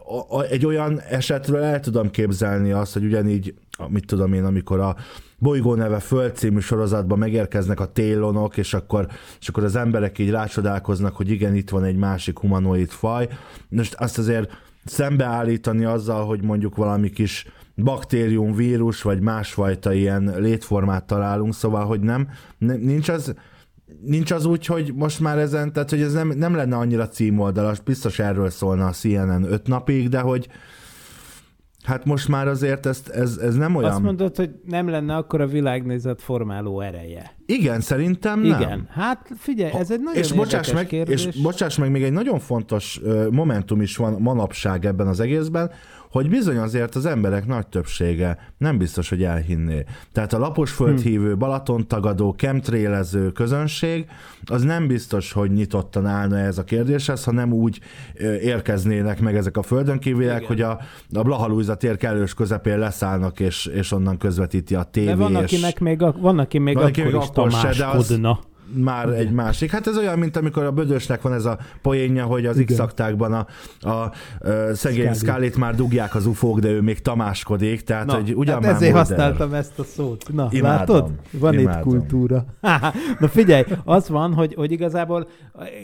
egy 0.50 0.66
olyan 0.66 1.00
esetről 1.00 1.62
el 1.62 1.80
tudom 1.80 2.12
képzelni 2.12 2.72
azt, 2.72 2.94
hogy 2.94 3.04
ugyanígy, 3.04 3.54
mit 3.88 4.06
tudom 4.06 4.34
én, 4.34 4.44
amikor 4.44 4.80
a 4.80 4.96
bolygó 5.38 5.76
neve 5.76 6.00
Föld 6.00 6.36
című 6.36 6.60
sorozatban 6.60 7.18
megérkeznek 7.18 7.80
a 7.80 7.92
télonok, 7.92 8.58
és 8.58 8.74
akkor, 8.74 9.08
és 9.40 9.48
akkor 9.48 9.64
az 9.64 9.76
emberek 9.76 10.20
így 10.20 10.30
rácsodálkoznak, 10.30 11.16
hogy 11.16 11.30
igen, 11.32 11.56
itt 11.56 11.70
van 11.70 11.84
egy 11.84 11.98
másik 11.98 12.40
humanoid 12.40 12.90
faj. 12.90 13.28
Most 13.70 13.94
azt 13.94 14.18
azért 14.18 14.52
szembeállítani 14.86 15.86
azzal, 15.86 16.26
hogy 16.26 16.44
mondjuk 16.44 16.76
valami 16.76 17.10
kis 17.10 17.46
baktérium, 17.76 18.56
vírus, 18.56 19.02
vagy 19.02 19.20
másfajta 19.20 19.94
ilyen 19.94 20.34
létformát 20.38 21.04
találunk, 21.04 21.54
szóval, 21.54 21.86
hogy 21.86 22.00
nem, 22.00 22.30
nincs 22.58 23.10
az, 23.10 23.34
nincs 24.02 24.32
az 24.32 24.46
úgy, 24.46 24.66
hogy 24.66 24.94
most 24.96 25.20
már 25.20 25.38
ezen, 25.38 25.74
tehát 25.74 25.90
hogy 25.90 26.02
ez 26.02 26.14
nem, 26.14 26.28
nem 26.28 26.56
lenne 26.56 26.76
annyira 26.76 27.08
címoldalas, 27.08 27.80
biztos 27.80 28.20
erről 28.20 28.50
szólna 28.50 28.86
a 28.86 28.92
CNN 28.92 29.44
öt 29.44 29.68
napig, 29.68 30.10
de 30.10 30.20
hogy 30.20 30.48
hát 31.84 32.06
most 32.06 32.28
már 32.28 32.48
azért 32.48 32.86
ezt, 32.86 33.10
ez, 33.10 33.38
ez 33.38 33.56
nem 33.56 33.76
olyan... 33.76 33.92
Azt 33.92 34.02
mondod, 34.02 34.36
hogy 34.36 34.50
nem 34.66 34.90
lenne 34.90 35.16
akkor 35.16 35.42
a 35.42 35.48
világnézet 35.48 36.22
formáló 36.22 36.82
ereje. 36.82 37.36
Igen, 37.46 37.82
szerintem 37.82 38.40
nem. 38.40 38.62
Igen. 38.62 38.88
Hát 38.90 39.32
figyelj, 39.38 39.72
ez 39.72 39.92
egy 39.92 40.02
nagyon 40.02 40.22
és 40.22 40.32
bocsáss, 40.32 40.72
meg, 40.72 40.88
kérdés. 40.88 41.26
és 41.26 41.42
bocsáss 41.42 41.78
meg, 41.78 41.92
még 41.92 42.04
egy 42.04 42.12
nagyon 42.12 42.40
fontos 42.40 43.02
momentum 43.32 43.82
is 43.82 43.98
van 43.98 44.22
manapság 44.22 44.86
ebben 44.86 45.08
az 45.08 45.20
egészben, 45.20 45.72
hogy 46.12 46.30
bizony 46.30 46.58
azért 46.58 46.96
az 46.96 47.06
emberek 47.06 47.46
nagy 47.46 47.68
többsége 47.68 48.54
nem 48.58 48.78
biztos, 48.78 49.10
hogy 49.10 49.24
elhinné. 49.24 49.84
Tehát 50.12 50.34
a 50.34 50.40
lapos 50.40 50.72
földhívő, 50.72 51.30
hmm. 51.30 51.40
Balaton 51.40 51.88
tagadó, 51.88 52.34
kemtrélező 52.34 53.32
közönség, 53.32 54.06
az 54.46 54.62
nem 54.62 54.88
biztos, 54.88 55.32
hogy 55.32 55.52
nyitottan 55.52 56.06
állna 56.06 56.38
ez 56.38 56.58
a 56.58 56.64
kérdéshez, 56.64 57.24
ha 57.24 57.32
nem 57.32 57.54
úgy 57.54 57.80
érkeznének 58.42 59.20
meg 59.20 59.36
ezek 59.36 59.58
a 59.58 59.62
földön 59.62 60.00
kívülek, 60.00 60.46
hogy 60.46 60.62
a, 60.62 60.80
a 61.14 61.22
Blahalújza 61.22 61.76
tér 61.76 61.98
kellős 61.98 62.34
közepén 62.34 62.80
leszállnak, 62.80 63.40
és, 63.40 63.66
és 63.66 63.92
onnan 63.92 64.18
közvetíti 64.18 64.76
a 64.76 64.84
tévé. 64.84 65.06
De 65.08 65.16
van, 65.16 65.32
és... 65.32 65.38
akinek 65.38 65.80
még, 65.80 66.02
a, 66.02 66.16
van, 66.20 66.40
aki 66.40 66.58
még 66.58 66.76
van, 66.76 66.84
akkor, 66.84 67.04
aki 67.04 67.12
még 67.12 67.22
is 67.22 67.28
akkor 67.28 67.52
se, 67.52 67.74
de 67.78 67.86
az, 67.86 68.20
már 68.74 69.10
egy 69.10 69.32
másik. 69.32 69.72
Hát 69.72 69.88
ez 69.88 69.98
olyan, 69.98 70.20
mint 70.20 70.38
amikor 70.38 70.64
a 70.64 70.72
Bödösnek 70.72 71.22
van 71.22 71.34
ez 71.34 71.46
a 71.46 71.58
poénja, 71.82 72.26
hogy 72.26 72.46
az 72.46 72.64
x 72.66 72.80
a, 72.80 72.90
a, 73.20 73.90
a, 73.90 74.12
szegény 74.74 75.14
Scully-t 75.14 75.58
már 75.58 75.76
dugják 75.76 76.16
az 76.16 76.26
ufók, 76.26 76.60
de 76.60 76.70
ő 76.70 76.82
még 76.82 77.02
tamáskodik, 77.02 77.84
tehát 77.84 78.06
Na, 78.06 78.14
hogy 78.14 78.34
ugyan 78.36 78.54
hát 78.54 78.64
már 78.64 78.74
ezért 78.74 78.94
modern. 78.94 79.10
használtam 79.10 79.54
ezt 79.54 79.80
a 79.80 79.84
szót. 79.84 80.26
Na, 80.34 80.48
imádom, 80.52 80.78
látod? 80.78 81.12
Van 81.32 81.54
imádom. 81.54 81.80
itt 81.80 81.86
kultúra. 81.88 82.46
Na 83.20 83.28
figyelj, 83.28 83.64
az 83.86 84.10
van, 84.10 84.34
hogy, 84.34 84.54
hogy 84.54 84.72
igazából 84.72 85.28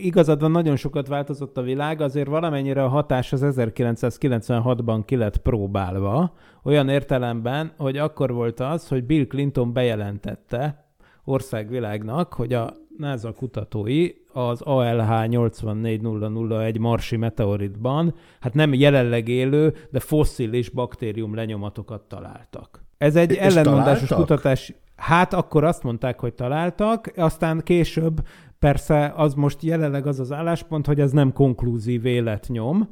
igazad 0.02 0.42
van, 0.42 0.52
nagyon 0.52 0.76
sokat 0.76 1.08
változott 1.08 1.58
a 1.58 1.62
világ, 1.62 2.02
azért 2.02 2.28
valamennyire 2.28 2.84
a 2.84 2.88
hatás 2.88 3.34
az 3.34 3.42
1996-ban 3.44 5.02
ki 5.06 5.16
lett 5.16 5.38
próbálva, 5.38 6.34
olyan 6.64 6.90
értelemben, 6.90 7.72
hogy 7.78 7.98
akkor 7.98 8.34
volt 8.34 8.60
az, 8.60 8.88
hogy 8.88 9.04
Bill 9.04 9.26
Clinton 9.26 9.74
bejelentette, 9.74 10.83
országvilágnak, 11.24 12.34
hogy 12.34 12.54
a 12.54 12.74
NASA 12.98 13.32
kutatói 13.32 14.10
az 14.34 14.62
ALH 14.62 15.28
84001 15.28 16.80
marsi 16.80 17.16
meteoritban, 17.16 18.14
hát 18.40 18.54
nem 18.54 18.74
jelenleg 18.74 19.28
élő, 19.28 19.74
de 19.92 20.00
fosszilis 20.00 20.70
baktérium 20.70 21.36
lenyomatokat 21.36 22.02
találtak. 22.02 22.84
Ez 22.98 23.16
egy 23.16 23.32
És 23.32 23.38
ellenmondásos 23.38 24.08
találtak? 24.08 24.36
kutatás. 24.38 24.74
Hát 24.96 25.34
akkor 25.34 25.64
azt 25.64 25.84
mondták, 25.84 26.20
hogy 26.20 26.34
találtak, 26.34 27.12
aztán 27.16 27.62
később 27.64 28.22
persze 28.60 29.14
az 29.16 29.34
most 29.34 29.64
jelenleg 29.64 30.08
az 30.08 30.20
az 30.20 30.32
álláspont, 30.32 30.86
hogy 30.86 31.00
ez 31.00 31.12
nem 31.12 31.34
konklúzív 31.34 32.06
életnyom, 32.06 32.90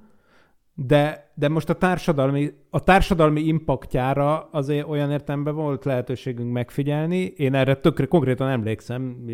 de, 0.73 1.31
de 1.35 1.47
most 1.49 1.69
a 1.69 1.73
társadalmi, 1.73 2.51
a 2.69 2.83
társadalmi 2.83 3.41
impaktjára 3.41 4.49
azért 4.51 4.87
olyan 4.87 5.11
értelemben 5.11 5.55
volt 5.55 5.85
lehetőségünk 5.85 6.51
megfigyelni. 6.51 7.33
Én 7.35 7.53
erre 7.53 7.75
tökre 7.75 8.05
konkrétan 8.05 8.49
emlékszem, 8.49 9.25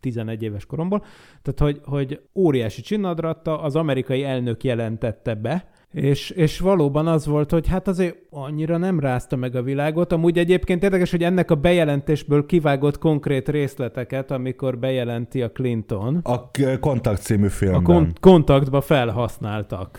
11 0.00 0.42
éves 0.42 0.66
koromból, 0.66 1.04
tehát 1.42 1.58
hogy, 1.58 1.80
hogy 1.84 2.20
óriási 2.34 2.82
csinnadratta, 2.82 3.60
az 3.60 3.76
amerikai 3.76 4.24
elnök 4.24 4.64
jelentette 4.64 5.34
be, 5.34 5.68
és, 5.92 6.30
és 6.30 6.58
valóban 6.60 7.06
az 7.06 7.26
volt, 7.26 7.50
hogy 7.50 7.68
hát 7.68 7.88
azért 7.88 8.16
annyira 8.30 8.76
nem 8.76 9.00
rázta 9.00 9.36
meg 9.36 9.54
a 9.54 9.62
világot. 9.62 10.12
Amúgy 10.12 10.38
egyébként 10.38 10.82
érdekes, 10.82 11.10
hogy 11.10 11.22
ennek 11.22 11.50
a 11.50 11.54
bejelentésből 11.54 12.46
kivágott 12.46 12.98
konkrét 12.98 13.48
részleteket, 13.48 14.30
amikor 14.30 14.78
bejelenti 14.78 15.42
a 15.42 15.50
Clinton. 15.50 16.20
A 16.22 16.50
Kontakt 16.80 17.22
című 17.22 17.48
filmben. 17.48 17.80
A 17.80 17.84
kon- 17.84 18.20
kontaktba 18.20 18.80
felhasználtak. 18.80 19.98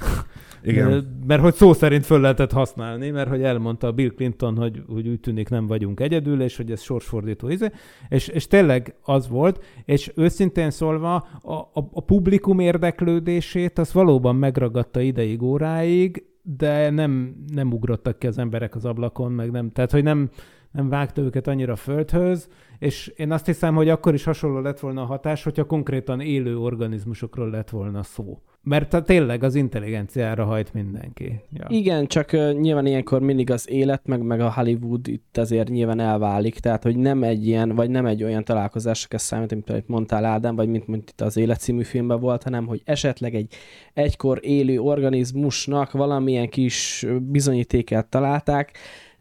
Igen. 0.63 1.19
Mert 1.27 1.41
hogy 1.41 1.53
szó 1.53 1.73
szerint 1.73 2.05
föl 2.05 2.19
lehetett 2.19 2.51
használni, 2.51 3.09
mert 3.09 3.29
hogy 3.29 3.41
elmondta 3.41 3.91
Bill 3.91 4.09
Clinton, 4.09 4.57
hogy, 4.57 4.83
hogy 4.87 5.07
úgy 5.07 5.19
tűnik 5.19 5.49
nem 5.49 5.67
vagyunk 5.67 5.99
egyedül, 5.99 6.41
és 6.41 6.57
hogy 6.57 6.71
ez 6.71 6.81
sorsfordító 6.81 7.49
íze, 7.49 7.71
és, 8.09 8.27
és 8.27 8.47
tényleg 8.47 8.95
az 9.03 9.27
volt, 9.27 9.63
és 9.85 10.11
őszintén 10.15 10.69
szólva 10.69 11.15
a, 11.41 11.53
a, 11.53 11.89
a 11.91 12.01
publikum 12.01 12.59
érdeklődését 12.59 13.77
az 13.77 13.93
valóban 13.93 14.35
megragadta 14.35 15.01
ideig, 15.01 15.41
óráig, 15.41 16.25
de 16.41 16.89
nem, 16.89 17.35
nem 17.53 17.73
ugrottak 17.73 18.19
ki 18.19 18.27
az 18.27 18.37
emberek 18.37 18.75
az 18.75 18.85
ablakon, 18.85 19.31
meg 19.31 19.51
nem, 19.51 19.71
tehát 19.71 19.91
hogy 19.91 20.03
nem, 20.03 20.29
nem 20.71 20.89
vágta 20.89 21.21
őket 21.21 21.47
annyira 21.47 21.75
földhöz, 21.75 22.49
és 22.79 23.07
én 23.07 23.31
azt 23.31 23.45
hiszem, 23.45 23.75
hogy 23.75 23.89
akkor 23.89 24.13
is 24.13 24.23
hasonló 24.23 24.59
lett 24.59 24.79
volna 24.79 25.01
a 25.01 25.05
hatás, 25.05 25.43
hogyha 25.43 25.63
konkrétan 25.63 26.19
élő 26.19 26.57
organizmusokról 26.57 27.49
lett 27.49 27.69
volna 27.69 28.03
szó. 28.03 28.41
Mert 28.67 29.03
tényleg 29.05 29.43
az 29.43 29.55
intelligenciára 29.55 30.45
hajt 30.45 30.73
mindenki. 30.73 31.41
Ja. 31.51 31.65
Igen, 31.69 32.07
csak 32.07 32.29
uh, 32.33 32.53
nyilván 32.53 32.85
ilyenkor 32.85 33.21
mindig 33.21 33.51
az 33.51 33.69
élet, 33.69 34.01
meg, 34.05 34.21
meg 34.21 34.39
a 34.39 34.53
Hollywood 34.53 35.07
itt 35.07 35.37
azért 35.37 35.69
nyilván 35.69 35.99
elválik, 35.99 36.59
tehát 36.59 36.83
hogy 36.83 36.97
nem 36.97 37.23
egy 37.23 37.47
ilyen, 37.47 37.75
vagy 37.75 37.89
nem 37.89 38.05
egy 38.05 38.23
olyan 38.23 38.43
találkozás, 38.43 39.07
ez 39.09 39.21
számít, 39.21 39.51
mint 39.51 39.63
például 39.63 39.85
mondtál 39.87 40.25
Ádám, 40.25 40.55
vagy 40.55 40.67
mint, 40.67 40.87
mint 40.87 41.09
itt 41.09 41.21
az 41.21 41.37
Élet 41.37 41.59
című 41.59 41.83
filmben 41.83 42.19
volt, 42.19 42.43
hanem 42.43 42.65
hogy 42.65 42.81
esetleg 42.85 43.35
egy 43.35 43.53
egykor 43.93 44.39
élő 44.41 44.79
organizmusnak 44.79 45.91
valamilyen 45.91 46.49
kis 46.49 47.05
bizonyítéket 47.21 48.05
találták, 48.05 48.77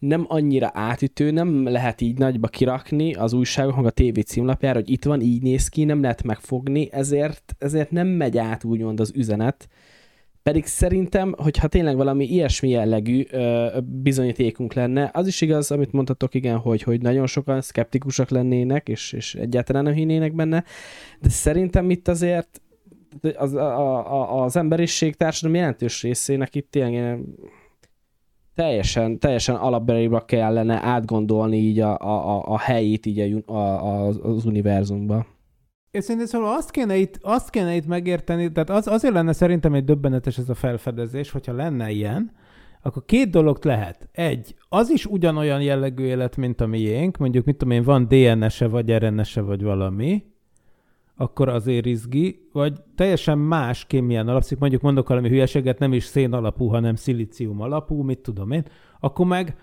nem 0.07 0.25
annyira 0.29 0.71
átütő, 0.75 1.31
nem 1.31 1.69
lehet 1.69 2.01
így 2.01 2.19
nagyba 2.19 2.49
kirakni 2.49 3.15
az 3.15 3.33
újságok, 3.33 3.77
meg 3.77 3.85
a 3.85 3.91
tévé 3.91 4.21
címlapjára, 4.21 4.79
hogy 4.79 4.91
itt 4.91 5.05
van, 5.05 5.21
így 5.21 5.43
néz 5.43 5.69
ki, 5.69 5.85
nem 5.85 6.01
lehet 6.01 6.23
megfogni, 6.23 6.89
ezért, 6.93 7.55
ezért 7.59 7.91
nem 7.91 8.07
megy 8.07 8.39
át 8.39 8.65
úgymond 8.65 9.01
az 9.01 9.13
üzenet. 9.15 9.69
Pedig 10.43 10.67
szerintem, 10.67 11.35
hogyha 11.39 11.69
tényleg 11.69 11.97
valami 11.97 12.25
ilyesmi 12.25 12.69
jellegű 12.69 13.25
ö, 13.31 13.67
bizonyítékunk 13.85 14.73
lenne, 14.73 15.11
az 15.13 15.27
is 15.27 15.41
igaz, 15.41 15.71
amit 15.71 15.93
mondhatok, 15.93 16.35
igen, 16.35 16.57
hogy, 16.57 16.83
hogy 16.83 17.01
nagyon 17.01 17.27
sokan 17.27 17.61
szkeptikusak 17.61 18.29
lennének, 18.31 18.89
és, 18.89 19.13
és 19.13 19.35
egyáltalán 19.35 19.83
nem 19.83 19.93
hinnének 19.93 20.35
benne, 20.35 20.65
de 21.21 21.29
szerintem 21.29 21.91
itt 21.91 22.09
azért 22.09 22.61
az, 23.37 23.55
a, 23.55 24.13
a, 24.13 24.43
az 24.43 24.57
emberiség 24.57 25.15
társadalom 25.15 25.57
jelentős 25.57 26.03
részének 26.03 26.55
itt 26.55 26.71
tényleg 26.71 27.21
teljesen, 28.57 29.19
teljesen 29.19 29.55
alapbelébe 29.55 30.23
kellene 30.27 30.83
átgondolni 30.83 31.57
így 31.57 31.81
a, 31.81 31.99
a, 31.99 32.43
a 32.47 32.59
helyét 32.59 33.07
így 33.07 33.43
a, 33.47 33.53
a, 33.53 34.07
az 34.07 34.45
univerzumban. 34.45 35.27
És 35.91 36.05
szerintem 36.05 36.27
szóval 36.27 36.57
azt 36.57 36.71
kéne, 36.71 36.97
itt, 36.97 37.19
azt 37.23 37.51
kéne 37.51 37.75
itt 37.75 37.87
megérteni, 37.87 38.53
tehát 38.53 38.71
az, 38.71 38.87
azért 38.87 39.15
lenne 39.15 39.33
szerintem 39.33 39.75
egy 39.75 39.85
döbbenetes 39.85 40.39
ez 40.39 40.49
a 40.49 40.55
felfedezés, 40.55 41.31
hogyha 41.31 41.53
lenne 41.53 41.91
ilyen, 41.91 42.33
akkor 42.83 43.05
két 43.05 43.31
dolog 43.31 43.59
lehet. 43.63 44.09
Egy, 44.13 44.55
az 44.69 44.91
is 44.91 45.07
ugyanolyan 45.07 45.63
jellegű 45.63 46.05
élet, 46.05 46.37
mint 46.37 46.61
a 46.61 46.67
miénk, 46.67 47.17
mondjuk 47.17 47.45
mit 47.45 47.57
tudom 47.57 47.75
én, 47.75 47.83
van 47.83 48.09
DNS-e, 48.09 48.69
vagy 48.69 48.97
RNS-e, 48.97 49.41
vagy 49.41 49.63
valami, 49.63 50.25
akkor 51.17 51.49
azért 51.49 51.87
izgi, 51.87 52.49
vagy 52.53 52.81
teljesen 52.95 53.39
más 53.39 53.85
kémián 53.85 54.29
alapszik, 54.29 54.59
mondjuk 54.59 54.83
mondok 54.83 55.09
valami 55.09 55.29
hülyeséget, 55.29 55.79
nem 55.79 55.93
is 55.93 56.05
szén 56.05 56.33
alapú, 56.33 56.67
hanem 56.67 56.95
szilícium 56.95 57.61
alapú, 57.61 58.03
mit 58.03 58.19
tudom 58.19 58.51
én, 58.51 58.65
akkor 59.01 59.27
meg 59.27 59.57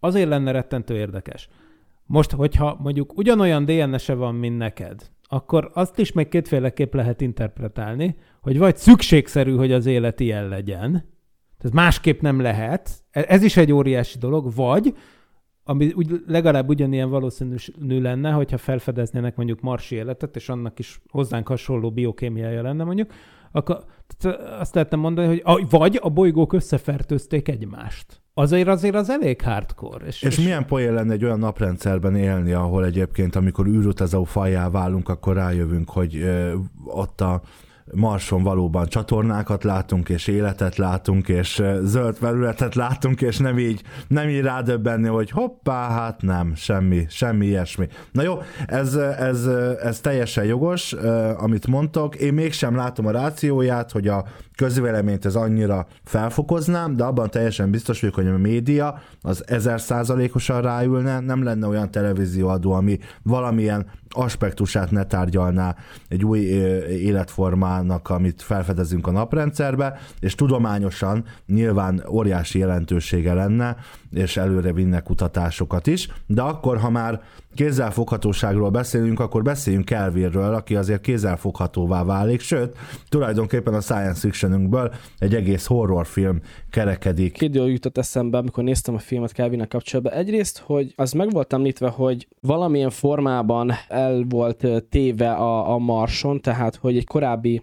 azért 0.00 0.28
lenne 0.28 0.50
rettentő 0.50 0.96
érdekes. 0.96 1.48
Most, 2.06 2.30
hogyha 2.30 2.76
mondjuk 2.80 3.16
ugyanolyan 3.16 3.64
DNS-e 3.64 4.14
van, 4.14 4.34
mint 4.34 4.58
neked, 4.58 5.10
akkor 5.22 5.70
azt 5.74 5.98
is 5.98 6.12
még 6.12 6.28
kétféleképp 6.28 6.94
lehet 6.94 7.20
interpretálni, 7.20 8.16
hogy 8.40 8.58
vagy 8.58 8.76
szükségszerű, 8.76 9.56
hogy 9.56 9.72
az 9.72 9.86
élet 9.86 10.20
ilyen 10.20 10.48
legyen, 10.48 10.90
tehát 11.58 11.76
másképp 11.76 12.20
nem 12.20 12.40
lehet, 12.40 12.90
ez 13.10 13.42
is 13.42 13.56
egy 13.56 13.72
óriási 13.72 14.18
dolog, 14.18 14.54
vagy 14.54 14.94
ami 15.70 15.92
úgy, 15.94 16.22
legalább 16.26 16.68
ugyanilyen 16.68 17.10
valószínű 17.10 17.56
lenne, 18.00 18.30
hogyha 18.30 18.58
felfedeznének 18.58 19.36
mondjuk 19.36 19.60
marsi 19.60 19.94
életet, 19.96 20.36
és 20.36 20.48
annak 20.48 20.78
is 20.78 21.00
hozzánk 21.08 21.48
hasonló 21.48 21.90
biokémiája 21.90 22.62
lenne 22.62 22.84
mondjuk, 22.84 23.12
akkor 23.52 23.84
azt 24.58 24.74
lehetne 24.74 24.96
mondani, 24.96 25.26
hogy 25.26 25.42
a, 25.44 25.66
vagy 25.70 25.98
a 26.02 26.08
bolygók 26.08 26.52
összefertőzték 26.52 27.48
egymást. 27.48 28.22
Azért 28.34 28.68
azért 28.68 28.94
az 28.94 29.10
elég 29.10 29.40
hardcore. 29.40 30.06
És, 30.06 30.22
és, 30.22 30.38
és 30.38 30.44
milyen 30.44 30.66
poén 30.66 30.92
lenne 30.92 31.12
egy 31.12 31.24
olyan 31.24 31.38
naprendszerben 31.38 32.16
élni, 32.16 32.52
ahol 32.52 32.84
egyébként, 32.84 33.36
amikor 33.36 33.66
űrutazó 33.66 34.24
fajjá 34.24 34.70
válunk, 34.70 35.08
akkor 35.08 35.34
rájövünk, 35.34 35.90
hogy 35.90 36.16
ö, 36.16 36.54
ott 36.84 37.20
a 37.20 37.42
Marson 37.94 38.42
valóban 38.42 38.86
csatornákat 38.86 39.64
látunk, 39.64 40.08
és 40.08 40.26
életet 40.26 40.76
látunk, 40.76 41.28
és 41.28 41.62
zöld 41.82 42.16
felületet 42.16 42.74
látunk, 42.74 43.20
és 43.20 43.38
nem 43.38 43.58
így, 43.58 43.82
nem 44.08 44.28
így 44.28 44.40
rádöbbenni, 44.40 45.08
hogy 45.08 45.30
hoppá, 45.30 45.90
hát 45.90 46.22
nem, 46.22 46.54
semmi, 46.54 47.06
semmi 47.08 47.46
ilyesmi. 47.46 47.88
Na 48.12 48.22
jó, 48.22 48.38
ez, 48.66 48.94
ez, 48.94 49.46
ez 49.82 50.00
teljesen 50.00 50.44
jogos, 50.44 50.92
amit 51.36 51.66
mondtok. 51.66 52.16
Én 52.16 52.34
mégsem 52.34 52.76
látom 52.76 53.06
a 53.06 53.10
rációját, 53.10 53.90
hogy 53.90 54.08
a 54.08 54.24
közvéleményt 54.60 55.24
ez 55.24 55.34
annyira 55.34 55.86
felfokoznám, 56.04 56.96
de 56.96 57.04
abban 57.04 57.30
teljesen 57.30 57.70
biztos 57.70 58.00
vagyok, 58.00 58.14
hogy 58.14 58.26
a 58.26 58.38
média 58.38 58.98
az 59.22 59.44
ezer 59.46 59.80
százalékosan 59.80 60.62
ráülne, 60.62 61.20
nem 61.20 61.42
lenne 61.42 61.66
olyan 61.66 61.90
televízióadó, 61.90 62.72
ami 62.72 62.98
valamilyen 63.22 63.86
aspektusát 64.10 64.90
ne 64.90 65.04
tárgyalná 65.04 65.76
egy 66.08 66.24
új 66.24 66.38
életformának, 66.88 68.08
amit 68.08 68.42
felfedezünk 68.42 69.06
a 69.06 69.10
naprendszerbe, 69.10 69.98
és 70.20 70.34
tudományosan 70.34 71.24
nyilván 71.46 72.02
óriási 72.08 72.58
jelentősége 72.58 73.34
lenne, 73.34 73.76
és 74.10 74.36
előre 74.36 74.72
vinne 74.72 75.00
kutatásokat 75.00 75.86
is, 75.86 76.08
de 76.26 76.42
akkor, 76.42 76.78
ha 76.78 76.90
már 76.90 77.20
kézzelfoghatóságról 77.54 78.70
beszélünk, 78.70 79.20
akkor 79.20 79.42
beszéljünk 79.42 79.84
Kelvinről, 79.84 80.54
aki 80.54 80.76
azért 80.76 81.00
kézzelfoghatóvá 81.00 82.04
válik, 82.04 82.40
sőt, 82.40 82.76
tulajdonképpen 83.08 83.74
a 83.74 83.80
science 83.80 84.20
fictionünkből 84.20 84.94
egy 85.18 85.34
egész 85.34 85.66
horrorfilm 85.66 86.40
kerekedik. 86.70 87.32
Két 87.32 87.50
dolog 87.50 87.70
jutott 87.70 87.98
eszembe, 87.98 88.38
amikor 88.38 88.64
néztem 88.64 88.94
a 88.94 88.98
filmet 88.98 89.32
Kelvinnek 89.32 89.68
kapcsolatban. 89.68 90.12
Egyrészt, 90.12 90.58
hogy 90.58 90.92
az 90.96 91.12
meg 91.12 91.30
volt 91.30 91.52
említve, 91.52 91.88
hogy 91.88 92.28
valamilyen 92.40 92.90
formában 92.90 93.72
el 93.88 94.24
volt 94.28 94.66
téve 94.88 95.32
a, 95.32 95.72
a 95.72 95.78
Marson, 95.78 96.40
tehát 96.40 96.76
hogy 96.76 96.96
egy 96.96 97.06
korábbi 97.06 97.62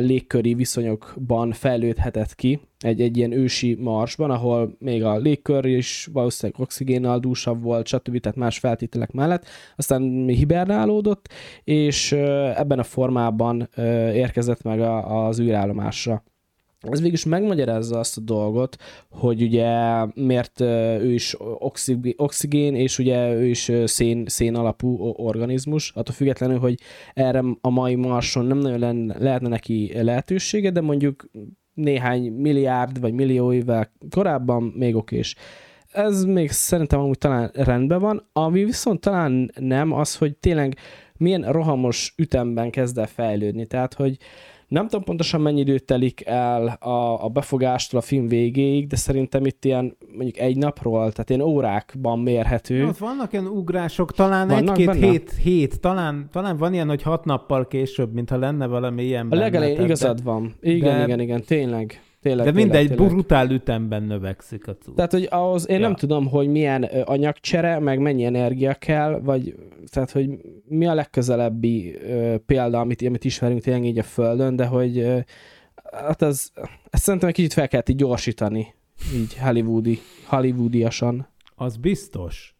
légköri 0.00 0.54
viszonyokban 0.54 1.52
fejlődhetett 1.52 2.34
ki, 2.34 2.60
egy, 2.78 3.00
egy 3.00 3.16
ilyen 3.16 3.32
ősi 3.32 3.74
marsban, 3.74 4.30
ahol 4.30 4.76
még 4.78 5.04
a 5.04 5.16
légkör 5.16 5.64
is 5.64 6.08
valószínűleg 6.12 6.60
oxigénnal 6.60 7.18
dúsabb 7.18 7.62
volt, 7.62 7.86
stb. 7.86 8.20
tehát 8.20 8.38
más 8.38 8.58
feltételek 8.58 9.12
mellett, 9.12 9.46
aztán 9.76 10.26
hibernálódott, 10.26 11.28
és 11.64 12.12
ebben 12.54 12.78
a 12.78 12.82
formában 12.82 13.68
érkezett 14.12 14.62
meg 14.62 14.80
az 14.80 15.40
űrállomásra. 15.40 16.24
Ez 16.90 16.98
végül 17.00 17.14
is 17.14 17.24
megmagyarázza 17.24 17.98
azt 17.98 18.16
a 18.16 18.20
dolgot, 18.20 18.76
hogy 19.10 19.42
ugye 19.42 19.70
miért 20.14 20.60
ő 21.00 21.12
is 21.12 21.36
oxig- 21.58 22.14
oxigén, 22.16 22.74
és 22.74 22.98
ugye 22.98 23.34
ő 23.34 23.46
is 23.46 23.72
szén, 23.84 24.26
szén 24.26 24.54
alapú 24.54 24.98
organizmus, 25.16 25.92
attól 25.94 26.14
függetlenül, 26.14 26.58
hogy 26.58 26.78
erre 27.14 27.42
a 27.60 27.70
mai 27.70 27.94
Marson 27.94 28.46
nem 28.46 28.58
nagyon 28.58 29.12
lehetne 29.18 29.48
neki 29.48 29.92
lehetősége, 30.02 30.70
de 30.70 30.80
mondjuk 30.80 31.30
néhány 31.74 32.32
milliárd 32.32 33.00
vagy 33.00 33.12
millió 33.12 33.52
évvel 33.52 33.92
korábban 34.10 34.62
még 34.62 34.96
okés. 34.96 35.34
Ez 35.92 36.24
még 36.24 36.50
szerintem 36.50 37.00
amúgy 37.00 37.18
talán 37.18 37.50
rendben 37.54 38.00
van, 38.00 38.28
ami 38.32 38.64
viszont 38.64 39.00
talán 39.00 39.50
nem 39.60 39.92
az, 39.92 40.16
hogy 40.16 40.36
tényleg 40.36 40.76
milyen 41.16 41.52
rohamos 41.52 42.14
ütemben 42.16 42.70
kezd 42.70 42.98
el 42.98 43.06
fejlődni. 43.06 43.66
Tehát, 43.66 43.94
hogy 43.94 44.16
nem 44.68 44.88
tudom 44.88 45.04
pontosan 45.04 45.40
mennyi 45.40 45.60
időt 45.60 45.84
telik 45.84 46.26
el 46.26 46.66
a, 46.66 47.24
a 47.24 47.28
befogástól 47.28 48.00
a 48.00 48.02
film 48.02 48.28
végéig, 48.28 48.86
de 48.86 48.96
szerintem 48.96 49.46
itt 49.46 49.64
ilyen 49.64 49.96
mondjuk 50.14 50.38
egy 50.38 50.56
napról, 50.56 51.12
tehát 51.12 51.30
ilyen 51.30 51.40
órákban 51.40 52.18
mérhető. 52.18 52.86
Ott 52.86 52.98
vannak 52.98 53.32
ilyen 53.32 53.46
ugrások, 53.46 54.12
talán 54.12 54.50
egy-két 54.50 54.92
hét, 54.92 55.32
hét, 55.42 55.80
talán, 55.80 56.28
talán 56.32 56.56
van 56.56 56.72
ilyen, 56.72 56.88
hogy 56.88 57.02
hat 57.02 57.24
nappal 57.24 57.66
később, 57.66 58.12
mintha 58.12 58.36
lenne 58.36 58.66
valami 58.66 59.02
ilyen 59.02 59.26
A 59.30 59.34
legelején 59.34 59.80
igazad 59.80 60.22
van. 60.22 60.54
Igen, 60.60 60.96
de- 60.96 61.04
igen, 61.04 61.20
igen, 61.20 61.42
tényleg. 61.42 62.00
Tényleg 62.26 62.44
De 62.46 62.52
mindegy, 62.52 62.88
tényleg. 62.88 63.08
brutál 63.08 63.50
ütemben 63.50 64.02
növekszik 64.02 64.66
a 64.68 64.76
cucc. 64.76 64.94
Tehát, 64.94 65.12
hogy 65.12 65.26
ahhoz 65.30 65.68
én 65.68 65.76
Ja. 65.80 65.82
nem 65.86 65.94
tudom, 65.94 66.26
hogy 66.28 66.48
milyen 66.48 66.82
anyagcsere, 67.04 67.78
meg 67.78 67.98
mennyi 68.00 68.24
energia 68.24 68.74
kell, 68.74 69.20
vagy 69.20 69.54
tehát, 69.92 70.10
hogy 70.10 70.28
mi 70.64 70.86
a 70.86 70.94
legközelebbi 70.94 71.94
ö, 71.94 72.34
példa, 72.46 72.80
amit, 72.80 73.02
amit 73.02 73.24
ismerünk 73.24 73.60
tényleg 73.62 73.84
így 73.84 73.98
a 73.98 74.02
Földön, 74.02 74.56
de 74.56 74.66
hogy 74.66 74.98
ö, 74.98 75.18
hát 75.92 76.22
ez, 76.22 76.50
ezt 76.90 77.02
szerintem 77.02 77.28
egy 77.28 77.34
kicsit 77.34 77.52
fel 77.52 77.68
kellett 77.68 77.88
így 77.88 77.96
gyorsítani, 77.96 78.74
így 79.14 79.38
hollywoodi, 79.38 79.98
hollywoodiasan. 80.26 81.28
Az 81.56 81.76
biztos. 81.76 82.55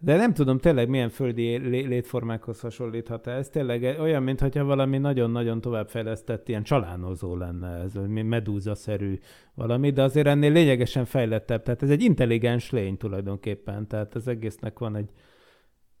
De 0.00 0.16
nem 0.16 0.34
tudom 0.34 0.58
tényleg 0.58 0.88
milyen 0.88 1.08
földi 1.08 1.56
lé- 1.56 1.86
létformákhoz 1.86 2.60
hasonlíthat 2.60 3.26
ez. 3.26 3.48
Tényleg 3.48 4.00
olyan, 4.00 4.22
mintha 4.22 4.64
valami 4.64 4.98
nagyon-nagyon 4.98 5.60
továbbfejlesztett 5.60 6.48
ilyen 6.48 6.62
csalánozó 6.62 7.36
lenne, 7.36 7.68
ez 7.68 7.92
medúza-szerű 8.08 9.18
valami, 9.54 9.90
de 9.90 10.02
azért 10.02 10.26
ennél 10.26 10.52
lényegesen 10.52 11.04
fejlettebb. 11.04 11.62
Tehát 11.62 11.82
ez 11.82 11.90
egy 11.90 12.02
intelligens 12.02 12.70
lény 12.70 12.96
tulajdonképpen, 12.96 13.88
tehát 13.88 14.14
az 14.14 14.28
egésznek 14.28 14.78
van 14.78 14.96
egy, 14.96 15.10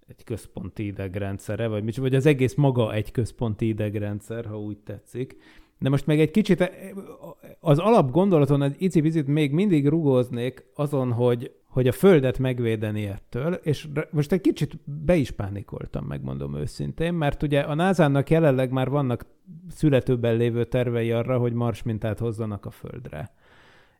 egy 0.06 0.24
központi 0.24 0.86
idegrendszere, 0.86 1.66
vagy, 1.66 1.84
mit- 1.84 1.96
vagy 1.96 2.14
az 2.14 2.26
egész 2.26 2.54
maga 2.54 2.92
egy 2.92 3.10
központi 3.10 3.68
idegrendszer, 3.68 4.46
ha 4.46 4.60
úgy 4.60 4.78
tetszik. 4.78 5.36
De 5.78 5.88
most 5.88 6.06
meg 6.06 6.20
egy 6.20 6.30
kicsit 6.30 6.70
az 7.60 7.78
alapgondolaton 7.78 8.62
egy 8.62 8.74
icipicit 8.78 9.26
még 9.26 9.52
mindig 9.52 9.88
rugóznék 9.88 10.66
azon, 10.74 11.12
hogy, 11.12 11.52
hogy 11.68 11.88
a 11.88 11.92
Földet 11.92 12.38
megvédeni 12.38 13.06
ettől, 13.06 13.52
és 13.52 13.88
most 14.10 14.32
egy 14.32 14.40
kicsit 14.40 14.78
be 14.84 15.14
is 15.14 15.30
pánikoltam, 15.30 16.04
megmondom 16.04 16.56
őszintén, 16.56 17.14
mert 17.14 17.42
ugye 17.42 17.60
a 17.60 17.74
NASA-nak 17.74 18.30
jelenleg 18.30 18.70
már 18.70 18.88
vannak 18.88 19.26
születőben 19.68 20.36
lévő 20.36 20.64
tervei 20.64 21.12
arra, 21.12 21.38
hogy 21.38 21.52
Mars 21.52 21.82
mintát 21.82 22.18
hozzanak 22.18 22.66
a 22.66 22.70
Földre. 22.70 23.32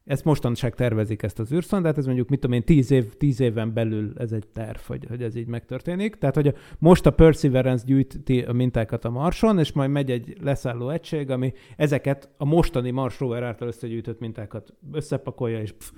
Ezt 0.04 0.24
mostanság 0.24 0.74
tervezik 0.74 1.22
ezt 1.22 1.38
az 1.38 1.52
űrszondát, 1.52 1.98
ez 1.98 2.06
mondjuk, 2.06 2.28
mit 2.28 2.40
tudom 2.40 2.56
én, 2.56 2.64
tíz, 2.64 2.90
év, 2.90 3.14
tíz 3.14 3.40
éven 3.40 3.72
belül 3.72 4.12
ez 4.16 4.32
egy 4.32 4.46
terv, 4.52 4.78
hogy, 4.86 5.04
hogy 5.08 5.22
ez 5.22 5.36
így 5.36 5.46
megtörténik. 5.46 6.14
Tehát, 6.14 6.34
hogy 6.34 6.46
a, 6.46 6.52
most 6.78 7.06
a 7.06 7.10
Perseverance 7.10 7.84
gyűjti 7.86 8.40
a 8.40 8.52
mintákat 8.52 9.04
a 9.04 9.10
Marson, 9.10 9.58
és 9.58 9.72
majd 9.72 9.90
megy 9.90 10.10
egy 10.10 10.36
leszálló 10.40 10.88
egység, 10.88 11.30
ami 11.30 11.52
ezeket 11.76 12.28
a 12.36 12.44
mostani 12.44 12.90
Mars 12.90 13.18
rover 13.18 13.42
által 13.42 13.68
összegyűjtött 13.68 14.20
mintákat 14.20 14.74
összepakolja, 14.92 15.60
és, 15.60 15.72
pff, 15.72 15.90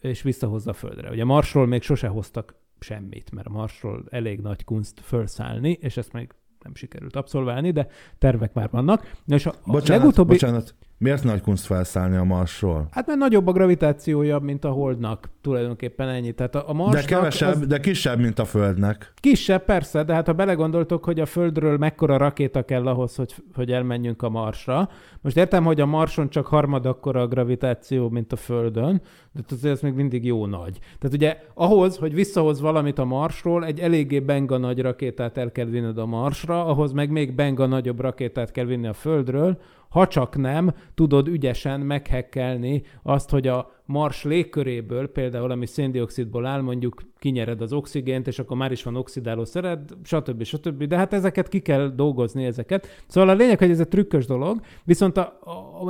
és 0.00 0.22
visszahozza 0.22 0.70
a 0.70 0.74
Földre. 0.74 1.10
Ugye 1.10 1.24
Marsról 1.24 1.66
még 1.66 1.82
sose 1.82 2.08
hoztak 2.08 2.54
semmit, 2.78 3.30
mert 3.32 3.46
a 3.46 3.50
Marsról 3.50 4.04
elég 4.10 4.40
nagy 4.40 4.64
kunst 4.64 5.00
felszállni, 5.00 5.78
és 5.80 5.96
ezt 5.96 6.12
még 6.12 6.34
nem 6.62 6.74
sikerült 6.74 7.16
abszolválni, 7.16 7.70
de 7.70 7.86
tervek 8.18 8.52
már 8.52 8.70
vannak. 8.70 9.12
Na 9.24 9.34
És 9.34 9.46
a, 9.46 9.54
Bocsánat, 9.64 10.02
legutóbbi... 10.02 10.30
bocsánat, 10.30 10.74
miért 11.00 11.24
nagy 11.24 11.40
kunst 11.40 11.64
felszállni 11.64 12.16
a 12.16 12.24
Marsról? 12.24 12.86
Hát 12.90 13.06
mert 13.06 13.18
nagyobb 13.18 13.46
a 13.46 13.52
gravitációja, 13.52 14.38
mint 14.38 14.64
a 14.64 14.70
Holdnak, 14.70 15.28
tulajdonképpen 15.40 16.08
ennyi. 16.08 16.32
Tehát 16.32 16.54
a, 16.54 16.58
a 16.58 16.66
De 16.66 16.72
Marsnak 16.72 17.04
kevesebb, 17.04 17.54
az 17.54 17.66
de 17.66 17.80
kisebb, 17.80 18.18
mint 18.18 18.38
a 18.38 18.44
Földnek. 18.44 19.12
kisebb, 19.14 19.64
persze, 19.64 20.04
de 20.04 20.14
hát 20.14 20.26
ha 20.26 20.32
belegondoltok, 20.32 21.04
hogy 21.04 21.20
a 21.20 21.26
Földről 21.26 21.78
mekkora 21.78 22.16
rakéta 22.16 22.62
kell 22.62 22.86
ahhoz, 22.86 23.16
hogy, 23.16 23.34
hogy 23.54 23.72
elmenjünk 23.72 24.22
a 24.22 24.28
Marsra. 24.28 24.88
Most 25.20 25.36
értem, 25.36 25.64
hogy 25.64 25.80
a 25.80 25.86
Marson 25.86 26.28
csak 26.28 26.46
harmad 26.46 26.86
akkora 26.86 27.20
a 27.20 27.26
gravitáció, 27.26 28.08
mint 28.08 28.32
a 28.32 28.36
Földön, 28.36 29.02
de 29.32 29.40
azért 29.50 29.74
ez 29.74 29.80
még 29.80 29.94
mindig 29.94 30.24
jó 30.24 30.46
nagy. 30.46 30.78
Tehát 30.98 31.16
ugye 31.16 31.38
ahhoz, 31.54 31.96
hogy 31.96 32.14
visszahoz 32.14 32.60
valamit 32.60 32.98
a 32.98 33.04
Marsról, 33.04 33.64
egy 33.64 33.80
eléggé 33.80 34.20
benga 34.20 34.56
nagy 34.56 34.80
rakétát 34.80 35.38
el 35.38 35.52
kell 35.52 35.66
vinned 35.66 35.98
a 35.98 36.06
Marsra, 36.06 36.66
ahhoz 36.66 36.92
meg 36.92 37.10
még 37.10 37.34
benga 37.34 37.66
nagyobb 37.66 38.00
rakétát 38.00 38.52
kell 38.52 38.64
vinni 38.64 38.86
a 38.86 38.92
Földről, 38.92 39.58
ha 39.90 40.06
csak 40.06 40.36
nem 40.36 40.74
tudod 40.94 41.28
ügyesen 41.28 41.80
meghekkelni 41.80 42.82
azt, 43.02 43.30
hogy 43.30 43.46
a 43.46 43.70
Mars 43.84 44.24
légköréből, 44.24 45.08
például 45.08 45.50
ami 45.50 45.66
széndiokszidból 45.66 46.46
áll, 46.46 46.60
mondjuk 46.60 47.02
kinyered 47.18 47.60
az 47.60 47.72
oxigént, 47.72 48.26
és 48.26 48.38
akkor 48.38 48.56
már 48.56 48.72
is 48.72 48.82
van 48.82 48.96
oxidáló 48.96 49.44
szered, 49.44 49.80
stb. 50.02 50.42
stb. 50.42 50.84
De 50.84 50.96
hát 50.96 51.12
ezeket 51.12 51.48
ki 51.48 51.60
kell 51.60 51.88
dolgozni, 51.88 52.44
ezeket. 52.44 53.04
Szóval 53.06 53.30
a 53.30 53.34
lényeg, 53.34 53.58
hogy 53.58 53.70
ez 53.70 53.80
egy 53.80 53.88
trükkös 53.88 54.26
dolog, 54.26 54.60
viszont 54.84 55.16
a, 55.16 55.38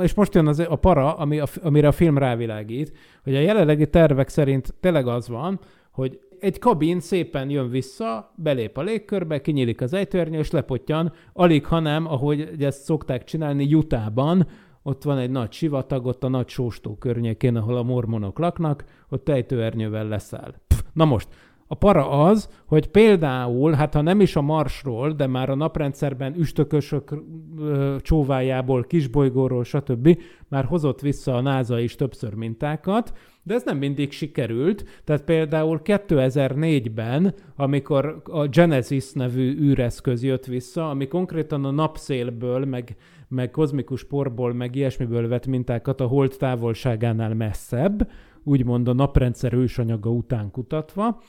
és 0.01 0.13
most 0.13 0.35
jön 0.35 0.47
az, 0.47 0.59
a 0.59 0.75
para, 0.75 1.13
ami 1.13 1.39
a, 1.39 1.45
amire 1.63 1.87
a 1.87 1.91
film 1.91 2.17
rávilágít, 2.17 2.91
hogy 3.23 3.35
a 3.35 3.39
jelenlegi 3.39 3.89
tervek 3.89 4.29
szerint 4.29 4.73
tényleg 4.79 5.07
az 5.07 5.27
van, 5.27 5.59
hogy 5.91 6.19
egy 6.41 6.59
kabin 6.59 6.99
szépen 6.99 7.49
jön 7.49 7.69
vissza, 7.69 8.31
belép 8.35 8.77
a 8.77 8.81
légkörbe, 8.81 9.41
kinyílik 9.41 9.81
az 9.81 9.93
ejtőernyő, 9.93 10.39
és 10.39 10.51
lepottyan, 10.51 11.13
alig, 11.33 11.65
ha 11.65 11.79
nem, 11.79 12.07
ahogy 12.07 12.55
ezt 12.59 12.83
szokták 12.83 13.23
csinálni 13.23 13.67
Jutában, 13.67 14.47
ott 14.83 15.03
van 15.03 15.17
egy 15.17 15.29
nagy 15.29 15.51
sivatag, 15.51 16.05
ott 16.05 16.23
a 16.23 16.27
nagy 16.27 16.47
sóstó 16.47 16.95
környékén, 16.97 17.55
ahol 17.55 17.77
a 17.77 17.83
mormonok 17.83 18.39
laknak, 18.39 18.83
ott 19.09 19.29
ejtőernyővel 19.29 20.07
leszáll. 20.07 20.53
Pff, 20.67 20.79
na 20.93 21.05
most, 21.05 21.27
A 21.71 21.75
para 21.75 22.09
az, 22.09 22.49
hogy 22.65 22.87
például, 22.87 23.73
hát 23.73 23.93
ha 23.93 24.01
nem 24.01 24.21
is 24.21 24.35
a 24.35 24.41
Marsról, 24.41 25.11
de 25.11 25.27
már 25.27 25.49
a 25.49 25.55
naprendszerben 25.55 26.35
üstökösök 26.37 27.23
ö, 27.59 27.95
csóvájából, 28.01 28.83
kisbolygóról, 28.83 29.63
stb. 29.63 30.17
már 30.47 30.65
hozott 30.65 31.01
vissza 31.01 31.35
a 31.35 31.41
NASA 31.41 31.79
is 31.79 31.95
többször 31.95 32.33
mintákat, 32.33 33.13
de 33.43 33.53
ez 33.53 33.63
nem 33.63 33.77
mindig 33.77 34.11
sikerült. 34.11 34.85
Tehát 35.03 35.23
például 35.23 35.81
2004-ben, 35.83 37.33
amikor 37.55 38.21
a 38.25 38.47
Genesis 38.47 39.11
nevű 39.11 39.59
űreszköz 39.59 40.23
jött 40.23 40.45
vissza, 40.45 40.89
ami 40.89 41.07
konkrétan 41.07 41.65
a 41.65 41.71
napszélből, 41.71 42.65
meg, 42.65 42.95
meg 43.27 43.51
kozmikus 43.51 44.03
porból, 44.03 44.53
meg 44.53 44.75
ilyesmiből 44.75 45.27
vett 45.27 45.47
mintákat 45.47 46.01
a 46.01 46.07
hold 46.07 46.35
távolságánál 46.37 47.33
messzebb, 47.33 48.09
úgymond 48.43 48.87
a 48.87 48.93
naprendszer 48.93 49.53
ősanyaga 49.53 50.09
után 50.09 50.51
kutatva, 50.51 51.21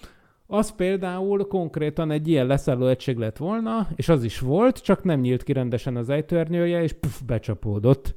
az 0.47 0.75
például 0.75 1.47
konkrétan 1.47 2.11
egy 2.11 2.29
ilyen 2.29 2.47
leszálló 2.47 2.87
egység 2.87 3.17
lett 3.17 3.37
volna, 3.37 3.89
és 3.97 4.09
az 4.09 4.25
is 4.25 4.39
volt, 4.39 4.83
csak 4.83 5.05
nem 5.05 5.21
nyílt 5.21 5.43
ki 5.43 5.53
rendesen 5.53 5.97
az 5.97 6.09
ejtőernyője, 6.09 6.83
és 6.83 6.93
puf, 6.93 7.21
becsapódott. 7.23 8.15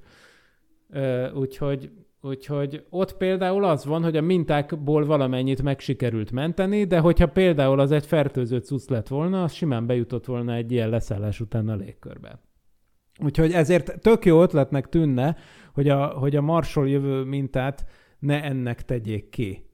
Úgyhogy 1.34 1.92
Úgyhogy 2.26 2.86
ott 2.90 3.18
például 3.18 3.64
az 3.64 3.86
van, 3.86 4.04
hogy 4.04 4.18
a 4.18 4.22
mintákból 4.22 5.06
valamennyit 5.06 5.62
meg 5.62 5.80
sikerült 5.80 6.32
menteni, 6.32 6.84
de 6.84 7.00
hogyha 7.00 7.28
például 7.28 7.80
az 7.80 7.92
egy 7.92 8.06
fertőző 8.06 8.58
cucc 8.58 8.90
lett 8.90 9.08
volna, 9.08 9.44
az 9.44 9.54
simán 9.54 9.86
bejutott 9.86 10.26
volna 10.26 10.54
egy 10.54 10.72
ilyen 10.72 10.90
leszállás 10.90 11.40
után 11.40 11.70
a 11.70 11.76
légkörbe. 11.76 12.40
Úgyhogy 13.24 13.52
ezért 13.52 14.02
tök 14.02 14.26
jó 14.26 14.42
ötletnek 14.42 14.90
tűnne, 14.90 15.36
hogy 15.74 15.90
a, 15.90 16.06
hogy 16.06 16.36
a 16.36 16.42
Marsról 16.42 16.90
jövő 16.90 17.24
mintát 17.24 17.86
ne 18.20 18.44
ennek 18.44 18.86
tegyék 18.86 19.30
ki, 19.30 19.65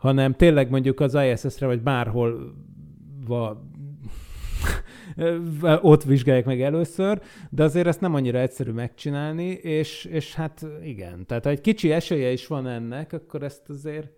hanem 0.00 0.32
tényleg 0.34 0.70
mondjuk 0.70 1.00
az 1.00 1.14
ISS-re, 1.14 1.66
vagy 1.66 1.82
bárhol 1.82 2.54
va, 3.26 3.62
ott 5.80 6.04
vizsgálják 6.04 6.44
meg 6.44 6.62
először, 6.62 7.20
de 7.50 7.62
azért 7.62 7.86
ezt 7.86 8.00
nem 8.00 8.14
annyira 8.14 8.38
egyszerű 8.38 8.70
megcsinálni, 8.70 9.48
és, 9.48 10.04
és 10.04 10.34
hát 10.34 10.66
igen, 10.82 11.26
tehát 11.26 11.44
ha 11.44 11.50
egy 11.50 11.60
kicsi 11.60 11.92
esélye 11.92 12.32
is 12.32 12.46
van 12.46 12.66
ennek, 12.66 13.12
akkor 13.12 13.42
ezt 13.42 13.68
azért 13.68 14.10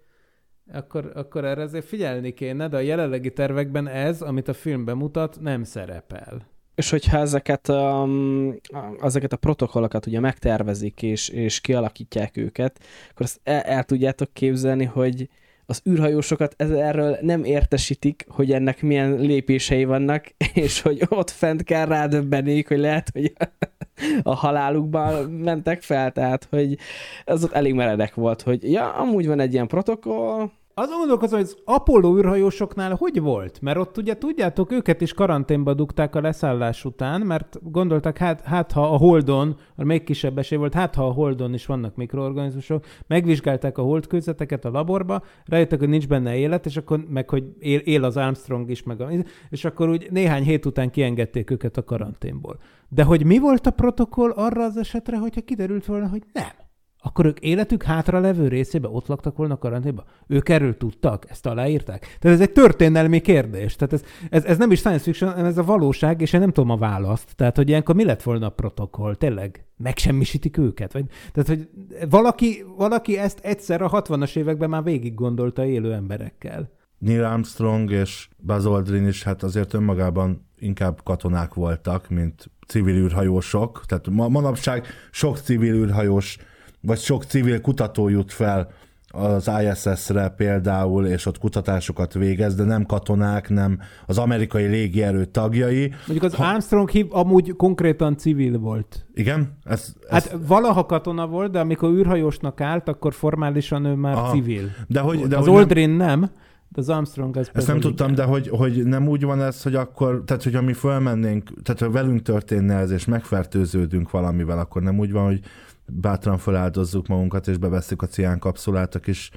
akkor, 0.73 1.13
akkor 1.15 1.45
erre 1.45 1.63
azért 1.63 1.85
figyelni 1.85 2.33
kéne, 2.33 2.69
de 2.69 2.77
a 2.77 2.81
jelenlegi 2.81 3.33
tervekben 3.33 3.89
ez, 3.89 4.23
amit 4.23 4.49
a 4.49 4.53
film 4.53 4.85
bemutat, 4.85 5.41
nem 5.41 5.65
szerepel. 5.65 6.51
És 6.75 6.91
hogyha 6.91 7.19
ezeket, 7.19 7.69
um, 7.69 8.55
ezeket 9.01 9.33
a 9.33 9.37
protokollokat 9.37 10.07
ugye 10.07 10.21
megtervezik 10.21 11.03
és, 11.03 11.29
és 11.29 11.61
kialakítják 11.61 12.37
őket, 12.37 12.79
akkor 13.11 13.27
azt 13.27 13.41
el, 13.43 13.61
el 13.61 13.85
tudjátok 13.85 14.33
képzelni, 14.33 14.85
hogy 14.85 15.29
az 15.67 15.83
űrhajósokat 15.91 16.55
erről 16.59 17.19
nem 17.21 17.45
értesítik, 17.45 18.25
hogy 18.29 18.53
ennek 18.53 18.83
milyen 18.83 19.15
lépései 19.15 19.85
vannak, 19.85 20.35
és 20.55 20.81
hogy 20.81 21.03
ott 21.09 21.31
fent 21.31 21.63
kell 21.63 21.87
rádöbbenék, 21.87 22.69
hogy 22.69 22.79
lehet, 22.79 23.11
hogy 23.13 23.33
a 24.23 24.35
halálukban 24.35 25.31
mentek 25.31 25.83
fel, 25.83 26.13
tehát 26.13 26.47
hogy 26.51 26.79
az 27.25 27.45
ott 27.45 27.53
elég 27.53 27.75
meredek 27.75 28.15
volt, 28.15 28.43
hogy 28.43 28.73
ja, 28.73 28.93
amúgy 28.93 29.27
van 29.27 29.41
egy 29.41 29.53
ilyen 29.53 29.67
protokoll, 29.67 30.51
azon 30.75 30.99
gondolkozom, 30.99 31.39
hogy 31.39 31.49
az 31.49 31.57
Apollo 31.65 32.19
űrhajósoknál 32.19 32.95
hogy 32.95 33.21
volt? 33.21 33.61
Mert 33.61 33.79
ott 33.79 33.97
ugye 33.97 34.19
tudjátok, 34.19 34.73
őket 34.73 35.01
is 35.01 35.13
karanténba 35.13 35.75
dugták 35.75 36.15
a 36.15 36.21
leszállás 36.21 36.85
után, 36.85 37.21
mert 37.21 37.59
gondoltak, 37.63 38.19
hát, 38.19 38.41
hát 38.41 38.73
ha 38.73 38.93
a 38.93 38.97
Holdon, 38.97 39.57
a 39.77 39.85
még 39.85 40.05
kisebb 40.05 40.39
esély 40.39 40.59
volt, 40.59 40.75
hát 40.75 40.95
ha 40.95 41.07
a 41.07 41.13
Holdon 41.13 41.55
is 41.55 41.67
vannak 41.67 41.97
mikroorganizmusok, 41.97 42.85
megvizsgálták 43.07 43.79
a 43.79 43.83
holdkőzeteket 43.83 44.65
a 44.65 44.71
laborba, 44.71 45.23
rájöttek, 45.45 45.79
hogy 45.79 45.89
nincs 45.89 46.09
benne 46.09 46.37
élet, 46.37 46.67
és 46.67 46.77
akkor 46.77 47.05
meg, 47.09 47.31
hogy 47.31 47.45
él, 47.59 47.79
él 47.79 48.05
az 48.05 48.17
Armstrong 48.17 48.71
is, 48.71 48.83
meg 48.83 49.01
a, 49.01 49.09
és 49.51 49.65
akkor 49.65 49.89
úgy 49.89 50.09
néhány 50.11 50.43
hét 50.43 50.67
után 50.67 50.91
kiengedték 50.91 51.51
őket 51.51 51.77
a 51.77 51.85
karanténból. 51.85 52.59
De 52.89 53.03
hogy 53.03 53.25
mi 53.25 53.39
volt 53.39 53.67
a 53.67 53.71
protokoll 53.71 54.31
arra 54.31 54.65
az 54.65 54.77
esetre, 54.77 55.17
hogyha 55.17 55.41
kiderült 55.41 55.87
volna, 55.87 56.09
hogy 56.09 56.23
nem? 56.33 56.62
Akkor 57.03 57.27
ők 57.27 57.39
életük 57.39 57.83
hátra 57.83 58.21
levő 58.21 58.49
részébe 58.49 58.89
ott 58.89 59.07
laktak 59.07 59.37
volna 59.37 59.59
karanténban? 59.59 60.05
Ők 60.27 60.49
erről 60.49 60.77
tudtak? 60.77 61.25
Ezt 61.31 61.47
aláírták? 61.47 62.17
Tehát 62.21 62.37
ez 62.37 62.47
egy 62.47 62.53
történelmi 62.53 63.21
kérdés. 63.21 63.77
Tehát 63.77 63.93
ez, 63.93 64.03
ez, 64.31 64.45
ez 64.45 64.59
nem 64.59 64.71
is 64.71 64.79
science 64.79 65.03
fiction, 65.03 65.31
hanem 65.31 65.45
ez 65.45 65.59
a 65.59 65.65
valóság, 65.65 66.21
és 66.21 66.33
én 66.33 66.41
nem 66.41 66.53
tudom 66.53 66.71
a 66.71 66.77
választ. 66.77 67.37
Tehát, 67.37 67.57
hogy 67.57 67.69
ilyenkor 67.69 67.95
mi 67.95 68.05
lett 68.05 68.23
volna 68.23 68.47
a 68.47 68.51
protokoll? 68.51 69.15
Tényleg? 69.15 69.65
Megsemmisítik 69.77 70.57
őket? 70.57 70.93
Vagy, 70.93 71.05
tehát, 71.33 71.49
hogy 71.49 71.69
valaki, 72.11 72.65
valaki 72.77 73.19
ezt 73.19 73.39
egyszer 73.43 73.83
a 73.83 73.91
60-as 73.91 74.37
években 74.37 74.71
már 74.71 74.83
végig 74.83 75.15
gondolta 75.15 75.65
élő 75.65 75.93
emberekkel. 75.93 76.71
Neil 76.99 77.25
Armstrong 77.25 77.91
és 77.91 78.29
Buzz 78.37 78.67
Aldrin 78.67 79.07
is 79.07 79.23
hát 79.23 79.43
azért 79.43 79.75
önmagában 79.75 80.47
inkább 80.59 81.03
katonák 81.03 81.55
voltak, 81.55 82.09
mint 82.09 82.51
civil 82.67 82.95
űrhajósok. 82.95 83.83
Tehát 83.87 84.09
ma, 84.11 84.29
manapság 84.29 84.87
sok 85.11 85.39
civil 85.39 85.75
űrhajós 85.75 86.39
vagy 86.83 86.99
sok 86.99 87.25
civil 87.25 87.61
kutató 87.61 88.09
jut 88.09 88.33
fel 88.33 88.71
az 89.13 89.51
ISS-re 89.63 90.29
például, 90.29 91.07
és 91.07 91.27
ott 91.27 91.39
kutatásokat 91.39 92.15
végez, 92.15 92.55
de 92.55 92.65
nem 92.65 92.87
katonák, 92.87 93.49
nem 93.49 93.79
az 94.07 94.19
amerikai 94.19 94.67
légierő 94.67 95.25
tagjai. 95.25 95.93
Mondjuk 96.07 96.33
az 96.33 96.35
ha... 96.35 96.45
Armstrong 96.45 96.91
hív 96.91 97.07
amúgy 97.11 97.57
konkrétan 97.57 98.17
civil 98.17 98.59
volt. 98.59 99.07
Igen? 99.15 99.59
Ez, 99.65 99.95
ez... 100.09 100.29
Hát 100.29 100.39
valaha 100.47 100.87
katona 100.87 101.27
volt, 101.27 101.51
de 101.51 101.61
amikor 101.61 101.91
űrhajósnak 101.91 102.61
állt, 102.61 102.89
akkor 102.89 103.15
formálisan 103.15 103.85
ő 103.85 103.95
már 103.95 104.17
Aha. 104.17 104.33
civil. 104.33 104.71
De 104.89 105.01
hogy, 105.01 105.21
de 105.21 105.37
az 105.37 105.47
hogy 105.47 105.57
Aldrin 105.57 105.91
nem, 105.91 106.21
nem 106.21 106.31
de 106.69 106.81
az 106.81 106.89
Armstrong 106.89 107.37
az 107.37 107.51
Ezt 107.53 107.67
nem 107.67 107.81
tudtam, 107.81 108.15
de 108.15 108.25
hogy, 108.25 108.49
hogy 108.49 108.85
nem 108.85 109.09
úgy 109.09 109.25
van 109.25 109.43
ez, 109.43 109.63
hogy 109.63 109.75
akkor, 109.75 110.23
tehát 110.27 110.43
hogyha 110.43 110.63
mi 110.63 110.73
fölmennénk, 110.73 111.63
tehát 111.63 111.81
ha 111.81 111.91
velünk 111.91 112.23
történne 112.23 112.75
ez, 112.75 112.91
és 112.91 113.05
megfertőződünk 113.05 114.11
valamivel, 114.11 114.59
akkor 114.59 114.83
nem 114.83 114.99
úgy 114.99 115.13
van, 115.13 115.25
hogy 115.25 115.41
bátran 115.87 116.39
feláldozzuk 116.39 117.07
magunkat, 117.07 117.49
és 117.49 117.59
beveszünk 117.59 118.03
a 118.03 118.07
cián 118.07 118.39
kapszulát 118.39 118.95
a 118.95 118.99
kis 118.99 119.31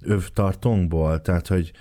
övtartónkból. 0.00 1.20
Tehát, 1.20 1.46
hogy 1.46 1.72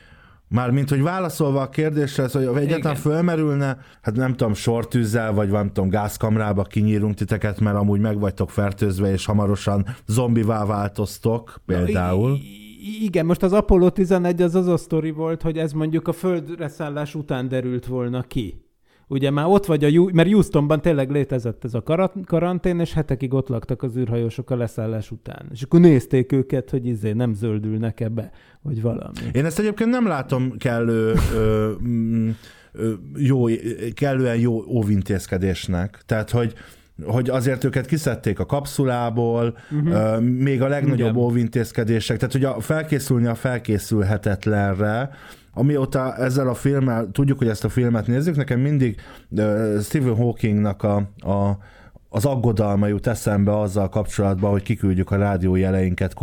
már 0.47 0.71
mint 0.71 0.89
hogy 0.89 1.01
válaszolva 1.01 1.61
a 1.61 1.69
kérdésre, 1.69 2.23
hogy 2.31 2.43
egyáltalán 2.43 2.79
Igen. 2.79 2.95
fölmerülne, 2.95 3.77
hát 4.01 4.15
nem 4.15 4.35
tudom, 4.35 4.53
sortűzzel, 4.53 5.33
vagy 5.33 5.49
nem 5.49 5.67
tudom, 5.67 5.89
gázkamrába 5.89 6.63
kinyírunk 6.63 7.15
titeket, 7.15 7.59
mert 7.59 7.75
amúgy 7.75 7.99
meg 7.99 8.19
vagytok 8.19 8.49
fertőzve, 8.49 9.11
és 9.11 9.25
hamarosan 9.25 9.85
zombivá 10.07 10.65
változtok, 10.65 11.61
például. 11.65 12.29
Na, 12.29 12.37
igen, 13.01 13.25
most 13.25 13.43
az 13.43 13.53
Apollo 13.53 13.89
11 13.89 14.41
az 14.41 14.55
az 14.55 14.67
a 14.67 14.77
sztori 14.77 15.11
volt, 15.11 15.41
hogy 15.41 15.57
ez 15.57 15.71
mondjuk 15.71 16.07
a 16.07 16.13
földre 16.13 16.67
szállás 16.67 17.15
után 17.15 17.47
derült 17.47 17.85
volna 17.85 18.21
ki 18.21 18.68
ugye 19.09 19.29
már 19.29 19.45
ott 19.45 19.65
vagy 19.65 19.83
a, 19.83 20.09
mert 20.13 20.31
Houstonban 20.31 20.81
tényleg 20.81 21.09
létezett 21.09 21.63
ez 21.63 21.73
a 21.73 21.83
karantén, 22.25 22.79
és 22.79 22.93
hetekig 22.93 23.33
ott 23.33 23.47
laktak 23.47 23.83
az 23.83 23.97
űrhajósok 23.97 24.49
a 24.49 24.55
leszállás 24.55 25.11
után. 25.11 25.45
És 25.51 25.61
akkor 25.61 25.79
nézték 25.79 26.31
őket, 26.31 26.69
hogy 26.69 26.85
izé 26.85 27.11
nem 27.11 27.33
zöldülnek 27.33 27.99
ebbe, 27.99 28.31
vagy 28.61 28.81
valami. 28.81 29.19
Én 29.31 29.45
ezt 29.45 29.59
egyébként 29.59 29.89
nem 29.89 30.07
látom 30.07 30.57
kellő 30.57 31.13
ö, 31.35 31.71
mm, 31.83 32.29
ö, 32.71 32.93
jó, 33.15 33.45
kellően 33.93 34.37
jó 34.37 34.63
óvintézkedésnek. 34.67 36.01
Tehát, 36.05 36.29
hogy 36.29 36.53
hogy 37.05 37.29
azért 37.29 37.63
őket 37.63 37.85
kiszedték 37.85 38.39
a 38.39 38.45
kapszulából, 38.45 39.57
uh-huh. 39.71 40.21
még 40.21 40.61
a 40.61 40.67
legnagyobb 40.67 41.15
Igen. 41.15 41.23
óvintézkedések, 41.23 42.17
tehát 42.17 42.33
hogy 42.33 42.43
a 42.43 42.59
felkészülni 42.59 43.27
a 43.27 43.35
felkészülhetetlenre, 43.35 45.09
amióta 45.59 46.15
ezzel 46.15 46.47
a 46.47 46.53
filmmel, 46.53 47.09
tudjuk, 47.11 47.37
hogy 47.37 47.47
ezt 47.47 47.63
a 47.63 47.69
filmet 47.69 48.07
nézzük, 48.07 48.35
nekem 48.35 48.59
mindig 48.59 49.01
Stephen 49.81 50.15
Hawkingnak 50.15 50.83
a, 50.83 50.95
a 51.17 51.57
az 52.09 52.25
aggodalma 52.25 52.87
jut 52.87 53.07
eszembe 53.07 53.59
azzal 53.59 53.89
kapcsolatban, 53.89 54.51
hogy 54.51 54.63
kiküldjük 54.63 55.11
a 55.11 55.15
rádiójeleinket 55.17 56.13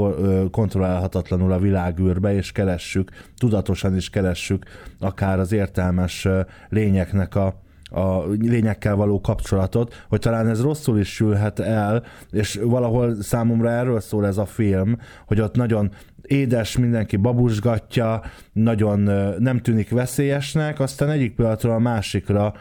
kontrollálhatatlanul 0.50 1.52
a 1.52 1.58
világűrbe, 1.58 2.34
és 2.34 2.52
keressük, 2.52 3.10
tudatosan 3.36 3.96
is 3.96 4.10
keressük 4.10 4.64
akár 5.00 5.38
az 5.38 5.52
értelmes 5.52 6.28
lényeknek 6.68 7.34
a, 7.34 7.54
a 7.90 8.26
lényekkel 8.40 8.96
való 8.96 9.20
kapcsolatot, 9.20 10.04
hogy 10.08 10.20
talán 10.20 10.48
ez 10.48 10.62
rosszul 10.62 10.98
is 10.98 11.14
sülhet 11.14 11.58
el, 11.58 12.02
és 12.30 12.60
valahol 12.62 13.22
számomra 13.22 13.70
erről 13.70 14.00
szól 14.00 14.26
ez 14.26 14.38
a 14.38 14.46
film, 14.46 14.98
hogy 15.26 15.40
ott 15.40 15.54
nagyon 15.54 15.90
édes, 16.26 16.76
mindenki 16.76 17.16
babusgatja, 17.16 18.22
nagyon 18.52 19.00
nem 19.38 19.58
tűnik 19.58 19.90
veszélyesnek, 19.90 20.80
aztán 20.80 21.10
egyik 21.10 21.34
pillanatról 21.34 21.74
a 21.74 21.78
másikra 21.78 22.54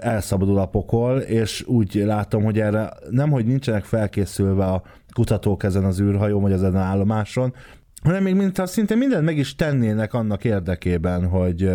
elszabadul 0.00 0.58
a 0.58 0.66
pokol, 0.66 1.18
és 1.18 1.64
úgy 1.66 1.94
látom, 1.94 2.44
hogy 2.44 2.60
erre 2.60 2.92
nem, 3.10 3.30
hogy 3.30 3.46
nincsenek 3.46 3.84
felkészülve 3.84 4.64
a 4.64 4.82
kutatók 5.12 5.62
ezen 5.62 5.84
az 5.84 6.00
űrhajón, 6.00 6.42
vagy 6.42 6.52
ezen 6.52 6.74
az 6.74 6.80
állomáson, 6.80 7.54
hanem 8.02 8.22
még 8.22 8.34
mintha 8.34 8.66
szinte 8.66 8.94
mindent 8.94 9.24
meg 9.24 9.36
is 9.36 9.54
tennének 9.54 10.14
annak 10.14 10.44
érdekében, 10.44 11.28
hogy, 11.28 11.70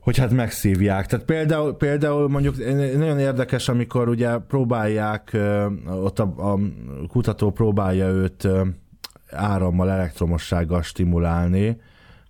hogy 0.00 0.18
hát 0.18 0.30
megszívják. 0.30 1.06
Tehát 1.06 1.24
például, 1.24 1.76
például 1.76 2.28
mondjuk 2.28 2.56
nagyon 2.96 3.18
érdekes, 3.18 3.68
amikor 3.68 4.08
ugye 4.08 4.38
próbálják, 4.38 5.36
ott 5.86 6.18
a, 6.18 6.52
a 6.52 6.58
kutató 7.08 7.50
próbálja 7.50 8.08
őt 8.08 8.48
árammal, 9.32 9.90
elektromossággal 9.90 10.82
stimulálni, 10.82 11.80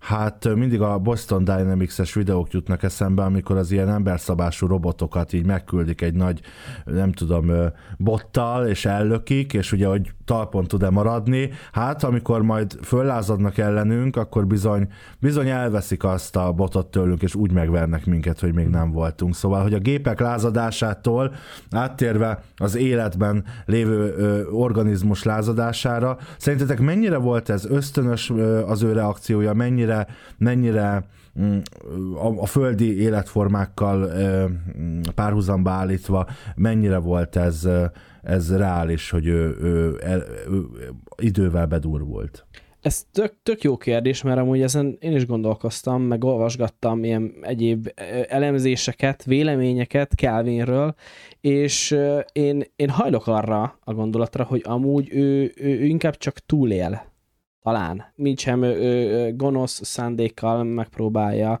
Hát 0.03 0.55
mindig 0.55 0.81
a 0.81 0.97
Boston 0.97 1.43
Dynamics-es 1.43 2.13
videók 2.13 2.51
jutnak 2.51 2.83
eszembe, 2.83 3.23
amikor 3.23 3.57
az 3.57 3.71
ilyen 3.71 3.89
emberszabású 3.89 4.67
robotokat 4.67 5.33
így 5.33 5.45
megküldik 5.45 6.01
egy 6.01 6.13
nagy, 6.13 6.41
nem 6.85 7.11
tudom, 7.11 7.51
bottal, 7.97 8.67
és 8.67 8.85
ellökik, 8.85 9.53
és 9.53 9.71
ugye, 9.71 9.87
hogy 9.87 10.11
talpon 10.25 10.63
tud-e 10.63 10.89
maradni. 10.89 11.49
Hát, 11.71 12.03
amikor 12.03 12.41
majd 12.41 12.77
föllázadnak 12.81 13.57
ellenünk, 13.57 14.15
akkor 14.15 14.47
bizony, 14.47 14.87
bizony 15.19 15.49
elveszik 15.49 16.03
azt 16.03 16.35
a 16.35 16.51
botot 16.51 16.87
tőlünk, 16.87 17.21
és 17.21 17.35
úgy 17.35 17.51
megvernek 17.51 18.05
minket, 18.05 18.39
hogy 18.39 18.53
még 18.53 18.67
nem 18.67 18.91
voltunk. 18.91 19.35
Szóval, 19.35 19.61
hogy 19.61 19.73
a 19.73 19.79
gépek 19.79 20.19
lázadásától 20.19 21.33
áttérve 21.71 22.43
az 22.57 22.75
életben 22.75 23.43
lévő 23.65 24.13
ö, 24.17 24.43
organizmus 24.49 25.23
lázadására, 25.23 26.17
szerintetek 26.37 26.79
mennyire 26.79 27.17
volt 27.17 27.49
ez 27.49 27.65
ösztönös 27.65 28.29
ö, 28.29 28.67
az 28.67 28.83
ő 28.83 28.93
reakciója, 28.93 29.53
mennyire 29.53 29.92
mennyire 30.37 31.05
mm, 31.39 31.57
a, 32.15 32.41
a 32.41 32.45
földi 32.45 33.01
életformákkal 33.01 34.11
párhuzamba 35.15 35.71
állítva, 35.71 36.27
mennyire 36.55 36.97
volt 36.97 37.35
ez, 37.35 37.67
ez 38.21 38.57
reális, 38.57 39.09
hogy 39.09 39.27
ő, 39.27 39.55
ő, 39.61 39.99
ő, 40.05 40.23
ő 40.49 40.67
idővel 41.17 41.65
bedurvult? 41.65 42.45
Ez 42.83 43.03
tök, 43.11 43.33
tök 43.43 43.61
jó 43.61 43.77
kérdés, 43.77 44.21
mert 44.21 44.39
amúgy 44.39 44.61
ezen 44.61 44.97
én 44.99 45.15
is 45.15 45.25
gondolkoztam, 45.25 46.01
meg 46.01 46.23
olvasgattam 46.23 47.03
ilyen 47.03 47.33
egyéb 47.41 47.89
elemzéseket, 48.29 49.23
véleményeket 49.23 50.13
Calvinről, 50.13 50.95
és 51.41 51.97
én, 52.31 52.63
én 52.75 52.89
hajlok 52.89 53.27
arra 53.27 53.79
a 53.83 53.93
gondolatra, 53.93 54.43
hogy 54.43 54.61
amúgy 54.65 55.09
ő, 55.11 55.53
ő, 55.55 55.79
ő 55.79 55.85
inkább 55.85 56.17
csak 56.17 56.39
túlél 56.39 57.12
talán. 57.63 58.13
Mint 58.15 58.39
sem 58.39 58.61
ö, 58.61 58.75
ö, 58.75 59.35
gonosz 59.35 59.79
szándékkal 59.83 60.63
megpróbálja 60.63 61.59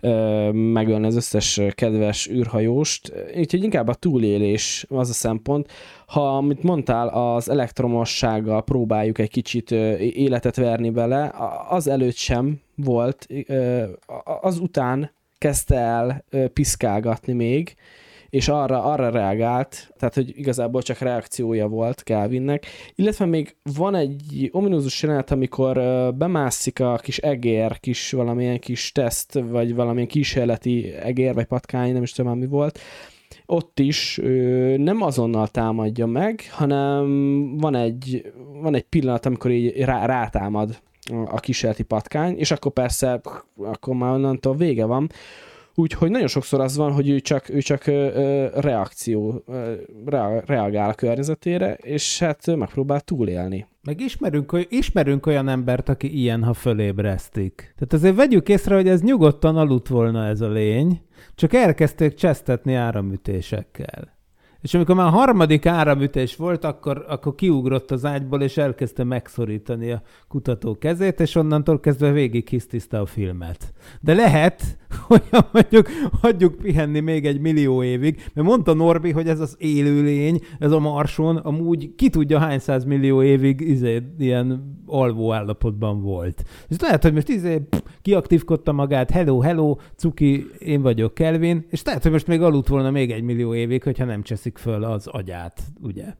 ö, 0.00 0.50
megölni 0.52 1.06
az 1.06 1.16
összes 1.16 1.60
kedves 1.74 2.28
űrhajóst, 2.28 3.12
úgyhogy 3.36 3.62
inkább 3.62 3.88
a 3.88 3.94
túlélés 3.94 4.86
az 4.88 5.10
a 5.10 5.12
szempont. 5.12 5.72
Ha, 6.06 6.36
amit 6.36 6.62
mondtál, 6.62 7.08
az 7.08 7.50
elektromossággal 7.50 8.62
próbáljuk 8.64 9.18
egy 9.18 9.30
kicsit 9.30 9.70
ö, 9.70 9.96
életet 9.96 10.56
verni 10.56 10.90
vele, 10.90 11.32
az 11.68 11.86
előtt 11.86 12.16
sem 12.16 12.60
volt, 12.74 13.26
ö, 13.46 13.84
az 14.40 14.58
után 14.58 15.10
kezdte 15.38 15.76
el 15.76 16.24
piszkálgatni 16.52 17.32
még, 17.32 17.76
és 18.30 18.48
arra, 18.48 18.84
arra 18.84 19.10
reagált, 19.10 19.92
tehát 19.98 20.14
hogy 20.14 20.38
igazából 20.38 20.82
csak 20.82 20.98
reakciója 20.98 21.68
volt 21.68 21.98
Calvinnek, 21.98 22.66
illetve 22.94 23.24
még 23.24 23.56
van 23.74 23.94
egy 23.94 24.48
ominózus 24.52 25.02
jelenet, 25.02 25.30
amikor 25.30 25.74
bemászik 26.14 26.80
a 26.80 26.96
kis 27.02 27.18
egér, 27.18 27.80
kis 27.80 28.12
valamilyen 28.12 28.58
kis 28.58 28.92
teszt, 28.92 29.40
vagy 29.50 29.74
valamilyen 29.74 30.08
kísérleti 30.08 30.92
egér, 30.92 31.34
vagy 31.34 31.46
patkány, 31.46 31.92
nem 31.92 32.02
is 32.02 32.12
tudom 32.12 32.38
mi 32.38 32.46
volt, 32.46 32.78
ott 33.46 33.80
is 33.80 34.18
ő 34.18 34.76
nem 34.76 35.02
azonnal 35.02 35.48
támadja 35.48 36.06
meg, 36.06 36.42
hanem 36.50 37.56
van 37.56 37.74
egy, 37.74 38.32
van 38.60 38.74
egy 38.74 38.82
pillanat, 38.82 39.26
amikor 39.26 39.50
így 39.50 39.76
rá, 39.76 40.06
rátámad 40.06 40.80
a 41.26 41.40
kísérleti 41.40 41.82
patkány, 41.82 42.38
és 42.38 42.50
akkor 42.50 42.72
persze, 42.72 43.20
akkor 43.56 43.94
már 43.94 44.12
onnantól 44.12 44.56
vége 44.56 44.84
van. 44.84 45.10
Úgyhogy 45.80 46.10
nagyon 46.10 46.26
sokszor 46.26 46.60
az 46.60 46.76
van, 46.76 46.92
hogy 46.92 47.08
ő 47.08 47.20
csak, 47.20 47.48
ő 47.48 47.58
csak 47.58 47.84
reakció, 48.54 49.44
reagál 50.46 50.90
a 50.90 50.94
környezetére, 50.94 51.74
és 51.74 52.18
hát 52.18 52.56
megpróbál 52.56 53.00
túlélni. 53.00 53.66
Meg 53.82 54.00
ismerünk, 54.00 54.66
ismerünk 54.68 55.26
olyan 55.26 55.48
embert, 55.48 55.88
aki 55.88 56.18
ilyen, 56.18 56.44
ha 56.44 56.54
fölébresztik. 56.54 57.74
Tehát 57.74 57.92
azért 57.92 58.16
vegyük 58.16 58.48
észre, 58.48 58.74
hogy 58.74 58.88
ez 58.88 59.02
nyugodtan 59.02 59.56
aludt 59.56 59.88
volna 59.88 60.26
ez 60.26 60.40
a 60.40 60.48
lény, 60.48 61.00
csak 61.34 61.54
elkezdték 61.54 62.14
csesztetni 62.14 62.74
áramütésekkel. 62.74 64.18
És 64.62 64.74
amikor 64.74 64.94
már 64.94 65.06
a 65.06 65.10
harmadik 65.10 65.66
áramütés 65.66 66.36
volt, 66.36 66.64
akkor, 66.64 67.04
akkor 67.08 67.34
kiugrott 67.34 67.90
az 67.90 68.04
ágyból, 68.04 68.42
és 68.42 68.56
elkezdte 68.56 69.04
megszorítani 69.04 69.90
a 69.90 70.02
kutató 70.28 70.78
kezét, 70.78 71.20
és 71.20 71.34
onnantól 71.34 71.80
kezdve 71.80 72.12
végig 72.12 72.48
hisztiszta 72.48 73.00
a 73.00 73.06
filmet. 73.06 73.72
De 74.00 74.14
lehet, 74.14 74.78
hogy 75.08 75.22
mondjuk 75.52 75.88
hagyjuk 76.20 76.56
pihenni 76.56 77.00
még 77.00 77.26
egy 77.26 77.40
millió 77.40 77.82
évig, 77.82 78.22
mert 78.34 78.46
mondta 78.46 78.74
Norbi, 78.74 79.10
hogy 79.10 79.28
ez 79.28 79.40
az 79.40 79.54
élőlény, 79.58 80.40
ez 80.58 80.72
a 80.72 80.78
marson, 80.78 81.36
amúgy 81.36 81.94
ki 81.94 82.10
tudja 82.10 82.38
hány 82.38 82.58
száz 82.58 82.84
millió 82.84 83.22
évig 83.22 83.60
izé, 83.60 84.02
ilyen 84.18 84.78
alvó 84.86 85.32
állapotban 85.32 86.02
volt. 86.02 86.44
És 86.68 86.76
lehet, 86.80 87.02
hogy 87.02 87.12
most 87.12 87.28
izé 87.28 87.58
pff, 87.58 87.80
kiaktívkodta 88.02 88.72
magát, 88.72 89.10
hello, 89.10 89.40
hello, 89.40 89.76
cuki, 89.96 90.46
én 90.58 90.82
vagyok 90.82 91.14
Kelvin, 91.14 91.66
és 91.70 91.82
lehet, 91.82 92.02
hogy 92.02 92.12
most 92.12 92.26
még 92.26 92.42
aludt 92.42 92.68
volna 92.68 92.90
még 92.90 93.10
egy 93.10 93.22
millió 93.22 93.54
évig, 93.54 93.82
hogyha 93.82 94.04
nem 94.04 94.22
cseszik 94.22 94.49
föl 94.58 94.84
az 94.84 95.06
agyát, 95.06 95.62
ugye? 95.80 96.14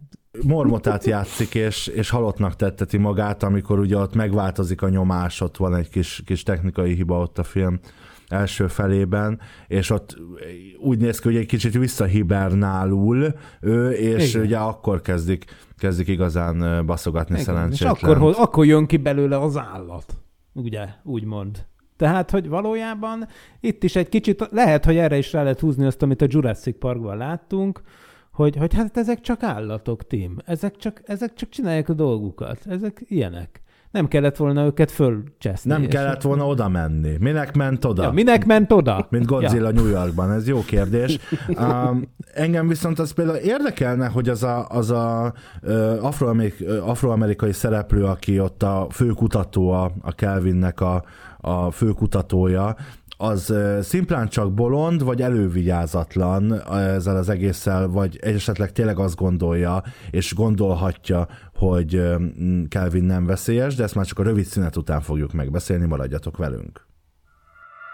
mormotát 0.46 1.04
játszik, 1.04 1.54
és, 1.54 1.86
és 1.86 2.10
halottnak 2.10 2.56
tetteti 2.56 2.96
magát, 2.96 3.42
amikor 3.42 3.78
ugye 3.78 3.96
ott 3.96 4.14
megváltozik 4.14 4.82
a 4.82 4.88
nyomás, 4.88 5.40
ott 5.40 5.56
van 5.56 5.74
egy 5.74 5.88
kis, 5.88 6.22
kis 6.26 6.42
technikai 6.42 6.94
hiba 6.94 7.20
ott 7.20 7.38
a 7.38 7.42
film 7.42 7.80
első 8.28 8.66
felében, 8.66 9.40
és 9.68 9.90
ott 9.90 10.16
úgy 10.80 10.98
néz 10.98 11.18
ki, 11.18 11.28
hogy 11.28 11.36
egy 11.36 11.46
kicsit 11.46 11.78
visszahibernálul 11.78 13.34
ő, 13.60 13.90
és 13.90 14.34
Igen. 14.34 14.46
ugye 14.46 14.58
akkor 14.58 15.00
kezdik, 15.00 15.44
kezdik 15.76 16.08
igazán 16.08 16.86
baszogatni 16.86 17.34
Igen. 17.34 17.44
szerencsétlen. 17.44 17.94
És 17.94 18.02
akkor, 18.02 18.34
akkor 18.38 18.66
jön 18.66 18.86
ki 18.86 18.96
belőle 18.96 19.38
az 19.38 19.56
állat, 19.56 20.16
ugye, 20.52 20.86
úgymond. 21.02 21.66
Tehát, 21.96 22.30
hogy 22.30 22.48
valójában 22.48 23.26
itt 23.60 23.82
is 23.82 23.96
egy 23.96 24.08
kicsit, 24.08 24.48
lehet, 24.50 24.84
hogy 24.84 24.96
erre 24.96 25.16
is 25.16 25.32
rá 25.32 25.42
lehet 25.42 25.60
húzni 25.60 25.86
azt, 25.86 26.02
amit 26.02 26.22
a 26.22 26.26
Jurassic 26.28 26.78
Parkban 26.78 27.16
láttunk, 27.16 27.82
hogy, 28.32 28.56
hogy 28.56 28.74
hát 28.74 28.96
ezek 28.96 29.20
csak 29.20 29.42
állatok, 29.42 30.06
Tim. 30.06 30.36
Ezek 30.44 30.76
csak, 30.76 31.02
ezek 31.04 31.34
csak 31.34 31.48
csinálják 31.48 31.88
a 31.88 31.94
dolgukat. 31.94 32.58
Ezek 32.66 33.04
ilyenek. 33.08 33.62
Nem 33.90 34.08
kellett 34.08 34.36
volna 34.36 34.64
őket 34.64 34.90
fölcseszni. 34.90 35.70
Nem 35.70 35.86
kellett 35.86 36.22
volna 36.22 36.46
oda 36.46 36.68
menni. 36.68 37.16
Minek 37.20 37.56
ment 37.56 37.84
oda? 37.84 38.02
Ja, 38.02 38.10
minek 38.10 38.46
ment 38.46 38.72
oda? 38.72 39.06
Mint 39.10 39.26
Godzilla 39.26 39.68
ja. 39.68 39.74
New 39.74 39.86
Yorkban. 39.86 40.32
Ez 40.32 40.48
jó 40.48 40.60
kérdés. 40.64 41.18
Um, 41.48 42.02
engem 42.34 42.68
viszont 42.68 42.98
az 42.98 43.10
például 43.10 43.36
érdekelne, 43.36 44.06
hogy 44.06 44.28
az 44.28 44.42
a, 44.42 44.66
az 44.68 44.90
a 44.90 45.32
uh, 45.62 46.04
afroamerik, 46.04 46.56
uh, 46.60 46.88
afroamerikai 46.88 47.52
szereplő, 47.52 48.04
aki 48.04 48.40
ott 48.40 48.62
a 48.62 48.86
főkutató, 48.90 49.70
a, 49.70 49.92
a 50.00 50.12
Kelvinnek 50.12 50.80
a, 50.80 51.04
a 51.40 51.70
főkutatója, 51.70 52.76
az 53.20 53.54
szimplán 53.82 54.28
csak 54.28 54.52
bolond, 54.52 55.04
vagy 55.04 55.22
elővigyázatlan 55.22 56.62
ezzel 56.72 57.16
az 57.16 57.28
egésszel, 57.28 57.88
vagy 57.88 58.18
esetleg 58.22 58.72
tényleg 58.72 58.98
azt 58.98 59.16
gondolja, 59.16 59.82
és 60.10 60.34
gondolhatja, 60.34 61.28
hogy 61.54 62.02
Kelvin 62.68 63.04
nem 63.04 63.26
veszélyes, 63.26 63.74
de 63.74 63.82
ezt 63.82 63.94
már 63.94 64.06
csak 64.06 64.18
a 64.18 64.22
rövid 64.22 64.44
szünet 64.44 64.76
után 64.76 65.00
fogjuk 65.00 65.32
megbeszélni, 65.32 65.86
maradjatok 65.86 66.36
velünk. 66.36 66.88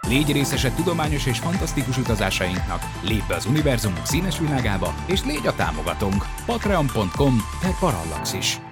Légy 0.09 0.33
részese 0.33 0.71
tudományos 0.71 1.27
és 1.27 1.39
fantasztikus 1.39 1.99
utazásainknak, 1.99 2.81
lépj 3.03 3.25
be 3.29 3.35
az 3.35 3.47
univerzumunk 3.47 4.07
színes 4.07 4.39
világába, 4.39 4.95
és 5.07 5.25
légy 5.25 5.47
a 5.47 5.55
támogatónk. 5.55 6.25
patreon.com 6.47 7.35
per 7.61 7.79
parallaxis. 7.81 8.66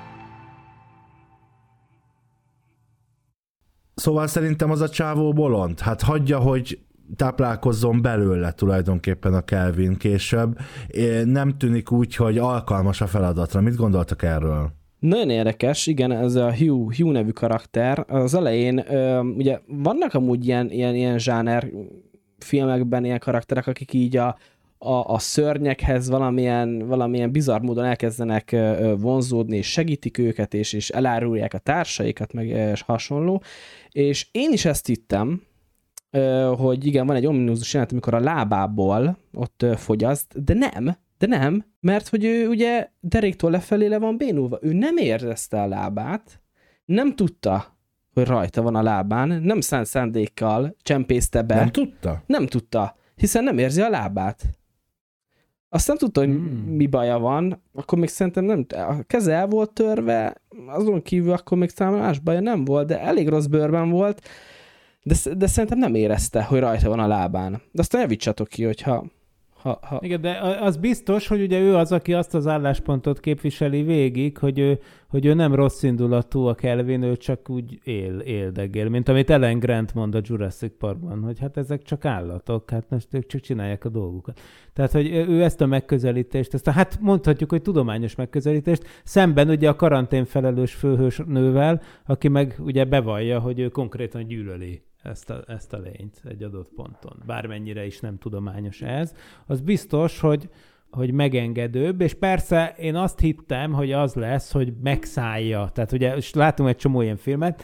Szóval 3.94 4.26
szerintem 4.26 4.70
az 4.70 4.80
a 4.80 4.88
csávó 4.88 5.32
bolond. 5.32 5.80
Hát 5.80 6.02
hagyja, 6.02 6.38
hogy 6.38 6.78
táplálkozzon 7.16 8.02
belőle 8.02 8.52
tulajdonképpen 8.52 9.34
a 9.34 9.40
Kelvin 9.40 9.96
később. 9.96 10.58
Nem 11.24 11.58
tűnik 11.58 11.92
úgy, 11.92 12.16
hogy 12.16 12.38
alkalmas 12.38 13.00
a 13.00 13.06
feladatra. 13.06 13.60
Mit 13.60 13.76
gondoltak 13.76 14.22
erről? 14.22 14.72
Nagyon 14.98 15.30
érdekes, 15.30 15.86
igen, 15.86 16.12
ez 16.12 16.34
a 16.34 16.54
Hugh, 16.54 16.96
Hugh 16.96 17.12
nevű 17.12 17.30
karakter. 17.30 18.04
Az 18.08 18.34
elején 18.34 18.84
ugye 19.36 19.60
vannak 19.66 20.14
amúgy 20.14 20.46
ilyen, 20.46 20.70
ilyen, 20.70 20.94
ilyen 20.94 21.18
zsáner 21.18 21.70
filmekben 22.38 23.04
ilyen 23.04 23.18
karakterek, 23.18 23.66
akik 23.66 23.92
így 23.92 24.16
a, 24.16 24.36
a, 24.78 25.12
a 25.14 25.18
szörnyekhez 25.18 26.08
valamilyen, 26.08 26.86
valamilyen 26.86 27.32
bizarr 27.32 27.60
módon 27.60 27.84
elkezdenek 27.84 28.56
vonzódni, 28.98 29.56
és 29.56 29.70
segítik 29.70 30.18
őket, 30.18 30.54
és, 30.54 30.72
és 30.72 30.90
elárulják 30.90 31.54
a 31.54 31.58
társaikat, 31.58 32.32
meg 32.32 32.46
és 32.46 32.82
hasonló. 32.82 33.42
És 33.94 34.28
én 34.32 34.52
is 34.52 34.64
ezt 34.64 34.86
hittem, 34.86 35.42
hogy 36.56 36.86
igen, 36.86 37.06
van 37.06 37.16
egy 37.16 37.26
ominózus 37.26 37.72
jelent, 37.72 37.92
amikor 37.92 38.14
a 38.14 38.20
lábából 38.20 39.18
ott 39.32 39.66
fogyaszt, 39.76 40.44
de 40.44 40.54
nem, 40.54 40.96
de 41.18 41.26
nem, 41.26 41.64
mert 41.80 42.08
hogy 42.08 42.24
ő 42.24 42.48
ugye 42.48 42.88
deréktől 43.00 43.50
lefelé 43.50 43.86
le 43.86 43.98
van 43.98 44.16
bénulva. 44.16 44.58
Ő 44.62 44.72
nem 44.72 44.96
érzezte 44.96 45.62
a 45.62 45.66
lábát, 45.66 46.42
nem 46.84 47.14
tudta, 47.14 47.78
hogy 48.12 48.26
rajta 48.26 48.62
van 48.62 48.74
a 48.74 48.82
lábán, 48.82 49.28
nem 49.28 49.60
szánt 49.60 49.86
szándékkal 49.86 50.76
csempészte 50.82 51.42
be. 51.42 51.54
Nem 51.54 51.70
tudta? 51.70 52.22
Nem 52.26 52.46
tudta, 52.46 52.96
hiszen 53.14 53.44
nem 53.44 53.58
érzi 53.58 53.80
a 53.80 53.88
lábát. 53.88 54.44
Azt 55.74 55.88
nem 55.88 55.96
tudta, 55.96 56.20
hogy 56.20 56.28
hmm. 56.28 56.74
mi 56.76 56.86
baja 56.86 57.18
van, 57.18 57.62
akkor 57.72 57.98
még 57.98 58.08
szerintem 58.08 58.44
nem, 58.44 58.66
a 58.68 59.02
keze 59.06 59.32
el 59.32 59.46
volt 59.46 59.72
törve, 59.72 60.42
azon 60.66 61.02
kívül 61.02 61.32
akkor 61.32 61.58
még 61.58 61.70
talán 61.70 61.92
más 61.92 62.18
baja 62.18 62.40
nem 62.40 62.64
volt, 62.64 62.86
de 62.86 63.00
elég 63.00 63.28
rossz 63.28 63.46
bőrben 63.46 63.90
volt, 63.90 64.28
De, 65.02 65.14
de 65.36 65.46
szerintem 65.46 65.78
nem 65.78 65.94
érezte, 65.94 66.42
hogy 66.42 66.58
rajta 66.58 66.88
van 66.88 66.98
a 66.98 67.06
lábán. 67.06 67.50
De 67.72 67.80
aztán 67.80 68.00
javítsatok 68.00 68.48
ki, 68.48 68.64
hogyha 68.64 69.04
ha, 69.64 69.78
ha... 69.82 69.98
Igen, 70.02 70.20
de 70.20 70.38
az 70.60 70.76
biztos, 70.76 71.26
hogy 71.26 71.42
ugye 71.42 71.58
ő 71.58 71.76
az, 71.76 71.92
aki 71.92 72.12
azt 72.12 72.34
az 72.34 72.46
álláspontot 72.46 73.20
képviseli 73.20 73.82
végig, 73.82 74.38
hogy 74.38 74.58
ő, 74.58 74.78
hogy 75.08 75.26
ő 75.26 75.34
nem 75.34 75.54
rossz 75.54 75.82
indulatú 75.82 76.46
a 76.46 76.54
Kelvin, 76.54 77.02
ő 77.02 77.16
csak 77.16 77.50
úgy 77.50 77.78
él, 77.82 78.18
éldegél, 78.18 78.88
mint 78.88 79.08
amit 79.08 79.30
Ellen 79.30 79.58
Grant 79.58 79.94
mond 79.94 80.14
a 80.14 80.20
Jurassic 80.22 80.78
Parkban, 80.78 81.22
hogy 81.22 81.38
hát 81.38 81.56
ezek 81.56 81.82
csak 81.82 82.04
állatok, 82.04 82.70
hát 82.70 82.84
most 82.88 83.08
ők 83.14 83.26
csak 83.26 83.40
csinálják 83.40 83.84
a 83.84 83.88
dolgukat. 83.88 84.40
Tehát, 84.72 84.92
hogy 84.92 85.06
ő 85.12 85.42
ezt 85.42 85.60
a 85.60 85.66
megközelítést, 85.66 86.54
ezt 86.54 86.66
a, 86.66 86.70
hát 86.70 86.98
mondhatjuk, 87.00 87.50
hogy 87.50 87.62
tudományos 87.62 88.14
megközelítést, 88.14 89.00
szemben 89.04 89.48
ugye 89.48 89.68
a 89.68 89.76
karantén 89.76 90.24
felelős 90.24 90.74
főhős 90.74 91.20
nővel, 91.26 91.82
aki 92.06 92.28
meg 92.28 92.54
ugye 92.58 92.84
bevallja, 92.84 93.38
hogy 93.40 93.58
ő 93.58 93.68
konkrétan 93.68 94.26
gyűlöli 94.26 94.82
ezt 95.04 95.30
a, 95.30 95.44
ezt 95.46 95.72
a 95.72 95.78
lényt 95.78 96.22
egy 96.28 96.42
adott 96.42 96.68
ponton. 96.74 97.22
Bármennyire 97.26 97.86
is 97.86 98.00
nem 98.00 98.18
tudományos 98.18 98.82
ez. 98.82 99.14
Az 99.46 99.60
biztos, 99.60 100.20
hogy, 100.20 100.48
hogy 100.90 101.12
megengedőbb, 101.12 102.00
és 102.00 102.14
persze 102.14 102.74
én 102.78 102.94
azt 102.94 103.20
hittem, 103.20 103.72
hogy 103.72 103.92
az 103.92 104.14
lesz, 104.14 104.52
hogy 104.52 104.72
megszállja. 104.82 105.70
Tehát 105.72 105.92
ugye, 105.92 106.16
és 106.16 106.34
látunk 106.34 106.68
egy 106.68 106.76
csomó 106.76 107.00
ilyen 107.00 107.16
filmet, 107.16 107.62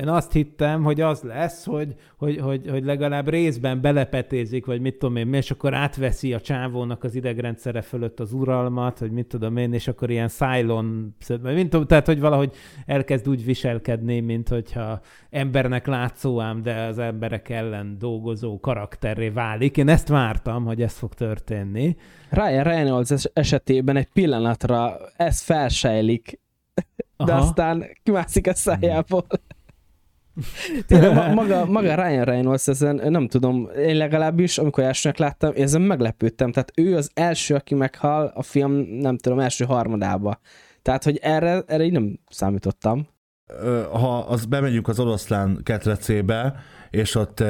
én 0.00 0.08
azt 0.08 0.32
hittem, 0.32 0.82
hogy 0.82 1.00
az 1.00 1.22
lesz, 1.22 1.64
hogy, 1.64 1.94
hogy, 2.16 2.38
hogy, 2.38 2.68
hogy 2.70 2.84
legalább 2.84 3.28
részben 3.28 3.80
belepetézik, 3.80 4.66
vagy 4.66 4.80
mit 4.80 4.98
tudom 4.98 5.16
én, 5.16 5.34
és 5.34 5.50
akkor 5.50 5.74
átveszi 5.74 6.34
a 6.34 6.40
csávónak 6.40 7.04
az 7.04 7.14
idegrendszere 7.14 7.80
fölött 7.80 8.20
az 8.20 8.32
uralmat, 8.32 8.98
hogy 8.98 9.10
mit 9.10 9.26
tudom 9.26 9.56
én, 9.56 9.72
és 9.72 9.88
akkor 9.88 10.10
ilyen 10.10 10.28
szájlon, 10.28 11.16
mint, 11.42 11.86
tehát 11.86 12.06
hogy 12.06 12.20
valahogy 12.20 12.52
elkezd 12.86 13.28
úgy 13.28 13.44
viselkedni, 13.44 14.20
mint 14.20 14.48
hogyha 14.48 15.00
embernek 15.30 15.86
látszó 15.86 16.40
ám, 16.40 16.62
de 16.62 16.74
az 16.74 16.98
emberek 16.98 17.48
ellen 17.48 17.96
dolgozó 17.98 18.60
karakterré 18.60 19.28
válik. 19.28 19.76
Én 19.76 19.88
ezt 19.88 20.08
vártam, 20.08 20.64
hogy 20.64 20.82
ez 20.82 20.92
fog 20.92 21.14
történni. 21.14 21.96
Ryan 22.30 22.64
Reynolds 22.64 23.24
esetében 23.32 23.96
egy 23.96 24.08
pillanatra 24.12 24.96
ez 25.16 25.40
felsejlik, 25.40 26.40
de 27.24 27.32
Aha. 27.32 27.40
aztán 27.40 27.86
kimászik 28.02 28.46
a 28.46 28.54
szájából. 28.54 29.26
Tényleg, 30.86 31.34
maga, 31.34 31.66
maga 31.66 31.94
Ryan 31.94 32.24
Reynolds 32.24 32.68
ezen, 32.68 33.00
nem 33.04 33.28
tudom, 33.28 33.68
én 33.78 33.96
legalábbis, 33.96 34.58
amikor 34.58 34.84
elsőnek 34.84 35.18
láttam, 35.18 35.52
ezen 35.56 35.82
meglepődtem. 35.82 36.52
Tehát 36.52 36.72
ő 36.76 36.96
az 36.96 37.10
első, 37.14 37.54
aki 37.54 37.74
meghal 37.74 38.32
a 38.34 38.42
film, 38.42 38.72
nem 39.00 39.16
tudom, 39.16 39.38
első 39.38 39.64
harmadába. 39.64 40.40
Tehát, 40.82 41.04
hogy 41.04 41.18
erre, 41.22 41.62
erre 41.66 41.84
így 41.84 41.92
nem 41.92 42.18
számítottam. 42.28 43.06
Ha 43.92 44.18
az 44.18 44.44
bemegyünk 44.44 44.88
az 44.88 45.00
oroszlán 45.00 45.60
ketrecébe, 45.62 46.54
és 46.90 47.14
ott 47.14 47.44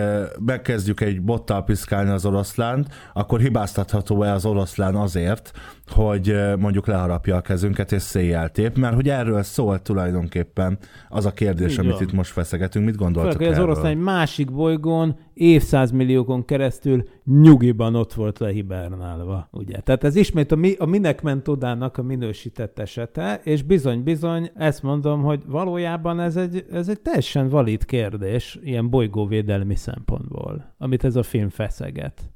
megkezdjük 0.44 1.00
egy 1.00 1.22
bottal 1.22 1.64
piszkálni 1.64 2.10
az 2.10 2.26
oroszlánt, 2.26 2.88
akkor 3.12 3.40
hibáztatható-e 3.40 4.32
az 4.32 4.44
oroszlán 4.44 4.94
azért, 4.94 5.52
hogy 5.92 6.34
mondjuk 6.58 6.86
leharapja 6.86 7.36
a 7.36 7.40
kezünket 7.40 7.92
és 7.92 8.02
széjjel 8.02 8.50
tép, 8.50 8.76
mert 8.76 8.94
hogy 8.94 9.08
erről 9.08 9.42
szól 9.42 9.82
tulajdonképpen 9.82 10.78
az 11.08 11.26
a 11.26 11.32
kérdés, 11.32 11.72
Így 11.72 11.78
amit 11.78 11.92
van. 11.92 12.02
itt 12.02 12.12
most 12.12 12.30
feszegetünk. 12.30 12.84
Mit 12.84 12.96
gondoltok 12.96 13.32
Főleg, 13.32 13.52
erről? 13.52 13.62
az 13.62 13.68
oroszlán 13.70 13.92
egy 13.92 14.02
másik 14.02 14.52
bolygón 14.52 15.16
évszázmilliókon 15.34 16.44
keresztül 16.44 17.08
nyugiban 17.24 17.94
ott 17.94 18.12
volt 18.12 18.38
lehibernálva, 18.38 19.48
ugye? 19.52 19.80
Tehát 19.80 20.04
ez 20.04 20.16
ismét 20.16 20.52
a, 20.52 20.56
mi, 20.56 20.74
a 20.78 20.86
minek 20.86 21.22
ment 21.22 21.48
odának 21.48 21.98
a 21.98 22.02
minősített 22.02 22.78
esete, 22.78 23.40
és 23.44 23.62
bizony-bizony 23.62 24.50
ezt 24.54 24.82
mondom, 24.82 25.22
hogy 25.22 25.42
valójában 25.46 26.20
ez 26.20 26.36
egy, 26.36 26.64
ez 26.72 26.88
egy 26.88 27.00
teljesen 27.00 27.48
valid 27.48 27.84
kérdés, 27.84 28.58
ilyen 28.62 28.90
bolygóvédelmi 28.90 29.74
szempontból, 29.74 30.74
amit 30.78 31.04
ez 31.04 31.16
a 31.16 31.22
film 31.22 31.48
feszeget. 31.48 32.30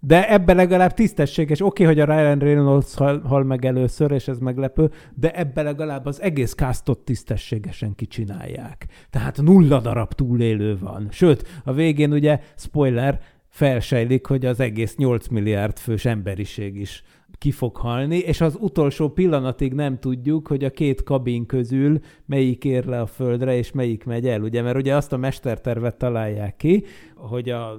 De 0.00 0.32
ebbe 0.32 0.52
legalább 0.52 0.94
tisztességes. 0.94 1.60
Oké, 1.60 1.82
okay, 1.82 1.94
hogy 1.94 2.10
a 2.10 2.14
Ryan 2.14 2.38
Reynolds 2.38 2.94
hal, 2.94 3.20
hal 3.20 3.44
meg 3.44 3.64
először, 3.64 4.10
és 4.10 4.28
ez 4.28 4.38
meglepő, 4.38 4.90
de 5.14 5.30
ebbe 5.34 5.62
legalább 5.62 6.06
az 6.06 6.22
egész 6.22 6.54
castot 6.54 6.98
tisztességesen 6.98 7.94
kicsinálják. 7.94 8.86
Tehát 9.10 9.42
nulla 9.42 9.80
darab 9.80 10.12
túlélő 10.12 10.78
van. 10.78 11.08
Sőt, 11.10 11.48
a 11.64 11.72
végén 11.72 12.12
ugye, 12.12 12.40
spoiler, 12.56 13.20
felsejlik, 13.48 14.26
hogy 14.26 14.46
az 14.46 14.60
egész 14.60 14.96
8 14.96 15.28
milliárd 15.28 15.78
fős 15.78 16.04
emberiség 16.04 16.76
is 16.76 17.02
ki 17.38 17.50
fog 17.50 17.76
halni, 17.76 18.16
és 18.16 18.40
az 18.40 18.56
utolsó 18.60 19.08
pillanatig 19.08 19.72
nem 19.72 19.98
tudjuk, 19.98 20.46
hogy 20.46 20.64
a 20.64 20.70
két 20.70 21.02
kabin 21.02 21.46
közül 21.46 21.98
melyik 22.26 22.64
ér 22.64 22.84
le 22.84 23.00
a 23.00 23.06
földre, 23.06 23.56
és 23.56 23.72
melyik 23.72 24.04
megy 24.04 24.26
el, 24.26 24.40
ugye, 24.42 24.62
mert 24.62 24.76
ugye 24.76 24.94
azt 24.94 25.12
a 25.12 25.16
mestertervet 25.16 25.96
találják 25.96 26.56
ki, 26.56 26.84
hogy 27.18 27.50
a 27.50 27.78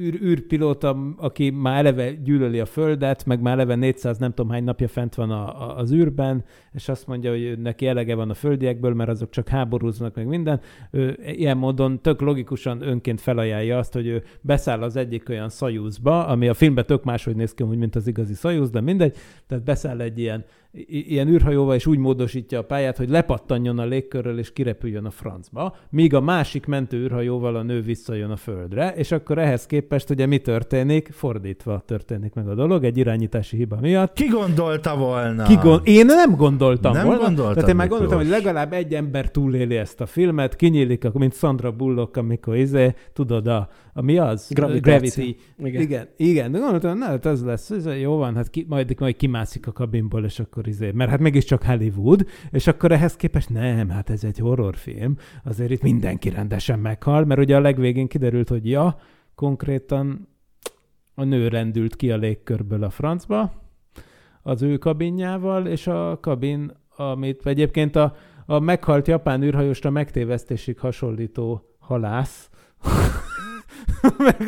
űr, 0.00 0.14
űrpilóta, 0.22 1.14
aki 1.16 1.50
már 1.50 1.78
eleve 1.78 2.12
gyűlöli 2.12 2.60
a 2.60 2.66
Földet, 2.66 3.26
meg 3.26 3.40
már 3.40 3.52
eleve 3.52 3.74
400 3.74 4.18
nem 4.18 4.30
tudom 4.34 4.50
hány 4.50 4.64
napja 4.64 4.88
fent 4.88 5.14
van 5.14 5.30
a, 5.30 5.68
a, 5.68 5.76
az 5.76 5.92
űrben, 5.92 6.44
és 6.72 6.88
azt 6.88 7.06
mondja, 7.06 7.30
hogy 7.30 7.58
neki 7.58 7.86
elege 7.86 8.14
van 8.14 8.30
a 8.30 8.34
földiekből, 8.34 8.94
mert 8.94 9.10
azok 9.10 9.30
csak 9.30 9.48
háborúznak, 9.48 10.14
meg 10.14 10.26
minden. 10.26 10.60
Ő 10.90 11.18
ilyen 11.22 11.56
módon 11.56 12.00
tök 12.02 12.20
logikusan 12.20 12.82
önként 12.82 13.20
felajánlja 13.20 13.78
azt, 13.78 13.92
hogy 13.92 14.06
ő 14.06 14.22
beszáll 14.40 14.82
az 14.82 14.96
egyik 14.96 15.28
olyan 15.28 15.48
szajúzba, 15.48 16.26
ami 16.26 16.48
a 16.48 16.54
filmben 16.54 16.86
tök 16.86 17.04
máshogy 17.04 17.36
néz 17.36 17.54
ki, 17.54 17.62
mint 17.62 17.96
az 17.96 18.06
igazi 18.06 18.34
szajúz, 18.34 18.70
de 18.70 18.80
mindegy, 18.80 19.16
tehát 19.46 19.64
beszáll 19.64 20.00
egy 20.00 20.18
ilyen 20.18 20.44
ilyen 20.72 21.28
űrhajóval 21.28 21.74
is 21.74 21.86
úgy 21.86 21.98
módosítja 21.98 22.58
a 22.58 22.62
pályát, 22.62 22.96
hogy 22.96 23.08
lepattanjon 23.08 23.78
a 23.78 23.84
légkörről 23.84 24.38
és 24.38 24.52
kirepüljön 24.52 25.04
a 25.04 25.10
francba, 25.10 25.76
míg 25.90 26.14
a 26.14 26.20
másik 26.20 26.66
mentő 26.66 26.96
űrhajóval 26.96 27.56
a 27.56 27.62
nő 27.62 27.80
visszajön 27.80 28.30
a 28.30 28.36
földre, 28.36 28.92
és 28.96 29.12
akkor 29.12 29.38
ehhez 29.38 29.66
képest 29.66 30.10
ugye 30.10 30.26
mi 30.26 30.38
történik? 30.38 31.08
Fordítva 31.12 31.82
történik 31.86 32.34
meg 32.34 32.48
a 32.48 32.54
dolog, 32.54 32.84
egy 32.84 32.96
irányítási 32.96 33.56
hiba 33.56 33.76
miatt. 33.80 34.12
Ki 34.12 34.26
gondolta 34.26 34.96
volna? 34.96 35.44
Ki 35.44 35.54
gond... 35.54 35.80
Én 35.84 36.06
nem 36.06 36.36
gondoltam 36.36 36.92
nem 36.92 37.06
volna. 37.06 37.20
Gondoltam, 37.20 37.54
Tehát 37.54 37.68
én 37.68 37.76
már 37.76 37.88
gondoltam, 37.88 38.18
hogy 38.18 38.28
legalább 38.28 38.72
egy 38.72 38.94
ember 38.94 39.30
túléli 39.30 39.76
ezt 39.76 40.00
a 40.00 40.06
filmet, 40.06 40.56
kinyílik, 40.56 41.12
mint 41.12 41.34
Sandra 41.34 41.72
Bullock, 41.72 42.16
amikor 42.16 42.56
izé, 42.56 42.94
tudod, 43.12 43.46
a, 43.46 43.68
a 43.92 44.02
mi 44.02 44.18
az? 44.18 44.48
Gravitáció. 44.50 45.24
Gravity. 45.24 45.36
Igen. 45.58 45.82
igen. 45.82 46.08
Igen, 46.16 46.52
de 46.52 46.58
gondoltam, 46.58 46.98
na, 46.98 47.04
hát 47.04 47.26
ez 47.26 47.44
lesz, 47.44 47.70
ez 47.70 47.88
jó 48.00 48.16
van, 48.16 48.34
hát 48.34 48.50
ki, 48.50 48.66
majd, 48.68 48.94
majd 48.98 49.16
kimászik 49.16 49.66
a 49.66 49.72
kabinból, 49.72 50.24
és 50.24 50.38
akkor 50.38 50.59
izé, 50.66 50.90
mert 50.90 51.10
hát 51.10 51.20
mégiscsak 51.20 51.62
Hollywood, 51.62 52.26
és 52.50 52.66
akkor 52.66 52.92
ehhez 52.92 53.16
képest 53.16 53.48
nem, 53.48 53.88
hát 53.88 54.10
ez 54.10 54.24
egy 54.24 54.38
horrorfilm, 54.38 55.16
azért 55.44 55.70
itt 55.70 55.82
mindenki 55.82 56.28
rendesen 56.28 56.78
meghal, 56.78 57.24
mert 57.24 57.40
ugye 57.40 57.56
a 57.56 57.60
legvégén 57.60 58.08
kiderült, 58.08 58.48
hogy 58.48 58.68
ja, 58.68 58.98
konkrétan 59.34 60.28
a 61.14 61.24
nő 61.24 61.48
rendült 61.48 61.96
ki 61.96 62.10
a 62.10 62.16
légkörből 62.16 62.84
a 62.84 62.90
francba, 62.90 63.52
az 64.42 64.62
ő 64.62 64.78
kabinjával, 64.78 65.66
és 65.66 65.86
a 65.86 66.18
kabin, 66.20 66.72
amit 66.96 67.46
egyébként 67.46 67.96
a, 67.96 68.14
a 68.46 68.58
meghalt 68.58 69.06
japán 69.08 69.42
űrhajósra 69.42 69.90
megtévesztésig 69.90 70.78
hasonlító 70.78 71.62
halász, 71.78 72.50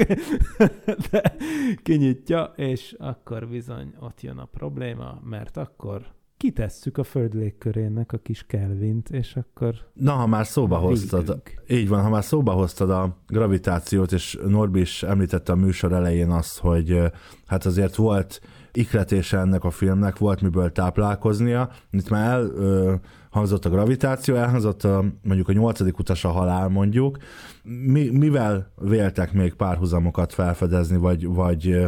de 1.11 1.37
kinyitja, 1.83 2.53
és 2.57 2.95
akkor 2.99 3.49
bizony 3.49 3.95
ott 4.01 4.21
jön 4.21 4.39
a 4.39 4.45
probléma, 4.45 5.21
mert 5.25 5.57
akkor 5.57 6.13
kitesszük 6.43 6.99
a 6.99 7.05
föld 7.05 7.35
légkörének 7.35 8.13
a 8.13 8.19
kis 8.19 8.45
Kelvint, 8.47 9.11
és 9.11 9.37
akkor... 9.37 9.75
Na, 9.93 10.13
ha 10.13 10.27
már 10.27 10.47
szóba 10.47 10.77
hoztad, 10.77 11.43
így 11.69 11.89
van, 11.89 12.03
ha 12.03 12.09
már 12.09 12.25
szóba 12.25 12.53
hoztad 12.53 12.91
a 12.91 13.17
gravitációt, 13.27 14.13
és 14.13 14.39
Norbi 14.47 14.81
is 14.81 15.03
említette 15.03 15.53
a 15.53 15.57
műsor 15.57 15.93
elején 15.93 16.31
azt, 16.31 16.59
hogy 16.59 17.01
hát 17.47 17.67
azért 17.67 17.95
volt 17.95 18.41
ikletése 18.73 19.39
ennek 19.39 19.65
a 19.65 19.71
filmnek, 19.71 20.19
volt 20.19 20.41
miből 20.41 20.73
táplálkoznia. 20.73 21.71
Itt 21.91 22.09
már 22.09 22.43
elhangzott 23.33 23.65
a 23.65 23.71
gravitáció, 23.71 24.35
elhangzott 24.35 24.85
a, 24.85 25.05
mondjuk 25.23 25.49
a 25.49 25.53
nyolcadik 25.53 25.99
utas 25.99 26.25
a 26.25 26.29
halál 26.29 26.69
mondjuk. 26.69 27.19
Mi, 27.63 28.09
mivel 28.09 28.73
véltek 28.77 29.33
még 29.33 29.55
párhuzamokat 29.55 30.33
felfedezni, 30.33 30.97
vagy, 30.97 31.27
vagy 31.27 31.79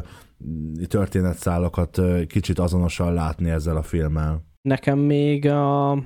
történetszálakat 0.89 2.01
kicsit 2.27 2.59
azonosan 2.59 3.13
látni 3.13 3.51
ezzel 3.51 3.77
a 3.77 3.83
filmmel? 3.83 4.45
Nekem 4.63 4.99
még 4.99 5.47
a 5.47 5.99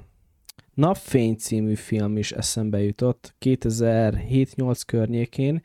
Napfény 0.75 1.35
című 1.35 1.75
film 1.75 2.17
is 2.17 2.33
eszembe 2.33 2.83
jutott 2.83 3.35
2007-8 3.41 4.81
környékén, 4.87 5.63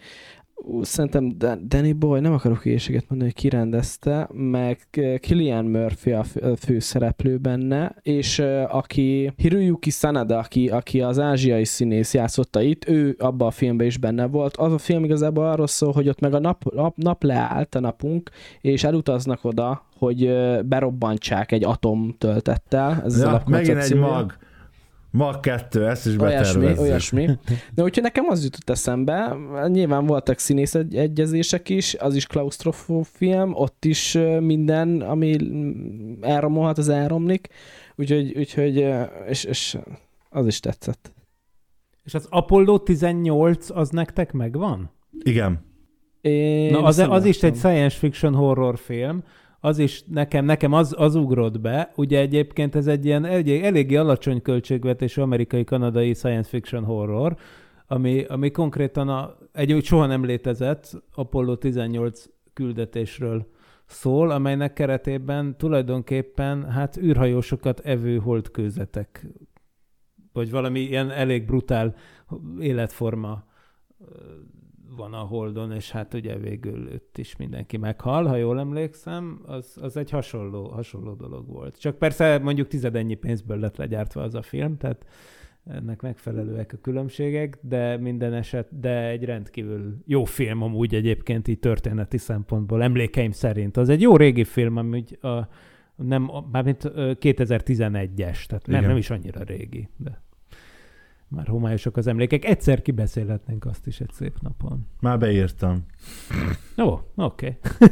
szerintem 0.82 1.38
Danny 1.68 1.98
Boy, 1.98 2.20
nem 2.20 2.34
akarok 2.34 2.62
hülyeséget 2.62 3.06
mondani, 3.10 3.32
hogy 3.32 3.42
kirendezte, 3.42 4.30
meg 4.32 4.88
Killian 5.20 5.66
Murphy 5.66 6.12
a 6.12 6.24
főszereplő 6.58 7.38
benne, 7.38 7.96
és 8.02 8.40
aki 8.68 9.34
Hiroyuki 9.36 9.90
Sanada, 9.90 10.38
aki, 10.38 10.70
aki 10.70 11.02
az 11.02 11.20
ázsiai 11.20 11.66
színész 11.66 12.14
játszotta 12.14 12.62
itt, 12.62 12.90
ő 12.90 13.16
abban 13.20 13.48
a 13.48 13.52
filmben 13.52 13.88
is 13.88 13.98
benne 13.98 14.26
volt. 14.26 14.58
Az 14.58 14.74
a 14.74 14.78
film 14.78 15.04
igazából 15.04 15.46
arról 15.46 15.68
szól, 15.68 15.92
hogy 15.92 16.10
ott 16.10 16.20
meg 16.20 16.34
a 16.34 16.40
nap, 16.40 16.74
nap, 16.74 16.98
nap 16.98 17.24
leállt 17.24 17.76
a 17.76 17.80
napunk, 17.80 18.30
és 18.62 18.84
elutaznak 18.84 19.40
oda, 19.44 19.86
hogy 19.98 20.34
berobbantsák 20.66 21.52
egy 21.52 21.64
atom 21.64 22.16
töltettel. 22.18 23.02
Ez 23.06 23.22
ja, 23.22 23.44
megint 23.46 23.78
egy 23.78 23.96
mag. 23.96 24.34
Ma 25.18 25.40
kettő, 25.40 25.88
ezt 25.88 26.06
is 26.06 26.18
Olyasmi, 26.18 26.60
betervezzük. 26.62 26.80
olyasmi. 26.90 27.26
De 27.76 27.84
úgyhogy 27.84 28.04
nekem 28.04 28.26
az 28.30 28.44
jutott 28.44 28.70
eszembe, 28.70 29.36
nyilván 29.68 30.06
voltak 30.06 30.40
színész 30.40 30.76
egy- 30.76 30.96
egyezések 30.96 31.70
is, 31.70 31.96
az 31.96 32.16
is 32.16 32.26
klaustrofófilm, 32.28 33.54
ott 33.56 33.86
is 33.86 34.18
minden, 34.40 35.02
ami 35.02 35.38
elromolhat, 36.22 36.78
az 36.78 36.90
elromlik, 36.90 37.48
úgyhogy, 37.96 38.38
úgyhogy 38.38 38.86
és, 39.28 39.44
és 39.44 39.78
az 40.30 40.48
is 40.48 40.60
tetszett. 40.60 41.14
És 42.04 42.14
az 42.14 42.28
Apollo 42.30 42.80
18 42.80 43.70
az 43.70 43.90
nektek 43.90 44.32
megvan? 44.32 44.92
Igen. 45.20 45.66
Én 46.22 46.72
Na, 46.72 46.84
az, 46.84 46.98
az 47.00 47.26
is 47.26 47.44
egy 47.44 47.56
science 47.56 47.98
fiction 47.98 48.36
horror 48.36 48.78
film, 48.78 49.24
az 49.66 49.78
is 49.78 50.04
nekem, 50.08 50.46
nekem 50.46 50.74
az, 50.74 50.96
az 50.98 51.16
ugrott 51.16 51.60
be. 51.60 51.92
Ugye 51.96 52.20
egyébként 52.20 52.76
ez 52.76 52.88
egy 52.88 53.06
ilyen 53.06 53.26
elég, 53.26 53.64
eléggé 53.64 53.96
alacsony 53.96 54.42
költségvetésű 54.42 55.22
amerikai-kanadai 55.22 56.14
science 56.14 56.50
fiction 56.50 56.84
horror, 56.84 57.36
ami, 57.88 58.24
ami 58.24 58.52
konkrétan 58.52 59.10
a, 59.10 59.38
egy 59.52 59.84
soha 59.84 60.06
nem 60.06 60.26
létezett 60.26 61.04
Apollo 61.16 61.56
18 61.56 62.26
küldetésről 62.54 63.48
szól, 63.86 64.32
amelynek 64.32 64.74
keretében 64.74 65.58
tulajdonképpen 65.58 66.70
hát 66.70 66.98
űrhajósokat 66.98 67.80
evő 67.80 68.18
holdkőzetek, 68.18 69.28
vagy 70.34 70.52
valami 70.52 70.80
ilyen 70.80 71.12
elég 71.12 71.46
brutál 71.46 71.96
életforma 72.60 73.44
van 74.96 75.14
a 75.14 75.18
Holdon, 75.18 75.72
és 75.72 75.92
hát 75.92 76.14
ugye 76.14 76.38
végül 76.38 76.90
ott 76.94 77.18
is 77.18 77.36
mindenki 77.36 77.78
meghal, 77.78 78.26
ha 78.26 78.36
jól 78.36 78.60
emlékszem, 78.60 79.42
az, 79.46 79.78
az 79.82 79.98
egy 79.98 80.10
hasonló, 80.10 80.68
hasonló 80.68 81.14
dolog 81.14 81.48
volt. 81.48 81.80
Csak 81.80 81.98
persze 81.98 82.40
mondjuk 82.40 82.68
tizedennyi 82.68 83.16
pénzből 83.16 83.60
lett 83.60 83.78
legyártva 83.78 84.22
az 84.22 84.36
a 84.36 84.42
film, 84.42 84.78
tehát 84.78 85.06
ennek 85.66 86.02
megfelelőek 86.02 86.74
a 86.74 86.82
különbségek, 86.82 87.58
de 87.62 87.98
minden 87.98 88.34
eset, 88.34 88.80
de 88.80 89.08
egy 89.08 89.24
rendkívül 89.24 89.98
jó 90.06 90.24
film 90.24 90.62
amúgy 90.62 90.96
egyébként 90.96 91.48
így 91.48 91.60
történeti 91.60 92.18
szempontból, 92.18 92.84
emlékeim 92.84 93.32
szerint. 93.32 93.78
Az 93.78 93.90
egy 93.90 94.02
jó 94.02 94.16
régi 94.16 94.44
film, 94.44 94.78
ami 94.78 94.98
úgy 94.98 95.18
a, 95.22 95.48
nem, 95.96 96.32
mármint 96.52 96.86
ö, 96.86 97.12
2011-es, 97.20 98.46
tehát 98.46 98.68
nem, 98.68 98.86
nem 98.86 98.98
is 98.98 99.10
annyira 99.10 99.44
régi, 99.44 99.90
de 99.98 100.22
már 101.28 101.48
homályosak 101.48 101.98
az 101.98 102.08
emlékek. 102.08 102.46
Egyszer 102.46 102.82
kibeszélhetnénk 102.82 103.66
azt 103.66 103.88
is 103.88 104.00
egy 104.00 104.12
szép 104.14 104.38
napon. 104.42 104.88
Már 105.00 105.20
beírtam. 105.20 105.86
Ó, 106.78 107.00
oké. 107.16 107.58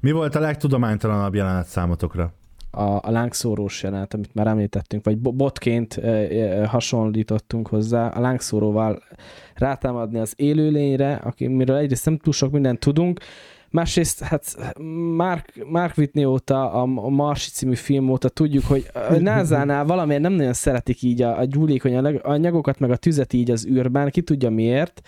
Mi 0.00 0.10
volt 0.10 0.34
a 0.34 0.40
legtudománytalanabb 0.40 1.34
jelenet 1.34 1.66
számotokra? 1.66 2.34
a, 2.70 3.00
a 3.02 3.10
lángszórós 3.10 3.82
jelenet, 3.82 4.14
amit 4.14 4.34
már 4.34 4.46
említettünk, 4.46 5.04
vagy 5.04 5.18
bo- 5.18 5.36
botként 5.36 5.96
e, 5.96 6.08
e, 6.08 6.66
hasonlítottunk 6.66 7.68
hozzá, 7.68 8.06
a 8.06 8.20
lángszóróval 8.20 9.02
rátámadni 9.54 10.18
az 10.18 10.32
élőlényre, 10.36 11.14
aki, 11.14 11.46
miről 11.46 11.76
egyrészt 11.76 12.04
nem 12.04 12.18
túl 12.18 12.32
sok 12.32 12.52
mindent 12.52 12.78
tudunk, 12.78 13.20
másrészt 13.70 14.20
hát 14.20 14.56
Mark, 15.14 15.64
Mark 15.66 15.96
Whitney 15.96 16.24
óta, 16.24 16.72
a, 16.72 16.82
a 16.82 17.08
Marsi 17.08 17.50
című 17.50 17.74
film 17.74 18.10
óta 18.10 18.28
tudjuk, 18.28 18.64
hogy 18.64 18.90
a 18.94 19.14
NASA-nál 19.18 19.84
valamiért 19.84 20.22
nem 20.22 20.32
nagyon 20.32 20.52
szeretik 20.52 21.02
így 21.02 21.22
a, 21.22 21.38
a 21.38 21.44
gyúlékony 21.44 21.96
anyag- 21.96 22.24
anyagokat, 22.24 22.78
meg 22.78 22.90
a 22.90 22.96
tüzet 22.96 23.32
így 23.32 23.50
az 23.50 23.66
űrben, 23.66 24.10
ki 24.10 24.22
tudja 24.22 24.50
miért, 24.50 25.02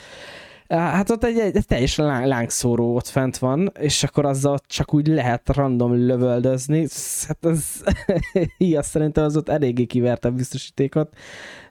Hát 0.70 1.11
ott 1.11 1.24
egy, 1.24 1.38
egy 1.38 1.66
teljesen 1.66 2.06
láng, 2.06 2.26
lángszóró 2.26 2.94
ott 2.94 3.06
fent 3.06 3.38
van, 3.38 3.72
és 3.80 4.02
akkor 4.02 4.24
azzal 4.24 4.58
csak 4.66 4.94
úgy 4.94 5.06
lehet 5.06 5.56
random 5.56 5.94
lövöldözni. 6.06 6.86
Hát 7.26 7.44
ez 7.44 7.64
ilyen 8.58 8.82
szerintem 8.82 9.24
az 9.24 9.36
ott 9.36 9.48
eléggé 9.48 9.84
kiverte 9.84 10.28
a 10.28 10.30
biztosítékot. 10.30 11.14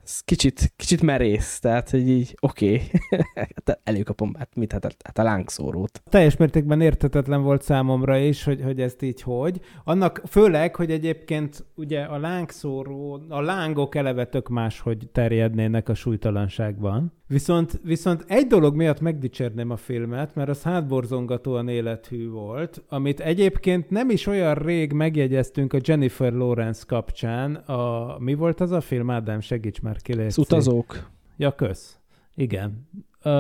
Ez 0.04 0.20
kicsit, 0.20 0.74
kicsit 0.76 1.02
merész, 1.02 1.60
tehát 1.60 1.90
hogy 1.90 2.10
így 2.10 2.38
oké, 2.40 2.82
okay. 3.10 3.46
előkapom, 3.84 4.34
hát 4.38 4.56
mit, 4.56 4.72
hát, 4.72 4.96
hát 5.04 5.18
a 5.20 5.24
lángszórót. 5.24 6.02
Teljes 6.10 6.38
mértékben 6.38 6.82
értetetlen 6.82 7.42
volt 7.42 7.62
számomra 7.62 8.18
is, 8.18 8.44
hogy, 8.44 8.62
hogy 8.62 8.82
ezt 8.82 9.02
így 9.02 9.22
hogy. 9.22 9.60
Annak 9.84 10.22
főleg, 10.28 10.76
hogy 10.76 10.92
egyébként 10.92 11.66
ugye 11.76 12.02
a 12.02 12.18
lángszóró, 12.18 13.22
a 13.30 13.42
lángok 13.42 13.96
eleve 13.96 14.26
tök 14.26 14.48
máshogy 14.48 15.08
terjednének 15.12 15.90
a 15.90 15.94
súlytalanságban. 15.94 17.19
Viszont, 17.32 17.80
viszont 17.84 18.26
egy 18.28 18.48
dolog 18.48 18.76
miatt 18.76 19.00
megdicsérném 19.00 19.70
a 19.70 19.76
filmet, 19.76 20.36
mert 20.36 20.50
az 20.50 20.62
hátborzongatóan 20.62 21.68
élethű 21.68 22.30
volt, 22.30 22.84
amit 22.88 23.20
egyébként 23.20 23.90
nem 23.90 24.10
is 24.10 24.26
olyan 24.28 24.56
rég 24.56 24.92
megjegyeztünk 24.94 25.74
a 25.74 25.78
Jennifer 25.84 26.34
Lawrence 26.34 26.84
kapcsán. 26.88 27.56
A, 27.56 28.16
mi 28.20 28.34
volt 28.34 28.60
az 28.60 28.72
a 28.72 28.82
film? 28.82 29.10
Ádám, 29.10 29.40
segíts 29.40 29.82
már 29.82 30.02
ki, 30.02 30.14
Az 30.14 30.38
utazók. 30.38 31.10
Ja, 31.38 31.56
kösz. 31.56 31.98
Igen. 32.36 32.90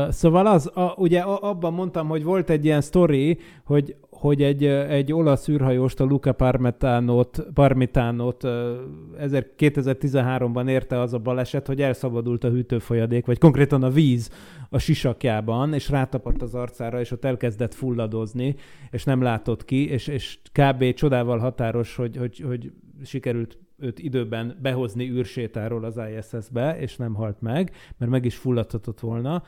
Szóval 0.09 0.47
az, 0.47 0.71
a, 0.73 0.93
ugye 0.97 1.19
abban 1.21 1.73
mondtam, 1.73 2.07
hogy 2.07 2.23
volt 2.23 2.49
egy 2.49 2.65
ilyen 2.65 2.81
sztori, 2.81 3.37
hogy, 3.63 3.95
hogy 4.09 4.41
egy, 4.41 4.65
egy 4.65 5.13
olasz 5.13 5.47
űrhajóst, 5.47 5.99
a 5.99 6.03
Luca 6.03 6.33
Parmitánot, 6.33 7.45
Parmitánot 7.53 8.43
uh, 8.43 8.51
2013-ban 9.57 10.69
érte 10.69 10.99
az 10.99 11.13
a 11.13 11.17
baleset, 11.17 11.67
hogy 11.67 11.81
elszabadult 11.81 12.43
a 12.43 12.49
hűtőfolyadék, 12.49 13.25
vagy 13.25 13.37
konkrétan 13.37 13.83
a 13.83 13.89
víz 13.89 14.29
a 14.69 14.77
sisakjában, 14.77 15.73
és 15.73 15.89
rátapadt 15.89 16.41
az 16.41 16.55
arcára, 16.55 16.99
és 16.99 17.11
ott 17.11 17.25
elkezdett 17.25 17.73
fulladozni, 17.73 18.55
és 18.91 19.03
nem 19.03 19.21
látott 19.21 19.65
ki, 19.65 19.89
és, 19.89 20.07
és 20.07 20.39
kb. 20.51 20.93
csodával 20.93 21.37
határos, 21.37 21.95
hogy, 21.95 22.17
hogy, 22.17 22.43
hogy 22.47 22.71
sikerült 23.03 23.57
őt 23.77 23.99
időben 23.99 24.57
behozni 24.61 25.09
űrsétáról 25.09 25.83
az 25.83 25.99
ISS-be, 26.17 26.79
és 26.79 26.95
nem 26.95 27.13
halt 27.13 27.41
meg, 27.41 27.71
mert 27.97 28.11
meg 28.11 28.25
is 28.25 28.35
fulladhatott 28.35 28.99
volna. 28.99 29.43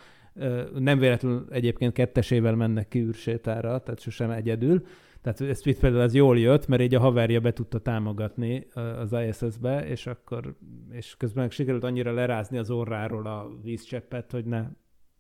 Nem 0.74 1.00
véletlenül 1.00 1.46
egyébként 1.50 1.94
kettesével 1.94 2.56
mennek 2.56 2.88
ki 2.88 3.00
űrsétára, 3.00 3.80
tehát 3.80 4.00
sosem 4.00 4.30
egyedül. 4.30 4.84
Tehát 5.22 5.42
ezt 5.42 5.68
itt 5.68 5.80
például 5.80 6.04
ez 6.04 6.14
jól 6.14 6.40
jött, 6.40 6.68
mert 6.68 6.82
így 6.82 6.96
a 6.96 7.00
haverja 7.00 7.40
be 7.40 7.54
tudta 7.54 7.80
támogatni 7.80 8.68
az 8.74 9.16
ISS-be, 9.28 9.88
és 9.88 10.08
akkor, 10.08 10.56
és 10.92 11.16
közben 11.18 11.50
sikerült 11.50 11.84
annyira 11.84 12.14
lerázni 12.14 12.58
az 12.58 12.70
orráról 12.70 13.28
a 13.28 13.50
vízcseppet, 13.64 14.32
hogy 14.32 14.46
ne, 14.46 14.66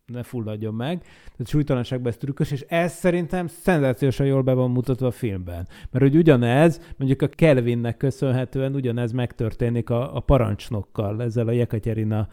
ne 0.05 0.24
fulladjon 0.24 0.74
meg. 0.74 1.01
Tehát 1.01 1.47
súlytalanságban 1.47 2.12
ez 2.12 2.18
trükkös, 2.18 2.51
és 2.51 2.62
ez 2.62 2.93
szerintem 2.93 3.47
szenzációsan 3.47 4.26
jól 4.26 4.41
be 4.41 4.53
van 4.53 4.72
mutatva 4.72 5.07
a 5.07 5.12
filmben. 5.12 5.68
Mert 5.91 6.05
hogy 6.05 6.16
ugyanez, 6.16 6.93
mondjuk 6.97 7.22
a 7.22 7.28
Kelvinnek 7.28 7.97
köszönhetően 7.97 8.76
ugyanez 8.76 9.12
megtörténik 9.12 9.89
a, 9.89 10.16
a 10.16 10.20
parancsnokkal, 10.20 11.22
ezzel 11.22 11.47
a 11.47 11.51
Jekaterina 11.51 12.28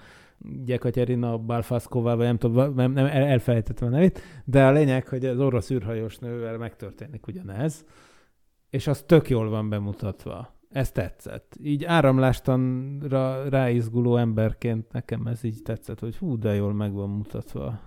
Jekaterina 0.67 1.39
Balfaszkovával, 1.39 2.17
vagy 2.17 2.27
nem 2.27 2.39
tudom, 2.39 2.75
nem, 2.75 2.93
nem 2.93 3.07
el- 3.07 3.27
elfelejtettem 3.27 3.89
a 3.89 3.91
nevét, 3.91 4.21
de 4.45 4.67
a 4.67 4.73
lényeg, 4.73 5.09
hogy 5.09 5.25
az 5.25 5.39
orosz 5.39 5.71
űrhajós 5.71 6.19
nővel 6.19 6.59
megtörténik 6.59 7.27
ugyanez, 7.27 7.85
és 8.71 8.87
az 8.87 9.03
tök 9.07 9.29
jól 9.29 9.49
van 9.49 9.69
bemutatva. 9.69 10.57
Ez 10.71 10.91
tetszett. 10.91 11.57
Így 11.63 11.85
áramlástanra 11.85 13.49
ráizguló 13.49 14.17
emberként 14.17 14.93
nekem 14.93 15.27
ez 15.27 15.45
így 15.45 15.63
tetszett, 15.63 16.01
hogy 16.01 16.17
hú, 16.17 16.39
de 16.39 16.55
jól 16.55 16.75
meg 16.75 16.93
van 16.93 17.11
mutatva. 17.11 17.81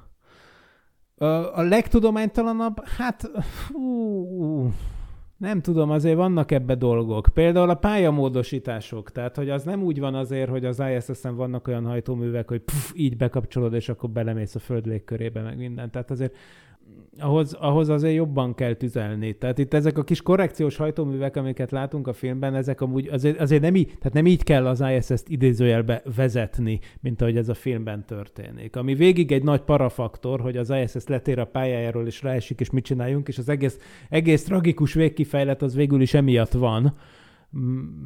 A 1.53 1.61
legtudománytalanabb, 1.61 2.85
hát 2.85 3.31
hú, 3.71 4.71
nem 5.41 5.61
tudom, 5.61 5.89
azért 5.89 6.15
vannak 6.15 6.51
ebbe 6.51 6.75
dolgok. 6.75 7.27
Például 7.33 7.69
a 7.69 7.75
pályamódosítások, 7.75 9.11
tehát 9.11 9.35
hogy 9.35 9.49
az 9.49 9.63
nem 9.63 9.83
úgy 9.83 9.99
van 9.99 10.15
azért, 10.15 10.49
hogy 10.49 10.65
az 10.65 10.81
ISS-en 10.95 11.35
vannak 11.35 11.67
olyan 11.67 11.85
hajtóművek, 11.85 12.47
hogy 12.47 12.61
puf, 12.61 12.91
így 12.95 13.17
bekapcsolod, 13.17 13.73
és 13.73 13.89
akkor 13.89 14.09
belemész 14.09 14.55
a 14.55 14.59
föld 14.59 14.85
légkörébe, 14.85 15.41
meg 15.41 15.57
minden. 15.57 15.91
Tehát 15.91 16.11
azért 16.11 16.35
ahhoz, 17.19 17.53
ahhoz 17.53 17.89
azért 17.89 18.15
jobban 18.15 18.55
kell 18.55 18.73
tüzelni. 18.73 19.33
Tehát 19.33 19.57
itt 19.57 19.73
ezek 19.73 19.97
a 19.97 20.03
kis 20.03 20.21
korrekciós 20.21 20.77
hajtóművek, 20.77 21.35
amiket 21.35 21.71
látunk 21.71 22.07
a 22.07 22.13
filmben, 22.13 22.55
ezek 22.55 22.81
amúgy 22.81 23.07
azért, 23.07 23.39
azért 23.39 23.61
nem, 23.61 23.75
így, 23.75 23.85
tehát 23.85 24.13
nem 24.13 24.25
így 24.25 24.43
kell 24.43 24.67
az 24.67 24.83
ISS-t 24.95 25.29
idézőjelbe 25.29 26.01
vezetni, 26.15 26.79
mint 26.99 27.21
ahogy 27.21 27.37
ez 27.37 27.49
a 27.49 27.53
filmben 27.53 28.05
történik. 28.05 28.75
Ami 28.75 28.95
végig 28.95 29.31
egy 29.31 29.43
nagy 29.43 29.61
parafaktor, 29.61 30.39
hogy 30.39 30.57
az 30.57 30.69
ISS 30.69 31.07
letér 31.07 31.39
a 31.39 31.45
pályájáról, 31.45 32.05
és 32.05 32.21
ráesik, 32.21 32.59
és 32.59 32.69
mit 32.69 32.83
csináljunk, 32.85 33.27
és 33.27 33.37
az 33.37 33.49
egész, 33.49 33.77
egész 34.09 34.43
tragikus 34.43 34.93
végkifejlet 34.93 35.61
az 35.61 35.75
végül 35.75 36.01
is 36.01 36.13
emiatt 36.13 36.53
van, 36.53 36.93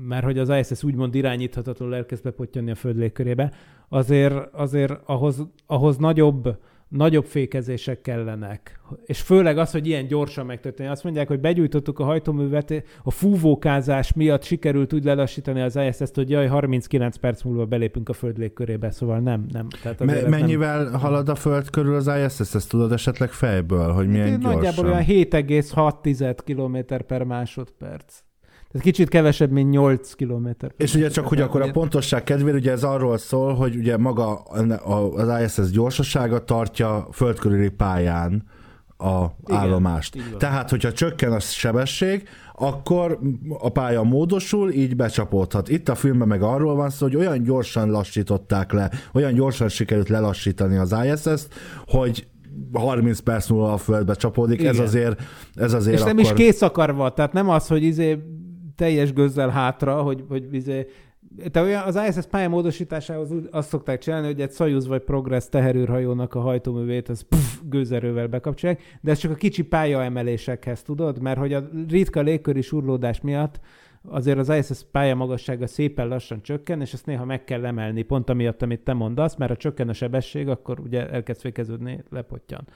mert 0.08 0.24
hogy 0.24 0.38
az 0.38 0.50
ISS 0.50 0.84
úgymond 0.84 1.16
irányíthatatlanul 1.16 1.96
elkezd 1.96 2.24
bepottyani 2.24 2.72
a 2.72 2.76
föld 2.76 2.98
légkörébe, 2.98 3.52
azért, 3.90 4.54
azért 4.54 4.94
ahhoz, 5.06 5.48
ahhoz 5.66 5.98
nagyobb, 5.98 6.58
nagyobb 6.88 7.26
fékezések 7.26 8.02
kellenek. 8.02 8.80
És 9.06 9.22
főleg 9.22 9.58
az, 9.58 9.72
hogy 9.72 9.88
ilyen 9.88 10.08
gyorsan 10.08 10.46
megtörténik. 10.46 10.92
Azt 10.92 11.04
mondják, 11.04 11.28
hogy 11.28 11.40
begyújtottuk 11.40 12.00
a 12.00 12.04
hajtóművet, 12.04 12.84
a 13.04 13.12
fúvókázás 13.12 14.14
miatt 14.14 14.44
sikerült 14.44 14.94
úgy 14.94 15.04
lelassítani 15.04 15.62
az 15.62 15.76
ISS-t, 15.76 16.16
hogy 16.16 16.30
jaj, 16.30 16.48
39 16.48 17.18
perc 17.18 17.44
múlva 17.44 17.66
belépünk 17.66 18.10
a 18.10 18.14
föld 18.14 18.38
légkörébe, 18.38 18.92
szóval 18.92 19.20
nem, 19.20 19.46
nem. 19.52 19.68
Tehát 19.82 20.00
Me- 20.00 20.16
ez 20.16 20.22
nem- 20.22 20.30
mennyivel 20.30 20.90
halad 20.92 21.30
a 21.30 21.36
föld 21.36 21.70
körül 21.70 21.96
az 21.96 22.08
ISS? 22.08 22.40
Ezt 22.56 22.70
tudod 22.70 22.92
esetleg 22.92 23.32
fejből, 23.32 23.92
hogy 23.92 24.08
milyen 24.08 24.30
Hát 24.30 24.40
gyorsan? 24.40 24.54
Nagyjából 24.62 24.86
olyan 24.86 25.04
7,6 25.04 26.42
km 26.46 26.96
per 27.08 27.24
másodperc. 27.24 28.25
Ez 28.76 28.82
kicsit 28.82 29.10
kevesebb, 29.10 29.52
mint 29.52 29.70
8 29.70 30.14
km. 30.14 30.48
És 30.78 30.96
ugye 30.96 31.10
csak, 31.10 31.28
hogy 31.28 31.42
akkor 31.42 31.62
a 31.62 31.72
pontosság 31.72 32.24
kedvéért, 32.24 32.58
ugye 32.58 32.72
ez 32.72 32.84
arról 32.84 33.18
szól, 33.18 33.54
hogy 33.54 33.76
ugye 33.76 33.98
maga 33.98 34.34
az 35.16 35.42
ISS 35.44 35.72
gyorsasága 35.72 36.44
tartja 36.44 37.08
földkörüli 37.12 37.70
pályán 37.70 38.44
a 38.98 39.26
Igen, 39.48 39.60
állomást. 39.60 40.18
Tehát, 40.38 40.70
hogyha 40.70 40.92
csökken 40.92 41.32
a 41.32 41.40
sebesség, 41.40 42.28
akkor 42.54 43.20
a 43.60 43.70
pálya 43.70 44.04
módosul, 44.04 44.72
így 44.72 44.96
becsapódhat. 44.96 45.70
Itt 45.70 45.90
a 45.90 45.96
filmben 45.96 46.28
meg 46.28 46.42
arról 46.42 46.76
van 46.76 46.90
szó, 46.90 47.06
hogy 47.06 47.16
olyan 47.16 47.44
gyorsan 47.44 47.90
lassították 47.90 48.72
le, 48.72 48.92
olyan 49.14 49.34
gyorsan 49.34 49.70
sikerült 49.70 50.10
lelassítani 50.10 50.78
az 50.78 50.96
ISS-t, 51.06 51.54
hogy 51.88 52.28
30 52.74 53.20
perc 53.20 53.50
múlva 53.50 53.74
a 53.74 53.78
földbe 53.78 54.14
csapódik, 54.14 54.60
Igen. 54.60 54.74
ez 54.74 54.80
azért, 54.80 55.22
ez 55.56 55.74
azért 55.74 55.96
És 55.96 56.02
akkor... 56.02 56.14
nem 56.14 56.24
is 56.24 56.34
kész 56.34 56.62
akarva, 56.62 57.14
tehát 57.14 57.34
nem 57.34 57.50
az, 57.50 57.68
hogy 57.68 57.84
izé 57.84 58.18
teljes 58.76 59.14
gőzzel 59.14 59.50
hátra, 59.50 60.02
hogy, 60.02 60.24
hogy 60.28 60.54
izé 60.54 60.88
te 61.52 61.62
olyan, 61.62 61.84
az 61.84 62.00
ISS 62.08 62.26
pályamódosításához 62.26 63.34
azt 63.52 63.70
szokták 63.70 64.00
csinálni, 64.00 64.28
hogy 64.28 64.42
egy 64.42 64.52
Soyuz 64.52 64.88
vagy 64.88 65.02
Progress 65.02 65.50
teherűrhajónak 65.50 66.34
a 66.34 66.40
hajtóművét 66.40 67.10
az 67.10 67.22
pff, 67.22 67.60
gőzerővel 67.64 68.28
bekapcsolják, 68.28 68.82
de 69.02 69.12
ez 69.12 69.18
csak 69.18 69.32
a 69.32 69.36
kicsi 69.36 69.64
pályaemelésekhez 69.64 70.82
tudod, 70.82 71.22
mert 71.22 71.38
hogy 71.38 71.54
a 71.54 71.70
ritka 71.90 72.22
légköri 72.22 72.62
surlódás 72.62 73.22
miatt 73.22 73.60
azért 74.08 74.38
az 74.38 74.50
ISS 74.50 74.86
pályamagassága 74.92 75.68
szépen 75.68 76.08
lassan 76.08 76.42
csökken, 76.42 76.82
és 76.82 76.94
ezt 76.94 77.06
néha 77.06 77.26
meg 77.26 77.44
kell 77.44 77.66
emelni, 77.66 78.02
pont 78.02 78.30
amiatt, 78.30 78.62
amit 78.62 78.80
te 78.80 78.94
mondasz, 78.94 79.36
mert 79.36 79.52
ha 79.52 79.58
csökken 79.58 79.90
a 79.90 79.94
sebesség, 79.94 80.48
akkor 80.48 80.80
ugye 80.80 81.10
elkezd 81.10 81.42
fékeződni, 81.42 82.04
lepottyan 82.10 82.68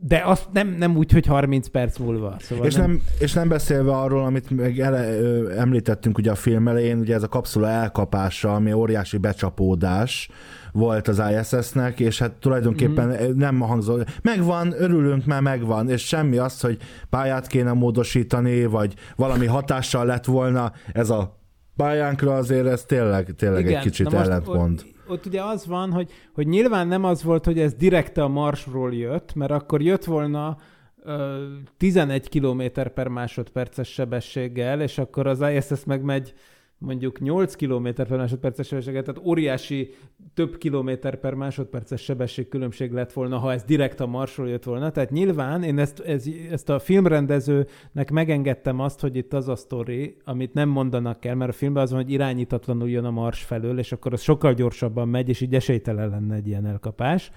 de 0.00 0.22
azt 0.24 0.48
nem, 0.52 0.68
nem 0.68 0.96
úgy, 0.96 1.12
hogy 1.12 1.26
30 1.26 1.68
perc 1.68 1.98
múlva. 1.98 2.36
Szóval 2.40 2.66
és, 2.66 2.74
nem... 2.74 2.86
Nem, 2.86 3.00
és 3.18 3.32
nem 3.32 3.48
beszélve 3.48 3.92
arról, 3.92 4.24
amit 4.24 4.50
meg 4.50 4.78
ele, 4.78 5.18
ö, 5.18 5.50
említettünk 5.58 6.18
ugye 6.18 6.30
a 6.30 6.34
film 6.34 6.68
elején, 6.68 6.98
ugye 6.98 7.14
ez 7.14 7.22
a 7.22 7.28
kapszula 7.28 7.68
elkapása, 7.68 8.54
ami 8.54 8.72
óriási 8.72 9.16
becsapódás 9.16 10.30
volt 10.72 11.08
az 11.08 11.22
ISS-nek, 11.40 12.00
és 12.00 12.18
hát 12.18 12.32
tulajdonképpen 12.32 13.08
mm. 13.08 13.36
nem 13.38 13.60
hangzó. 13.60 13.98
Megvan, 14.22 14.74
örülünk, 14.78 15.24
mert 15.24 15.42
megvan, 15.42 15.90
és 15.90 16.06
semmi 16.06 16.36
az, 16.36 16.60
hogy 16.60 16.78
pályát 17.10 17.46
kéne 17.46 17.72
módosítani, 17.72 18.64
vagy 18.64 18.94
valami 19.16 19.46
hatással 19.46 20.06
lett 20.06 20.24
volna 20.24 20.72
ez 20.92 21.10
a 21.10 21.38
pályánkra, 21.76 22.34
azért 22.34 22.66
ez 22.66 22.84
tényleg, 22.84 23.34
tényleg 23.36 23.60
Igen, 23.60 23.76
egy 23.76 23.82
kicsit 23.82 24.12
ellentmond. 24.12 24.80
Ott 24.84 24.96
ott 25.08 25.26
ugye 25.26 25.42
az 25.42 25.66
van, 25.66 25.92
hogy, 25.92 26.10
hogy 26.34 26.46
nyilván 26.46 26.88
nem 26.88 27.04
az 27.04 27.22
volt, 27.22 27.44
hogy 27.44 27.58
ez 27.58 27.74
direkte 27.74 28.22
a 28.22 28.28
Marsról 28.28 28.94
jött, 28.94 29.34
mert 29.34 29.50
akkor 29.50 29.82
jött 29.82 30.04
volna 30.04 30.56
11 31.76 32.28
km 32.28 32.62
per 32.94 33.08
másodperces 33.08 33.88
sebességgel, 33.88 34.80
és 34.80 34.98
akkor 34.98 35.26
az 35.26 35.40
ISS 35.40 35.84
meg 35.84 36.02
megy 36.02 36.34
mondjuk 36.78 37.20
8 37.20 37.54
km 37.54 37.88
per 37.94 38.16
másodperces 38.16 38.66
sebességet, 38.66 39.04
tehát 39.04 39.26
óriási 39.26 39.94
több 40.34 40.56
kilométer 40.56 41.16
per 41.16 41.34
másodperces 41.34 42.00
sebesség 42.00 42.48
különbség 42.48 42.92
lett 42.92 43.12
volna, 43.12 43.38
ha 43.38 43.52
ez 43.52 43.62
direkt 43.62 44.00
a 44.00 44.06
Marsról 44.06 44.48
jött 44.48 44.64
volna. 44.64 44.90
Tehát 44.90 45.10
nyilván 45.10 45.62
én 45.62 45.78
ezt, 45.78 46.00
ez, 46.00 46.24
ezt 46.50 46.68
a 46.68 46.78
filmrendezőnek 46.78 48.10
megengedtem 48.10 48.80
azt, 48.80 49.00
hogy 49.00 49.16
itt 49.16 49.32
az 49.32 49.48
a 49.48 49.56
sztori, 49.56 50.16
amit 50.24 50.54
nem 50.54 50.68
mondanak 50.68 51.24
el, 51.24 51.34
mert 51.34 51.50
a 51.50 51.54
filmben 51.54 51.82
az 51.82 51.90
van, 51.90 52.02
hogy 52.02 52.12
irányítatlanul 52.12 52.88
jön 52.88 53.04
a 53.04 53.10
Mars 53.10 53.42
felől, 53.42 53.78
és 53.78 53.92
akkor 53.92 54.12
az 54.12 54.20
sokkal 54.20 54.54
gyorsabban 54.54 55.08
megy, 55.08 55.28
és 55.28 55.40
így 55.40 55.54
esélytelen 55.54 56.08
lenne 56.08 56.34
egy 56.34 56.46
ilyen 56.46 56.66
elkapás. 56.66 57.30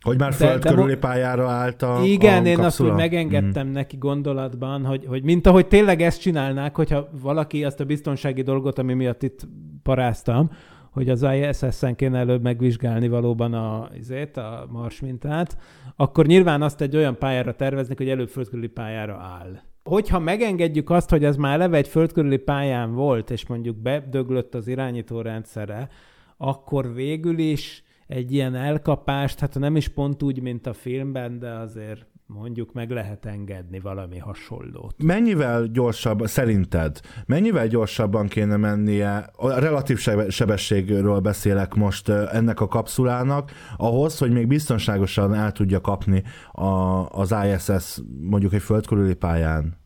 Hogy 0.00 0.18
már 0.18 0.32
föld 0.32 0.62
de, 0.62 0.70
körüli 0.70 0.96
pályára 0.96 1.48
állt 1.48 1.82
a 1.82 2.00
Igen, 2.04 2.44
a 2.44 2.46
én 2.46 2.58
azt 2.58 2.80
úgy 2.80 2.92
megengedtem 2.92 3.66
mm. 3.66 3.72
neki 3.72 3.96
gondolatban, 3.96 4.84
hogy, 4.84 5.04
hogy 5.06 5.22
mint 5.22 5.46
ahogy 5.46 5.66
tényleg 5.66 6.02
ezt 6.02 6.20
csinálnák, 6.20 6.76
hogyha 6.76 7.08
valaki 7.22 7.64
azt 7.64 7.80
a 7.80 7.84
biztonsági 7.84 8.42
dolgot, 8.42 8.78
ami 8.78 8.94
miatt 8.94 9.22
itt 9.22 9.46
paráztam, 9.82 10.50
hogy 10.90 11.08
az 11.08 11.22
ISS-en 11.22 11.96
kéne 11.96 12.18
előbb 12.18 12.42
megvizsgálni 12.42 13.08
valóban 13.08 13.54
a, 13.54 13.88
azért, 14.00 14.36
a 14.36 14.66
Mars 14.70 15.00
mintát, 15.00 15.56
akkor 15.96 16.26
nyilván 16.26 16.62
azt 16.62 16.80
egy 16.80 16.96
olyan 16.96 17.18
pályára 17.18 17.54
terveznek, 17.54 17.98
hogy 17.98 18.08
előbb 18.08 18.28
földkörüli 18.28 18.68
pályára 18.68 19.14
áll. 19.14 19.60
Hogyha 19.84 20.18
megengedjük 20.18 20.90
azt, 20.90 21.10
hogy 21.10 21.24
ez 21.24 21.36
már 21.36 21.54
eleve 21.54 21.76
egy 21.76 21.88
földkörüli 21.88 22.36
pályán 22.36 22.94
volt, 22.94 23.30
és 23.30 23.46
mondjuk 23.46 23.76
bedöglött 23.76 24.54
az 24.54 24.68
irányító 24.68 25.20
rendszere, 25.20 25.88
akkor 26.36 26.94
végül 26.94 27.38
is 27.38 27.82
egy 28.08 28.32
ilyen 28.32 28.54
elkapást, 28.54 29.38
hát 29.38 29.58
nem 29.58 29.76
is 29.76 29.88
pont 29.88 30.22
úgy, 30.22 30.42
mint 30.42 30.66
a 30.66 30.72
filmben, 30.72 31.38
de 31.38 31.50
azért 31.50 32.06
mondjuk 32.26 32.72
meg 32.72 32.90
lehet 32.90 33.26
engedni 33.26 33.80
valami 33.80 34.18
hasonlót. 34.18 35.02
Mennyivel 35.02 35.66
gyorsabb, 35.66 36.26
szerinted, 36.26 37.00
mennyivel 37.26 37.66
gyorsabban 37.66 38.26
kéne 38.26 38.56
mennie, 38.56 39.30
a 39.36 39.58
relatív 39.58 39.98
sebességről 40.28 41.20
beszélek 41.20 41.74
most 41.74 42.08
ennek 42.08 42.60
a 42.60 42.66
kapszulának, 42.66 43.50
ahhoz, 43.76 44.18
hogy 44.18 44.30
még 44.30 44.46
biztonságosan 44.46 45.34
el 45.34 45.52
tudja 45.52 45.80
kapni 45.80 46.22
a, 46.52 46.64
az 47.08 47.34
ISS 47.44 48.00
mondjuk 48.20 48.52
egy 48.52 48.62
földkörüli 48.62 49.14
pályán? 49.14 49.77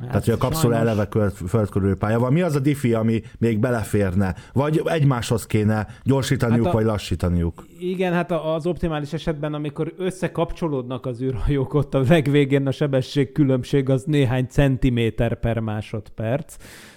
Hát 0.00 0.08
Tehát, 0.08 0.24
hogy 0.24 0.34
a 0.34 0.36
kapszula 0.36 0.74
sajnos... 0.74 0.90
eleve 0.90 1.30
földkörül 1.46 1.96
pálya 1.96 2.18
van. 2.18 2.32
Mi 2.32 2.42
az 2.42 2.54
a 2.54 2.60
diffi, 2.60 2.94
ami 2.94 3.22
még 3.38 3.58
beleférne? 3.58 4.34
Vagy 4.52 4.82
egymáshoz 4.84 5.46
kéne 5.46 5.86
gyorsítaniuk, 6.02 6.64
hát 6.64 6.74
a... 6.74 6.76
vagy 6.76 6.86
lassítaniuk? 6.86 7.66
Igen, 7.78 8.12
hát 8.12 8.30
az 8.30 8.66
optimális 8.66 9.12
esetben, 9.12 9.54
amikor 9.54 9.94
összekapcsolódnak 9.96 11.06
az 11.06 11.22
űrhajók, 11.22 11.74
ott 11.74 11.94
a 11.94 12.02
legvégén 12.08 12.66
a 12.66 12.70
sebesség 12.70 13.32
különbség 13.32 13.88
az 13.88 14.04
néhány 14.04 14.46
centiméter 14.46 15.40
per 15.40 15.58
másodperc. 15.58 16.56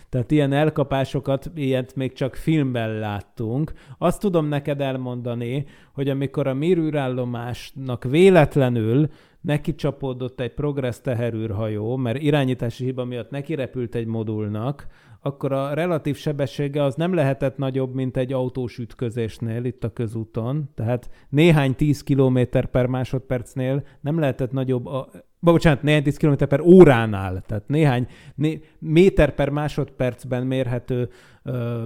Tehát 0.09 0.31
ilyen 0.31 0.53
elkapásokat, 0.53 1.51
ilyet 1.55 1.95
még 1.95 2.13
csak 2.13 2.35
filmben 2.35 2.99
láttunk. 2.99 3.73
Azt 3.97 4.19
tudom 4.19 4.47
neked 4.47 4.81
elmondani, 4.81 5.65
hogy 5.93 6.09
amikor 6.09 6.47
a 6.47 6.53
Mir 6.53 6.77
űrállomásnak 6.77 8.03
véletlenül 8.03 9.09
neki 9.41 9.75
csapódott 9.75 10.39
egy 10.39 10.53
progress 10.53 10.99
teherűrhajó, 11.01 11.95
mert 11.95 12.21
irányítási 12.21 12.83
hiba 12.83 13.05
miatt 13.05 13.29
neki 13.29 13.55
repült 13.55 13.95
egy 13.95 14.05
modulnak, 14.05 14.87
akkor 15.21 15.51
a 15.51 15.73
relatív 15.73 16.15
sebessége 16.15 16.83
az 16.83 16.95
nem 16.95 17.13
lehetett 17.13 17.57
nagyobb, 17.57 17.93
mint 17.93 18.17
egy 18.17 18.33
autós 18.33 18.77
ütközésnél 18.77 19.63
itt 19.63 19.83
a 19.83 19.93
közúton. 19.93 20.69
Tehát 20.75 21.09
néhány 21.29 21.75
10 21.75 22.03
km 22.03 22.39
per 22.71 22.85
másodpercnél 22.85 23.83
nem 24.01 24.19
lehetett 24.19 24.51
nagyobb 24.51 24.85
a, 24.85 25.09
bocsánat, 25.39 25.81
néhány 25.81 26.03
10 26.03 26.17
km 26.17 26.33
per 26.49 26.61
óránál, 26.61 27.41
tehát 27.41 27.67
néhány 27.67 28.07
né, 28.35 28.61
méter 28.79 29.35
per 29.35 29.49
másodpercben 29.49 30.47
mérhető 30.47 31.09
ö, 31.43 31.85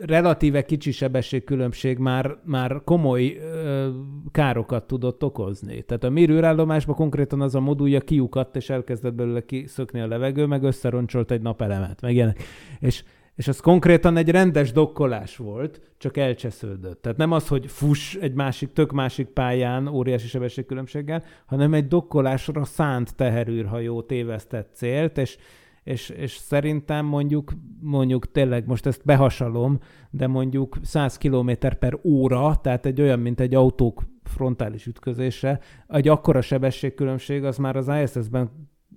relatíve 0.00 0.64
kicsi 0.64 0.90
sebességkülönbség 0.90 1.98
már, 1.98 2.38
már 2.44 2.80
komoly 2.84 3.36
ö, 3.36 3.88
károkat 4.30 4.86
tudott 4.86 5.24
okozni. 5.24 5.82
Tehát 5.82 6.04
a 6.04 6.10
mérőrállomásban 6.10 6.94
konkrétan 6.94 7.40
az 7.40 7.54
a 7.54 7.60
modulja 7.60 8.00
kiukadt, 8.00 8.56
és 8.56 8.70
elkezdett 8.70 9.14
belőle 9.14 9.44
kiszökni 9.44 10.00
a 10.00 10.06
levegő, 10.06 10.46
meg 10.46 10.62
összeroncsolt 10.62 11.30
egy 11.30 11.42
napelemet, 11.42 12.00
meg 12.00 12.14
ilyenek. 12.14 12.42
És, 12.78 13.04
és 13.34 13.48
az 13.48 13.60
konkrétan 13.60 14.16
egy 14.16 14.30
rendes 14.30 14.72
dokkolás 14.72 15.36
volt, 15.36 15.80
csak 15.98 16.16
elcsesződött. 16.16 17.02
Tehát 17.02 17.18
nem 17.18 17.32
az, 17.32 17.48
hogy 17.48 17.66
fuss 17.66 18.14
egy 18.14 18.34
másik, 18.34 18.72
tök 18.72 18.92
másik 18.92 19.26
pályán 19.26 19.88
óriási 19.88 20.26
sebességkülönbséggel, 20.26 21.24
hanem 21.46 21.74
egy 21.74 21.88
dokkolásra 21.88 22.64
szánt 22.64 23.14
teherűrhajó 23.14 24.02
tévesztett 24.02 24.70
célt, 24.74 25.18
és 25.18 25.36
és, 25.86 26.08
és 26.08 26.36
szerintem 26.36 27.06
mondjuk, 27.06 27.52
mondjuk 27.80 28.32
tényleg 28.32 28.66
most 28.66 28.86
ezt 28.86 29.04
behasalom, 29.04 29.78
de 30.10 30.26
mondjuk 30.26 30.78
100 30.82 31.18
km 31.18 31.50
per 31.78 31.98
óra, 32.04 32.56
tehát 32.62 32.86
egy 32.86 33.00
olyan, 33.00 33.18
mint 33.18 33.40
egy 33.40 33.54
autók 33.54 34.02
frontális 34.22 34.86
ütközése, 34.86 35.60
egy 35.88 36.08
akkora 36.08 36.40
sebességkülönbség 36.40 37.44
az 37.44 37.56
már 37.56 37.76
az 37.76 37.88
ISS-ben 38.02 38.50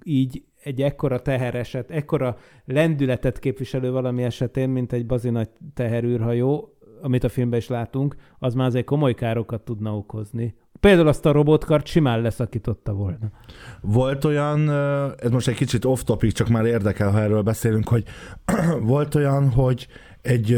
így 0.04 0.44
egy 0.64 0.82
ekkora 0.82 1.22
tehereset, 1.22 1.92
ekkora 1.92 2.38
lendületet 2.66 3.40
képviselő 3.40 3.92
valami 3.92 4.24
esetén, 4.24 4.70
mint 4.70 4.94
egy 4.94 5.06
bazinagy 5.06 5.50
teherűrhajó, 5.74 6.78
amit 7.02 7.24
a 7.24 7.30
filmben 7.30 7.60
is 7.60 7.68
látunk, 7.68 8.16
az 8.40 8.54
már 8.54 8.68
azért 8.68 8.86
komoly 8.86 9.14
károkat 9.14 9.62
tudna 9.62 9.98
okozni. 9.98 10.56
Például 10.80 11.08
azt 11.08 11.26
a 11.26 11.32
robotkart 11.32 11.86
simán 11.86 12.22
leszakította 12.22 12.94
volna. 12.94 13.32
Volt 13.82 14.26
olyan, 14.26 14.70
ez 15.20 15.32
most 15.32 15.48
egy 15.48 15.56
kicsit 15.56 15.86
off-topic, 15.86 16.34
csak 16.34 16.48
már 16.48 16.66
érdekel, 16.66 17.12
ha 17.12 17.20
erről 17.20 17.42
beszélünk, 17.42 17.88
hogy 17.88 18.04
volt 18.82 19.16
olyan, 19.16 19.50
hogy 19.50 19.88
egy 20.22 20.58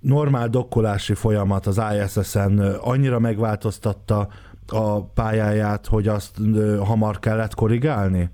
normál 0.00 0.48
dokkolási 0.48 1.14
folyamat 1.14 1.66
az 1.66 1.80
ISS-en 1.94 2.58
annyira 2.80 3.18
megváltoztatta 3.18 4.28
a 4.66 5.04
pályáját, 5.04 5.86
hogy 5.86 6.08
azt 6.08 6.36
hamar 6.84 7.18
kellett 7.18 7.54
korrigálni? 7.54 8.30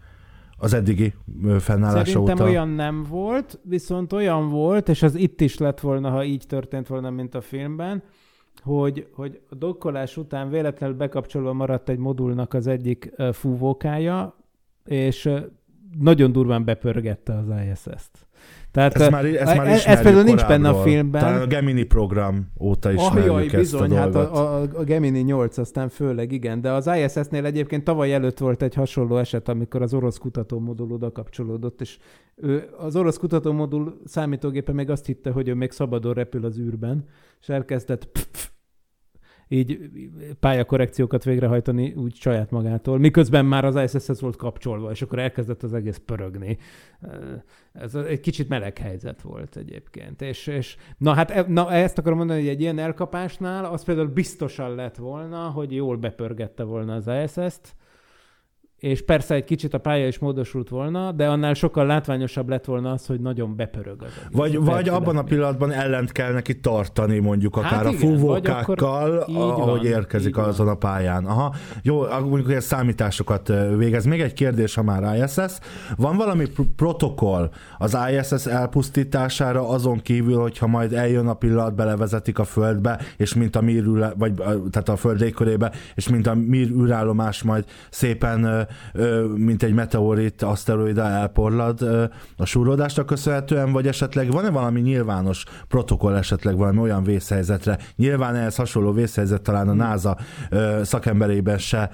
Az 0.65 0.73
eddigi 0.73 1.15
fennállása 1.59 2.05
Szerintem 2.05 2.35
óta. 2.35 2.45
olyan 2.45 2.69
nem 2.69 3.03
volt, 3.03 3.61
viszont 3.63 4.13
olyan 4.13 4.49
volt, 4.49 4.89
és 4.89 5.03
az 5.03 5.15
itt 5.15 5.41
is 5.41 5.59
lett 5.59 5.81
volna, 5.81 6.11
ha 6.11 6.25
így 6.25 6.45
történt 6.47 6.87
volna, 6.87 7.11
mint 7.11 7.35
a 7.35 7.41
filmben, 7.41 8.03
hogy, 8.63 9.09
hogy 9.13 9.41
a 9.51 9.55
dokkolás 9.55 10.17
után 10.17 10.51
véletlenül 10.51 10.97
bekapcsolva 10.97 11.53
maradt 11.53 11.89
egy 11.89 11.99
modulnak 11.99 12.55
az 12.55 12.67
egyik 12.67 13.13
fúvókája, 13.33 14.37
és 14.85 15.31
nagyon 15.99 16.33
durván 16.33 16.65
bepörgette 16.65 17.37
az 17.37 17.47
ISS-t. 17.71 18.27
Tehát 18.75 18.95
Ez 18.95 19.09
már, 19.09 19.25
ez 19.25 19.57
már 19.57 19.67
ez, 19.67 20.03
például 20.03 20.23
nincs 20.23 20.47
benne 20.47 20.69
a 20.69 20.83
filmben. 20.83 21.23
Talán 21.23 21.41
a 21.41 21.47
Gemini 21.47 21.83
program 21.83 22.53
óta 22.61 22.93
ismerjük 22.93 23.33
oh, 23.33 23.37
jaj, 23.37 23.45
ezt 23.45 23.55
bizony, 23.55 23.91
a 23.91 23.95
hát 23.95 24.11
dolgot. 24.11 24.37
a, 24.37 24.57
a, 24.57 24.63
a 24.75 24.85
Gemini 24.85 25.21
8 25.21 25.59
aztán 25.59 25.89
főleg 25.89 26.33
igen, 26.33 26.61
de 26.61 26.71
az 26.73 26.91
ISS-nél 26.97 27.45
egyébként 27.45 27.85
tavaly 27.85 28.15
előtt 28.15 28.39
volt 28.39 28.63
egy 28.63 28.75
hasonló 28.75 29.17
eset, 29.17 29.49
amikor 29.49 29.83
az 29.83 29.95
orosz 29.95 30.19
kutatómodul 30.19 30.93
oda 30.93 31.13
kapcsolódott, 31.13 31.81
és 31.81 31.99
ő, 32.37 32.69
az 32.79 32.97
orosz 32.97 33.17
kutatómodul 33.17 34.01
számítógépe 34.05 34.73
még 34.73 34.91
azt 34.91 35.07
hitte, 35.07 35.31
hogy 35.31 35.49
ő 35.49 35.55
még 35.55 35.71
szabadon 35.71 36.15
repül 36.15 36.45
az 36.45 36.59
űrben, 36.59 37.05
és 37.41 37.49
elkezdett 37.49 38.05
pff, 38.05 38.49
így 39.49 39.91
pályakorrekciókat 40.41 41.25
végrehajtani 41.25 41.93
úgy 41.93 42.15
saját 42.15 42.51
magától, 42.51 42.99
miközben 42.99 43.45
már 43.45 43.65
az 43.65 43.77
ISS-hez 43.77 44.21
volt 44.21 44.37
kapcsolva, 44.37 44.91
és 44.91 45.03
akkor 45.03 45.19
elkezdett 45.19 45.63
az 45.63 45.75
egész 45.75 46.01
pörögni. 46.07 46.59
Ez 47.73 47.95
egy 47.95 48.21
kicsit 48.21 48.49
meleg 48.49 48.79
helyzet 48.79 49.23
volt 49.23 49.57
egyébként. 49.57 50.23
És, 50.23 50.47
és 50.47 50.77
na 50.99 51.13
hát 51.15 51.31
e, 51.31 51.45
na, 51.49 51.73
ezt 51.73 51.99
akarom 51.99 52.19
mondani, 52.19 52.41
hogy 52.41 52.49
egy 52.49 52.61
ilyen 52.61 52.79
elkapásnál 52.79 53.65
az 53.65 53.85
például 53.85 54.09
biztosan 54.09 54.75
lett 54.75 54.97
volna, 54.97 55.49
hogy 55.49 55.75
jól 55.75 55.97
bepörgette 55.97 56.63
volna 56.63 56.95
az 56.95 57.11
ISS-t, 57.25 57.77
és 58.85 59.03
persze 59.05 59.35
egy 59.35 59.45
kicsit 59.45 59.75
a 59.75 59.79
pálya 59.79 60.07
is 60.07 60.19
módosult 60.19 60.69
volna, 60.69 61.13
de 61.13 61.29
annál 61.29 61.55
sokkal 61.55 61.87
látványosabb 61.87 62.49
lett 62.49 62.65
volna 62.65 62.91
az, 62.91 63.07
hogy 63.07 63.21
nagyon 63.21 63.57
bepörög 63.57 64.03
az 64.03 64.07
egész. 64.09 64.29
Vagy, 64.33 64.59
vagy 64.65 64.89
abban 64.89 65.17
a 65.17 65.23
pillanatban 65.23 65.73
ellent 65.73 66.13
kell 66.13 66.33
neki 66.33 66.61
tartani, 66.61 67.19
mondjuk 67.19 67.57
akár 67.57 67.71
Hát 67.71 67.87
a 67.87 67.89
igen, 67.89 68.01
fúvókákkal, 68.01 69.17
a- 69.19 69.33
ahogy 69.33 69.67
van, 69.83 69.87
érkezik 69.87 70.29
így 70.29 70.35
van. 70.35 70.45
azon 70.45 70.69
a 70.69 70.75
pályán. 70.75 71.25
Aha, 71.25 71.55
jó, 71.83 72.03
mondjuk, 72.21 72.53
ez 72.53 72.65
számításokat 72.65 73.53
végez. 73.77 74.05
Még 74.05 74.21
egy 74.21 74.33
kérdés, 74.33 74.75
ha 74.75 74.83
már 74.83 75.17
ISS. 75.17 75.59
Van 75.97 76.17
valami 76.17 76.47
pr- 76.47 76.69
protokoll 76.77 77.51
az 77.79 77.97
ISS 78.11 78.47
elpusztítására 78.47 79.69
azon 79.69 80.01
kívül, 80.01 80.39
hogyha 80.41 80.67
majd 80.67 80.93
eljön 80.93 81.27
a 81.27 81.35
pillanat, 81.35 81.75
belevezetik 81.75 82.39
a 82.39 82.45
Földbe, 82.45 83.01
és 83.17 83.35
mint 83.35 83.57
a 83.57 83.63
űr- 83.63 84.15
vagy 84.19 84.35
tehát 84.71 84.89
a 84.89 84.97
Föld 84.97 85.21
légkörébe, 85.21 85.73
és 85.95 86.09
mint 86.09 86.27
a 86.27 86.35
Mir 86.35 86.69
űrállomás 86.71 87.43
majd 87.43 87.65
szépen, 87.91 88.67
mint 89.35 89.63
egy 89.63 89.75
meteorit, 89.75 90.43
aszteroida 90.43 91.03
elporlad 91.03 91.83
a 92.37 92.45
súrodásnak 92.45 93.07
köszönhetően, 93.07 93.73
vagy 93.73 93.87
esetleg 93.87 94.31
van-e 94.31 94.51
valami 94.51 94.81
nyilvános 94.81 95.45
protokoll 95.69 96.15
esetleg 96.15 96.57
valami 96.57 96.79
olyan 96.79 97.03
vészhelyzetre? 97.05 97.79
Nyilván 97.97 98.35
ehhez 98.35 98.57
hasonló 98.57 98.93
vészhelyzet 98.93 99.43
talán 99.43 99.69
a 99.69 99.75
NASA 99.75 100.17
ö, 100.51 100.81
szakemberében 100.85 101.59
se 101.59 101.91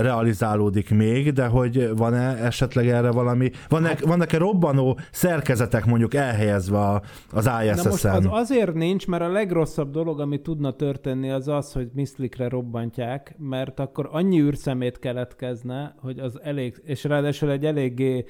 realizálódik 0.00 0.90
még, 0.90 1.32
de 1.32 1.46
hogy 1.46 1.96
van-e 1.96 2.36
esetleg 2.44 2.88
erre 2.88 3.10
valami, 3.10 3.50
vannak, 3.68 4.00
vannak-e 4.00 4.38
robbanó 4.38 4.98
szerkezetek 5.10 5.84
mondjuk 5.84 6.14
elhelyezve 6.14 6.78
a- 6.78 7.02
az 7.32 7.44
most 7.44 7.86
az 7.86 7.94
ISS-en? 7.94 8.26
azért 8.26 8.74
nincs, 8.74 9.06
mert 9.06 9.22
a 9.22 9.28
legrosszabb 9.28 9.90
dolog, 9.90 10.20
ami 10.20 10.40
tudna 10.40 10.72
történni, 10.72 11.30
az 11.30 11.48
az, 11.48 11.72
hogy 11.72 11.88
Miszlikre 11.94 12.48
robbantják, 12.48 13.34
mert 13.38 13.80
akkor 13.80 14.08
annyi 14.12 14.40
űrszemét 14.40 14.98
keletkezne, 14.98 15.94
hogy 16.00 16.13
az 16.20 16.40
elég, 16.42 16.82
és 16.84 17.04
ráadásul 17.04 17.50
egy 17.50 17.66
eléggé 17.66 18.24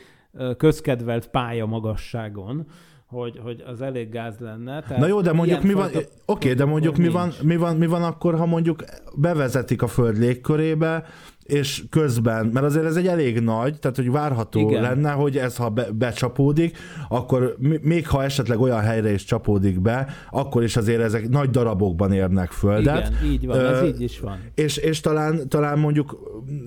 közkedvelt 0.57 1.29
pálya 1.29 1.67
magasságon, 1.67 2.67
hogy, 3.15 3.41
hogy 3.43 3.63
az 3.67 3.81
elég 3.81 4.11
gáz 4.11 4.39
lenne. 4.39 4.83
Tehát 4.83 4.99
Na 4.99 5.07
jó, 5.07 5.21
de 5.21 5.33
mondjuk 5.33 5.63
mi 5.63 5.73
van, 5.73 5.91
oké, 6.25 6.53
de 6.53 6.65
mondjuk 6.65 6.97
mi 6.97 7.09
van, 7.09 7.33
mi, 7.43 7.57
van, 7.57 7.77
mi 7.77 7.87
van 7.87 8.03
akkor, 8.03 8.35
ha 8.35 8.47
mondjuk 8.47 8.85
bevezetik 9.15 9.83
a 9.83 9.87
Föld 9.87 10.19
légkörébe, 10.19 11.05
és 11.45 11.85
közben, 11.91 12.47
mert 12.47 12.67
azért 12.67 12.85
ez 12.85 12.97
egy 12.97 13.07
elég 13.07 13.41
nagy, 13.41 13.79
tehát 13.79 13.97
hogy 13.97 14.11
várható 14.11 14.61
Igen. 14.61 14.83
Lenne, 14.83 15.11
hogy 15.11 15.37
ez 15.37 15.57
ha 15.57 15.69
be, 15.69 15.87
becsapódik, 15.93 16.79
akkor 17.09 17.57
még 17.83 18.09
ha 18.09 18.23
esetleg 18.23 18.61
olyan 18.61 18.81
helyre 18.81 19.13
is 19.13 19.25
csapódik 19.25 19.81
be, 19.81 20.07
akkor 20.31 20.63
is 20.63 20.77
azért 20.77 21.01
ezek 21.01 21.29
nagy 21.29 21.51
darabokban 21.51 22.13
érnek 22.13 22.51
földet. 22.51 23.09
Igen, 23.09 23.33
így 23.33 23.47
van, 23.47 23.61
ez 23.61 23.81
Ö, 23.81 23.87
így 23.87 24.01
is 24.01 24.21
van. 24.21 24.39
És, 24.55 24.77
és 24.77 25.01
talán, 25.01 25.49
talán 25.49 25.79
mondjuk, 25.79 26.17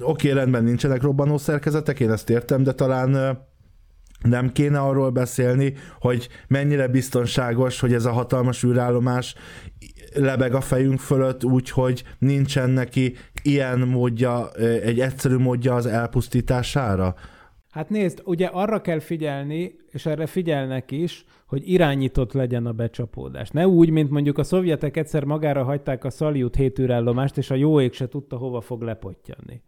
oké, 0.02 0.32
rendben 0.32 0.64
nincsenek 0.64 1.02
robbanó 1.02 1.38
szerkezetek, 1.38 2.00
én 2.00 2.12
ezt 2.12 2.30
értem, 2.30 2.64
de 2.64 2.72
talán 2.72 3.39
nem 4.22 4.51
kéne 4.51 4.80
arról 4.80 5.09
beszélni, 5.09 5.74
hogy 5.99 6.30
mennyire 6.47 6.88
biztonságos, 6.88 7.80
hogy 7.80 7.93
ez 7.93 8.05
a 8.05 8.11
hatalmas 8.11 8.63
űrállomás 8.63 9.36
lebeg 10.13 10.53
a 10.53 10.61
fejünk 10.61 10.99
fölött 10.99 11.43
úgy, 11.43 11.70
hogy 11.70 12.03
nincsen 12.20 12.70
neki 12.70 13.15
ilyen 13.43 13.80
módja, 13.80 14.51
egy 14.84 14.99
egyszerű 14.99 15.38
módja 15.38 15.76
az 15.76 15.86
elpusztítására. 15.86 17.15
Hát 17.70 17.89
nézd, 17.89 18.22
ugye 18.26 18.45
arra 18.45 18.82
kell 18.82 18.99
figyelni, 18.99 19.76
és 19.91 20.05
erre 20.05 20.26
figyelnek 20.26 20.91
is, 20.91 21.26
hogy 21.45 21.70
irányított 21.72 22.34
legyen 22.34 22.65
a 22.65 22.72
becsapódás. 22.72 23.49
Ne 23.49 23.68
úgy, 23.68 23.89
mint 23.89 24.09
mondjuk 24.09 24.38
a 24.38 24.43
szovjetek 24.43 24.97
egyszer 24.97 25.24
magára 25.24 25.63
hagyták 25.63 26.03
a 26.03 26.09
Szaljut 26.09 26.55
hétűrállomást, 26.55 27.38
és 27.38 27.49
a 27.51 27.55
jó 27.55 27.82
ég 27.82 27.93
se 27.93 28.07
tudta, 28.07 28.38
hova 28.38 28.61
fog 28.61 28.82
lepottyanni. 28.82 29.61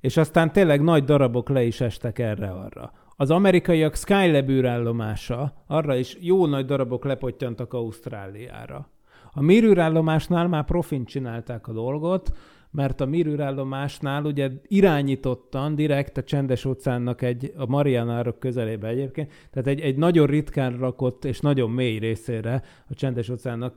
És 0.00 0.16
aztán 0.16 0.52
tényleg 0.52 0.82
nagy 0.82 1.04
darabok 1.04 1.48
le 1.48 1.62
is 1.62 1.80
estek 1.80 2.18
erre-arra. 2.18 2.92
Az 3.20 3.30
amerikaiak 3.30 3.96
Skylab 3.96 4.48
űrállomása, 4.48 5.52
arra 5.66 5.96
is 5.96 6.16
jó 6.20 6.46
nagy 6.46 6.64
darabok 6.64 7.04
lepottyantak 7.04 7.72
Ausztráliára. 7.72 8.88
A 9.32 9.42
Mir 9.42 9.64
űrállomásnál 9.64 10.48
már 10.48 10.64
profin 10.64 11.04
csinálták 11.04 11.68
a 11.68 11.72
dolgot, 11.72 12.32
mert 12.70 13.00
a 13.00 13.06
Mir 13.06 13.26
űrállomásnál 13.26 14.24
ugye 14.24 14.50
irányítottan, 14.66 15.74
direkt 15.74 16.16
a 16.16 16.22
csendes 16.22 16.64
óceánnak 16.64 17.22
egy, 17.22 17.52
a 17.56 17.66
Marianárok 17.66 18.38
közelébe 18.38 18.88
egyébként, 18.88 19.32
tehát 19.50 19.68
egy, 19.68 19.80
egy 19.80 19.96
nagyon 19.96 20.26
ritkán 20.26 20.76
rakott 20.76 21.24
és 21.24 21.40
nagyon 21.40 21.70
mély 21.70 21.98
részére 21.98 22.62
a 22.88 22.94
csendes 22.94 23.28
óceánnak 23.28 23.76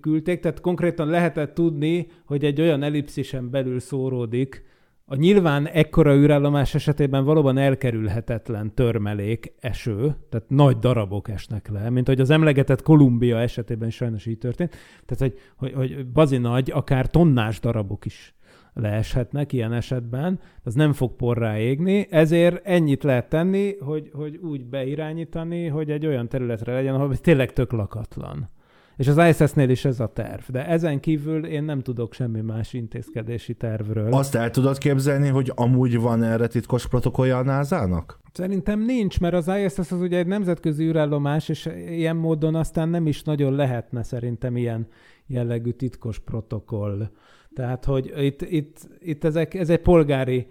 küldték, 0.00 0.40
tehát 0.40 0.60
konkrétan 0.60 1.08
lehetett 1.08 1.54
tudni, 1.54 2.06
hogy 2.24 2.44
egy 2.44 2.60
olyan 2.60 2.82
ellipszisen 2.82 3.50
belül 3.50 3.80
szóródik, 3.80 4.64
a 5.08 5.14
nyilván 5.14 5.66
ekkora 5.66 6.16
űrállomás 6.16 6.74
esetében 6.74 7.24
valóban 7.24 7.58
elkerülhetetlen 7.58 8.74
törmelék, 8.74 9.52
eső, 9.60 10.16
tehát 10.28 10.48
nagy 10.48 10.78
darabok 10.78 11.28
esnek 11.28 11.68
le, 11.68 11.90
mint 11.90 12.06
hogy 12.06 12.20
az 12.20 12.30
emlegetett 12.30 12.82
Kolumbia 12.82 13.40
esetében 13.40 13.90
sajnos 13.90 14.26
így 14.26 14.38
történt. 14.38 14.76
Tehát, 15.04 15.34
hogy, 15.34 15.40
hogy, 15.56 15.72
hogy 15.72 16.06
bazi 16.06 16.36
nagy, 16.36 16.70
akár 16.70 17.10
tonnás 17.10 17.60
darabok 17.60 18.04
is 18.04 18.34
leeshetnek 18.74 19.52
ilyen 19.52 19.72
esetben, 19.72 20.40
az 20.62 20.74
nem 20.74 20.92
fog 20.92 21.16
porrá 21.16 21.58
égni, 21.58 22.06
ezért 22.10 22.66
ennyit 22.66 23.02
lehet 23.02 23.28
tenni, 23.28 23.76
hogy, 23.78 24.10
hogy 24.12 24.36
úgy 24.36 24.64
beirányítani, 24.64 25.66
hogy 25.66 25.90
egy 25.90 26.06
olyan 26.06 26.28
területre 26.28 26.72
legyen, 26.72 26.94
ahol 26.94 27.16
tényleg 27.16 27.52
tök 27.52 27.72
lakatlan. 27.72 28.50
És 28.96 29.08
az 29.08 29.18
ISS-nél 29.18 29.68
is 29.68 29.84
ez 29.84 30.00
a 30.00 30.06
terv. 30.06 30.42
De 30.48 30.66
ezen 30.66 31.00
kívül 31.00 31.46
én 31.46 31.64
nem 31.64 31.80
tudok 31.80 32.14
semmi 32.14 32.40
más 32.40 32.72
intézkedési 32.72 33.54
tervről. 33.54 34.12
Azt 34.12 34.34
el 34.34 34.50
tudod 34.50 34.78
képzelni, 34.78 35.28
hogy 35.28 35.52
amúgy 35.54 36.00
van 36.00 36.22
erre 36.22 36.46
titkos 36.46 36.88
protokollja 36.88 37.38
a 37.38 37.42
NASA-nak? 37.42 38.20
Szerintem 38.32 38.80
nincs, 38.80 39.20
mert 39.20 39.34
az 39.34 39.50
ISS 39.64 39.78
az 39.78 40.00
ugye 40.00 40.18
egy 40.18 40.26
nemzetközi 40.26 40.84
űrállomás, 40.84 41.48
és 41.48 41.68
ilyen 41.88 42.16
módon 42.16 42.54
aztán 42.54 42.88
nem 42.88 43.06
is 43.06 43.22
nagyon 43.22 43.52
lehetne 43.52 44.02
szerintem 44.02 44.56
ilyen 44.56 44.86
jellegű 45.26 45.70
titkos 45.70 46.18
protokoll. 46.18 47.08
Tehát, 47.54 47.84
hogy 47.84 48.12
itt, 48.16 48.42
itt, 48.42 48.88
itt 49.00 49.24
ezek, 49.24 49.54
ez 49.54 49.70
egy 49.70 49.80
polgári 49.80 50.46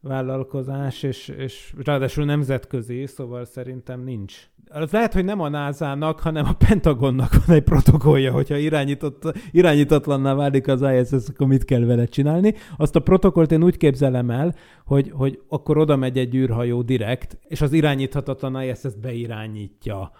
vállalkozás, 0.00 1.02
és, 1.02 1.28
és 1.28 1.74
ráadásul 1.84 2.24
nemzetközi, 2.24 3.06
szóval 3.06 3.44
szerintem 3.44 4.00
nincs. 4.00 4.48
Az 4.72 4.90
lehet, 4.90 5.12
hogy 5.12 5.24
nem 5.24 5.40
a 5.40 5.48
NASA-nak, 5.48 6.20
hanem 6.20 6.46
a 6.46 6.52
Pentagonnak 6.52 7.44
van 7.46 7.56
egy 7.56 7.62
protokollja, 7.62 8.32
hogyha 8.32 8.56
irányított, 8.56 9.38
irányítatlanná 9.50 10.34
válik 10.34 10.68
az 10.68 10.82
ISS, 10.82 11.28
akkor 11.28 11.46
mit 11.46 11.64
kell 11.64 11.84
vele 11.84 12.04
csinálni. 12.04 12.54
Azt 12.76 12.96
a 12.96 13.00
protokollt 13.00 13.52
én 13.52 13.62
úgy 13.62 13.76
képzelem 13.76 14.30
el, 14.30 14.54
hogy, 14.84 15.10
hogy 15.10 15.40
akkor 15.48 15.78
oda 15.78 15.96
megy 15.96 16.18
egy 16.18 16.34
űrhajó 16.34 16.82
direkt, 16.82 17.38
és 17.48 17.60
az 17.60 17.72
irányíthatatlan 17.72 18.62
ISS 18.62 18.94
beirányítja. 19.00 20.10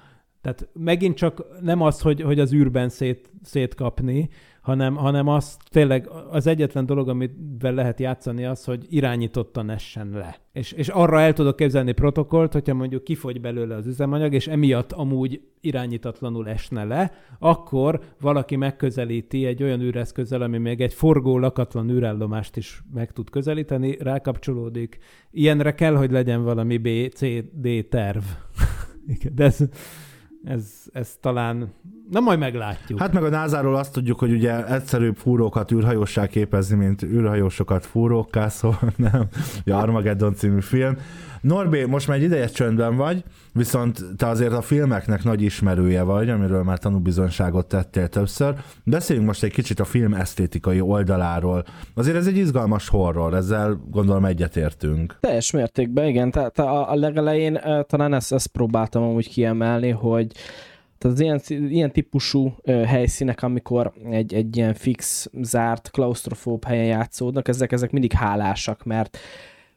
Tehát 0.41 0.69
megint 0.73 1.17
csak 1.17 1.45
nem 1.61 1.81
az, 1.81 2.01
hogy, 2.01 2.21
hogy 2.21 2.41
az 2.41 2.53
űrben 2.53 2.89
szét, 2.89 3.31
szétkapni, 3.43 4.29
hanem, 4.61 4.97
hanem 4.97 5.29
az 5.29 5.57
tényleg 5.71 6.09
az 6.31 6.47
egyetlen 6.47 6.87
dolog, 6.87 7.09
amivel 7.09 7.75
lehet 7.75 8.01
játszani 8.01 8.45
az, 8.45 8.65
hogy 8.65 8.87
irányítottan 8.89 9.71
essen 9.71 10.11
le. 10.11 10.37
És, 10.53 10.73
és 10.73 10.89
arra 10.89 11.21
el 11.21 11.33
tudok 11.33 11.57
képzelni 11.57 11.93
protokollt, 11.93 12.53
hogyha 12.53 12.75
mondjuk 12.75 13.05
kifogy 13.05 13.41
belőle 13.41 13.75
az 13.75 13.87
üzemanyag, 13.87 14.35
és 14.35 14.47
emiatt 14.47 14.93
amúgy 14.93 15.41
irányítatlanul 15.61 16.49
esne 16.49 16.85
le, 16.85 17.13
akkor 17.39 18.01
valaki 18.21 18.57
megközelíti 18.57 19.47
egy 19.47 19.63
olyan 19.63 19.81
űreszközzel, 19.81 20.43
ami 20.43 20.59
még 20.59 20.81
egy 20.81 20.95
forgó 20.95 21.39
lakatlan 21.39 21.91
űrállomást 21.91 22.57
is 22.57 22.83
meg 22.95 23.13
tud 23.13 23.31
közelíteni, 23.31 23.97
rákapcsolódik. 24.01 24.99
Ilyenre 25.31 25.75
kell, 25.75 25.95
hogy 25.95 26.11
legyen 26.11 26.43
valami 26.43 26.79
B, 26.79 26.89
C, 27.15 27.21
D 27.53 27.89
terv. 27.89 28.23
Igen, 29.15 29.35
de 29.35 29.45
ez, 29.45 29.59
Ez, 30.45 30.65
ez 30.93 31.17
talán, 31.21 31.73
na 32.11 32.21
majd 32.21 32.39
meglátjuk. 32.39 32.99
Hát 32.99 33.13
meg 33.13 33.23
a 33.25 33.29
NASA-ról 33.29 33.77
azt 33.77 33.93
tudjuk, 33.93 34.19
hogy 34.19 34.33
ugye 34.33 34.67
egyszerűbb 34.75 35.17
fúrókat 35.17 35.73
űrhajóssá 35.73 36.27
képezni, 36.27 36.77
mint 36.77 37.03
űrhajósokat 37.03 37.87
fúrókká, 37.87 38.49
szóval 38.49 38.93
nem. 38.97 39.29
Ja, 39.65 39.79
Armageddon 39.79 40.35
című 40.35 40.61
film. 40.61 40.97
Norbé, 41.41 41.85
most 41.85 42.09
már 42.09 42.17
egy 42.17 42.23
ideje 42.23 42.47
csöndben 42.47 42.97
vagy, 42.97 43.25
viszont 43.53 44.05
te 44.17 44.27
azért 44.27 44.53
a 44.53 44.61
filmeknek 44.61 45.25
nagy 45.25 45.43
ismerője 45.43 46.03
vagy, 46.03 46.31
amiről 46.31 46.63
már 46.63 46.79
tanúbizonyságot 46.79 47.67
tettél 47.67 48.09
többször. 48.09 48.55
Beszéljünk 48.85 49.29
most 49.29 49.43
egy 49.43 49.53
kicsit 49.53 49.81
a 49.81 49.85
film 49.85 50.15
esztétikai 50.15 50.81
oldaláról. 50.81 51.65
Azért 51.95 52.17
ez 52.17 52.27
egy 52.27 52.37
izgalmas 52.37 52.89
horror, 52.89 53.35
ezzel 53.35 53.81
gondolom 53.91 54.25
egyetértünk. 54.25 55.17
Teljes 55.21 55.51
mértékben, 55.51 56.07
igen. 56.07 56.31
Tehát 56.31 56.59
a, 56.59 56.91
a 56.91 56.95
legelején 56.95 57.61
talán 57.87 58.15
ezt, 58.15 58.33
ezt 58.33 58.47
próbáltam 58.47 59.03
amúgy 59.03 59.29
kiemelni, 59.29 59.91
hogy 59.91 60.33
tehát 60.99 61.17
az 61.17 61.23
ilyen, 61.23 61.41
ilyen 61.71 61.93
típusú 61.93 62.55
uh, 62.63 62.85
helyszínek, 62.85 63.43
amikor 63.43 63.93
egy, 64.11 64.35
egy 64.35 64.57
ilyen 64.57 64.75
fix, 64.75 65.31
zárt, 65.43 65.91
klaustrofób 65.91 66.65
helyen 66.65 66.85
játszódnak, 66.85 67.49
ezek, 67.49 67.73
ezek 67.73 67.91
mindig 67.91 68.13
hálásak, 68.13 68.85
mert 68.85 69.19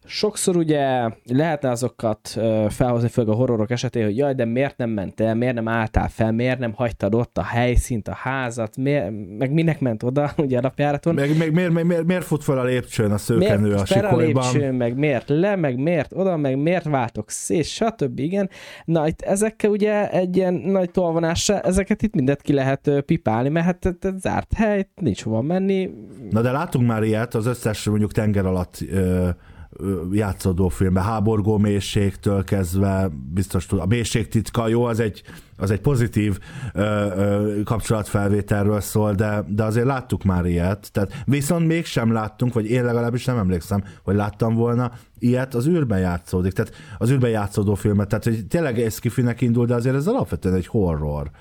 sokszor 0.06 0.58
ugye 0.58 1.10
lehetne 1.26 1.70
azokat 1.70 2.28
felhozni, 2.70 3.08
főleg 3.10 3.34
a 3.34 3.36
horrorok 3.36 3.72
esetén, 3.72 4.04
hogy 4.04 4.18
jaj, 4.18 4.34
de 4.34 4.46
miért 4.46 4.78
nem 4.78 4.90
mentél, 4.90 5.34
miért 5.34 5.54
nem 5.54 5.68
álltál 5.68 6.10
fel, 6.10 6.32
miért 6.32 6.60
nem 6.60 6.74
hagytad 6.74 7.16
ott 7.16 7.38
a 7.38 7.44
helyszínt, 7.44 8.08
a 8.08 8.14
házat, 8.14 8.78
miért, 8.78 9.12
meg 9.38 9.52
minek 9.52 9.80
ment 9.80 10.04
oda, 10.04 10.32
ugye 10.38 10.58
alapjáraton. 10.58 11.14
Meg, 11.14 11.38
meg 11.38 11.54
miért, 11.54 11.72
miért, 11.72 11.88
miért, 11.88 12.06
miért 12.06 12.24
fut 12.24 12.44
fel 12.44 12.58
a 12.58 12.64
lépcsőn 12.64 13.12
a 13.12 13.18
szőkenő 13.18 13.68
miért 13.68 13.80
a 13.80 13.86
sikolyban? 13.86 14.14
a 14.14 14.18
lépcsőn, 14.18 14.76
meg 14.76 14.98
miért 14.98 15.30
le, 15.30 15.56
meg 15.56 15.78
miért 15.78 16.12
oda, 16.14 16.38
meg 16.38 16.58
miért 16.58 16.86
váltok 16.86 17.30
szét, 17.30 17.66
stb. 17.66 18.20
Igen. 18.20 18.50
Na 18.86 19.08
itt 19.08 19.22
ezekkel 19.22 19.70
ugye 19.70 20.10
egy 20.10 20.38
ilyen 20.38 20.54
nagy 20.54 20.92
tolvonással, 20.92 21.60
ezeket 21.60 22.02
itt 22.02 22.16
mindet 22.16 22.42
ki 22.42 22.54
lehet 22.54 22.92
pipálni, 23.06 23.50
mert 23.50 23.66
hát 23.66 23.86
ez 24.02 24.20
zárt 24.20 24.54
hely, 24.54 24.88
nincs 24.96 25.24
hova 25.24 25.42
menni. 25.42 25.90
Na 26.30 26.42
de 26.42 26.52
látunk 26.52 26.88
már 26.88 27.04
ilyet, 27.04 27.34
az 27.34 27.46
összes 27.46 27.86
mondjuk 27.86 28.12
tenger 28.12 28.46
alatt 28.46 28.78
ö, 28.92 29.30
játszódó 30.12 30.68
filmben, 30.68 31.04
háborgó 31.04 31.58
mélységtől 31.58 32.44
kezdve, 32.44 33.10
biztos 33.34 33.66
tud, 33.66 33.80
a 33.80 33.86
mélység 33.86 34.28
titka, 34.28 34.68
jó, 34.68 34.84
az 34.84 35.00
egy, 35.00 35.22
az 35.58 35.72
egy 35.72 35.82
pozitív 35.82 36.40
ö, 36.74 36.82
ö, 36.82 37.62
kapcsolatfelvételről 37.64 38.80
szól, 38.80 39.14
de, 39.14 39.44
de 39.48 39.64
azért 39.64 39.86
láttuk 39.86 40.24
már 40.24 40.46
ilyet, 40.46 40.92
tehát 40.92 41.24
viszont 41.26 41.68
mégsem 41.68 42.12
láttunk, 42.12 42.54
vagy 42.54 42.70
én 42.70 42.84
legalábbis 42.84 43.26
nem 43.26 43.38
emlékszem, 43.38 43.84
hogy 44.04 44.16
láttam 44.16 44.56
volna, 44.56 44.92
ilyet 45.20 45.54
az 45.54 45.68
űrben 45.68 46.00
játszódik, 46.00 46.52
tehát 46.52 46.74
az 46.98 47.12
űrben 47.12 47.30
játszódó 47.30 47.74
filmet, 47.74 48.08
tehát 48.08 48.24
hogy 48.24 48.48
tényleg 48.48 48.80
ez 48.80 49.00
kifinek 49.00 49.42
indul, 49.42 49.66
de 49.66 49.76
azért 49.76 49.96
ez 49.96 50.08
alapvetően 50.08 50.56
egy 50.56 50.68
horror. 50.68 51.32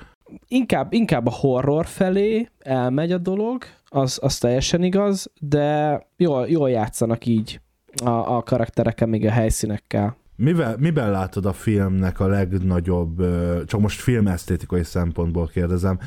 Inkább, 0.48 0.92
inkább 0.92 1.26
a 1.26 1.30
horror 1.30 1.86
felé 1.86 2.48
elmegy 2.58 3.12
a 3.12 3.18
dolog, 3.18 3.64
az, 3.88 4.18
az 4.22 4.38
teljesen 4.38 4.82
igaz, 4.82 5.30
de 5.40 6.00
jól, 6.16 6.48
jól 6.48 6.70
játszanak 6.70 7.26
így 7.26 7.60
a, 8.04 8.36
a 8.36 8.42
karakterekkel, 8.42 9.06
még 9.06 9.26
a 9.26 9.30
helyszínekkel. 9.30 10.16
Mivel, 10.36 10.76
miben 10.78 11.10
látod 11.10 11.46
a 11.46 11.52
filmnek 11.52 12.20
a 12.20 12.26
legnagyobb, 12.26 13.22
csak 13.66 13.80
most 13.80 14.00
filmesztétikai 14.00 14.82
szempontból 14.82 15.46
kérdezem, 15.46 15.98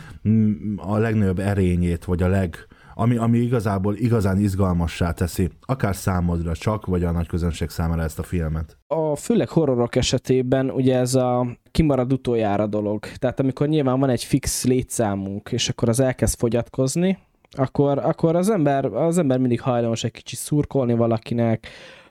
a 0.77 0.97
legnagyobb 0.97 1.39
erényét, 1.39 2.05
vagy 2.05 2.23
a 2.23 2.27
leg, 2.27 2.55
ami, 2.93 3.17
ami 3.17 3.37
igazából 3.37 3.95
igazán 3.95 4.39
izgalmassá 4.39 5.11
teszi, 5.11 5.49
akár 5.61 5.95
számodra 5.95 6.55
csak, 6.55 6.85
vagy 6.85 7.03
a 7.03 7.11
nagy 7.11 7.27
közönség 7.27 7.69
számára 7.69 8.01
ezt 8.01 8.19
a 8.19 8.23
filmet? 8.23 8.77
A 8.87 9.15
főleg 9.15 9.49
horrorok 9.49 9.95
esetében 9.95 10.69
ugye 10.69 10.97
ez 10.97 11.15
a 11.15 11.57
kimarad 11.71 12.13
utoljára 12.13 12.67
dolog. 12.67 13.05
Tehát 13.15 13.39
amikor 13.39 13.67
nyilván 13.67 13.99
van 13.99 14.09
egy 14.09 14.23
fix 14.23 14.65
létszámunk, 14.65 15.51
és 15.51 15.69
akkor 15.69 15.89
az 15.89 15.99
elkezd 15.99 16.37
fogyatkozni, 16.39 17.17
akkor, 17.51 17.97
akkor 17.97 18.35
az, 18.35 18.49
ember, 18.49 18.85
az 18.85 19.17
ember 19.17 19.37
mindig 19.37 19.61
hajlamos 19.61 20.03
egy 20.03 20.11
kicsit 20.11 20.39
szurkolni 20.39 20.93
valakinek, 20.93 21.67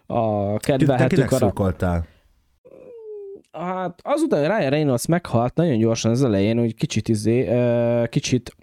a 0.06 0.56
kedvelhető 0.56 1.16
Te 1.16 1.36
szurkoltál? 1.36 2.06
Hát 3.52 4.00
azután, 4.02 4.40
hogy 4.40 4.58
Ryan 4.58 4.70
Reynolds 4.70 5.06
meghalt 5.06 5.54
nagyon 5.54 5.78
gyorsan 5.78 6.10
az 6.10 6.24
elején, 6.24 6.58
hogy 6.58 6.74
kicsit 6.74 7.08
izé, 7.08 7.48
kicsit 8.08 8.56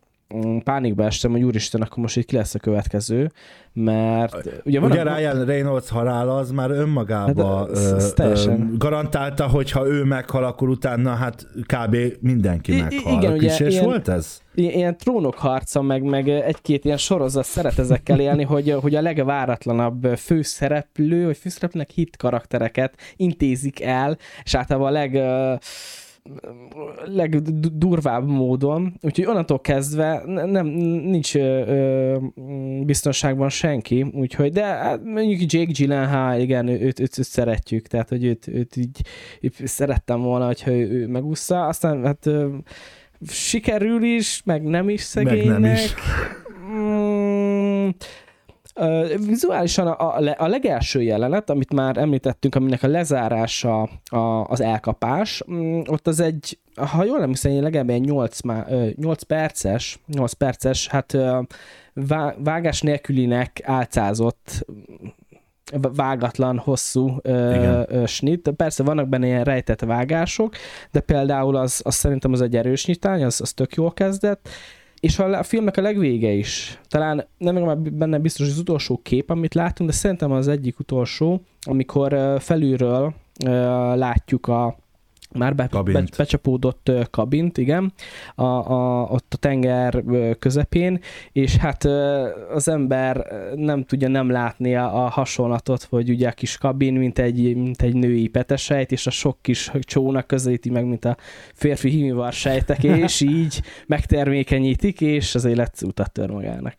pánikba 0.63 1.03
estem, 1.03 1.31
hogy 1.31 1.43
úristen, 1.43 1.81
akkor 1.81 1.97
most 1.97 2.17
itt 2.17 2.25
ki 2.25 2.35
lesz 2.35 2.55
a 2.55 2.59
következő, 2.59 3.31
mert 3.73 4.61
ugye, 4.63 4.79
van 4.79 4.91
ugye 4.91 5.01
a... 5.01 5.15
Ryan 5.15 5.45
Reynolds 5.45 5.89
halála 5.89 6.35
az 6.35 6.51
már 6.51 6.71
önmagába 6.71 7.57
hát, 7.57 8.19
ö, 8.19 8.23
ö, 8.23 8.53
garantálta, 8.77 9.47
hogy 9.47 9.71
ha 9.71 9.87
ő 9.87 10.03
meghal, 10.03 10.43
akkor 10.43 10.69
utána 10.69 11.13
hát 11.13 11.47
kb. 11.65 11.97
mindenki 12.19 12.75
I- 12.75 12.81
meghal. 12.81 13.13
Igen, 13.13 13.33
ugye, 13.33 13.69
ilyen, 13.69 13.83
volt 13.83 14.07
ez? 14.07 14.41
Ilyen 14.55 14.97
trónok 14.97 15.35
harca, 15.35 15.81
meg, 15.81 16.03
meg 16.03 16.29
egy-két 16.29 16.85
ilyen 16.85 16.97
sorozat 16.97 17.45
szeret 17.45 17.79
ezekkel 17.79 18.19
élni, 18.19 18.43
hogy, 18.43 18.71
hogy 18.81 18.95
a 18.95 19.01
legváratlanabb 19.01 20.07
főszereplő, 20.17 21.25
vagy 21.25 21.37
főszereplőnek 21.37 21.89
hit 21.89 22.17
karaktereket 22.17 22.95
intézik 23.15 23.81
el, 23.81 24.17
és 24.43 24.55
általában 24.55 24.87
a 24.87 24.91
leg 24.91 25.13
legdurvább 27.05 28.27
módon, 28.27 28.93
úgyhogy 29.01 29.25
onnantól 29.25 29.59
kezdve 29.59 30.23
nem, 30.25 30.65
nincs 30.65 31.35
ö, 31.35 32.17
biztonságban 32.83 33.49
senki, 33.49 34.05
úgyhogy, 34.13 34.51
de 34.51 34.63
hát 34.63 35.03
mondjuk 35.03 35.51
Jake 35.53 35.71
Gyllenhaal, 35.71 36.39
igen, 36.39 36.67
őt, 36.67 36.81
őt, 36.81 36.99
őt, 36.99 37.11
szeretjük, 37.11 37.87
tehát, 37.87 38.09
hogy 38.09 38.25
őt, 38.25 38.47
őt 38.47 38.75
így, 38.75 39.01
így 39.39 39.53
szerettem 39.63 40.21
volna, 40.21 40.45
hogyha 40.45 40.71
ő, 40.71 40.89
ő 40.89 41.07
megúszza, 41.07 41.67
aztán 41.67 42.05
hát 42.05 42.25
ö, 42.25 42.47
sikerül 43.27 44.03
is, 44.03 44.41
meg 44.45 44.63
nem 44.63 44.89
is 44.89 45.01
szegénynek. 45.01 45.59
Meg 45.59 45.59
nem 45.59 45.73
is. 45.73 45.93
Mm, 46.71 47.89
vizuálisan 49.25 49.87
a, 49.87 50.17
a, 50.17 50.35
a 50.37 50.47
legelső 50.47 51.01
jelenet, 51.01 51.49
amit 51.49 51.73
már 51.73 51.97
említettünk, 51.97 52.55
aminek 52.55 52.83
a 52.83 52.87
lezárása 52.87 53.81
a, 54.05 54.45
az 54.47 54.61
elkapás, 54.61 55.43
mm, 55.51 55.81
ott 55.87 56.07
az 56.07 56.19
egy, 56.19 56.59
ha 56.75 57.03
jól 57.03 57.21
emlékszem, 57.21 57.61
legalább 57.61 57.89
egy 57.89 58.01
8, 58.01 58.39
8 58.95 59.23
perces, 59.23 59.99
8 60.07 60.33
perces, 60.33 60.87
hát 60.87 61.17
vágás 62.37 62.81
nélkülinek 62.81 63.61
álcázott 63.63 64.65
vágatlan, 65.79 66.57
hosszú 66.57 67.17
ö, 67.21 68.03
snit. 68.05 68.49
Persze 68.49 68.83
vannak 68.83 69.07
benne 69.07 69.25
ilyen 69.25 69.43
rejtett 69.43 69.81
vágások, 69.81 70.55
de 70.91 70.99
például 70.99 71.55
az, 71.55 71.81
az 71.83 71.95
szerintem 71.95 72.31
az 72.31 72.41
egy 72.41 72.55
erős 72.55 72.85
nyitány, 72.85 73.23
az, 73.23 73.41
az 73.41 73.53
tök 73.53 73.73
jól 73.73 73.93
kezdett, 73.93 74.49
és 75.01 75.19
a, 75.19 75.37
a 75.37 75.43
filmnek 75.43 75.77
a 75.77 75.81
legvége 75.81 76.31
is, 76.31 76.79
talán 76.87 77.27
nem 77.37 77.55
már 77.55 77.77
benne 77.77 78.17
biztos 78.17 78.47
az 78.47 78.57
utolsó 78.57 78.99
kép, 79.03 79.29
amit 79.29 79.53
látunk, 79.53 79.89
de 79.89 79.95
szerintem 79.95 80.31
az 80.31 80.47
egyik 80.47 80.79
utolsó, 80.79 81.41
amikor 81.61 82.37
felülről 82.39 83.13
látjuk 83.95 84.47
a 84.47 84.77
már 85.33 85.55
be, 85.55 85.69
be, 85.83 86.03
becsapódott 86.17 86.91
kabint, 87.09 87.57
igen, 87.57 87.93
a, 88.35 88.43
a, 88.43 89.07
ott 89.09 89.33
a 89.33 89.37
tenger 89.37 90.03
közepén, 90.39 90.99
és 91.31 91.55
hát 91.55 91.83
az 92.53 92.67
ember 92.67 93.25
nem 93.55 93.83
tudja 93.83 94.07
nem 94.07 94.29
látni 94.29 94.75
a, 94.75 95.05
a 95.05 95.09
hasonlatot, 95.09 95.83
hogy 95.83 96.09
ugye 96.09 96.27
a 96.27 96.31
kis 96.31 96.57
kabin, 96.57 96.93
mint 96.93 97.19
egy, 97.19 97.55
mint 97.55 97.81
egy 97.81 97.95
női 97.95 98.27
petesejt, 98.27 98.91
és 98.91 99.07
a 99.07 99.11
sok 99.11 99.37
kis 99.41 99.71
csónak 99.79 100.27
közelíti 100.27 100.69
meg, 100.69 100.85
mint 100.85 101.05
a 101.05 101.17
férfi 101.53 101.89
hímivar 101.89 102.33
sejtek, 102.33 102.83
és 102.83 103.21
így 103.41 103.61
megtermékenyítik, 103.87 105.01
és 105.01 105.35
az 105.35 105.45
élet 105.45 105.81
utat 105.81 106.11
tör 106.11 106.29
magának. 106.29 106.75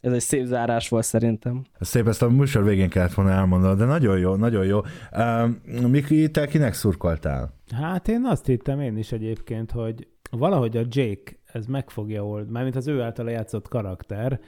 Ez 0.00 0.12
egy 0.12 0.20
szép 0.20 0.44
zárás 0.44 0.88
volt 0.88 1.04
szerintem. 1.04 1.64
Szép, 1.80 2.08
ezt 2.08 2.22
a 2.22 2.28
műsor 2.30 2.64
végén 2.64 2.88
kellett 2.88 3.14
volna 3.14 3.30
elmondani, 3.30 3.76
de 3.78 3.84
nagyon 3.84 4.18
jó, 4.18 4.34
nagyon 4.34 4.64
jó. 4.64 4.80
Uh, 5.12 5.88
Miki, 5.88 6.30
te 6.30 6.46
kinek 6.46 6.74
szurkoltál? 6.74 7.55
Hát 7.74 8.08
én 8.08 8.24
azt 8.24 8.46
hittem 8.46 8.80
én 8.80 8.96
is 8.96 9.12
egyébként, 9.12 9.70
hogy 9.70 10.08
valahogy 10.30 10.76
a 10.76 10.84
Jake 10.88 11.32
ez 11.44 11.66
meg 11.66 11.90
fogja 11.90 12.26
oldani, 12.26 12.52
mármint 12.52 12.76
az 12.76 12.86
ő 12.86 13.02
által 13.02 13.30
játszott 13.30 13.68
karakter 13.68 14.40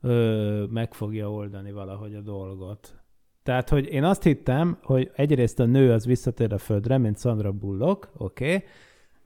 ö, 0.00 0.64
meg 0.70 0.94
fogja 0.94 1.30
oldani 1.30 1.72
valahogy 1.72 2.14
a 2.14 2.20
dolgot. 2.20 2.98
Tehát, 3.42 3.68
hogy 3.68 3.86
én 3.86 4.04
azt 4.04 4.22
hittem, 4.22 4.78
hogy 4.82 5.10
egyrészt 5.14 5.60
a 5.60 5.64
nő 5.64 5.92
az 5.92 6.06
visszatér 6.06 6.52
a 6.52 6.58
földre, 6.58 6.98
mint 6.98 7.18
Sandra 7.18 7.52
Bullock, 7.52 8.08
oké, 8.16 8.54
okay, 8.54 8.64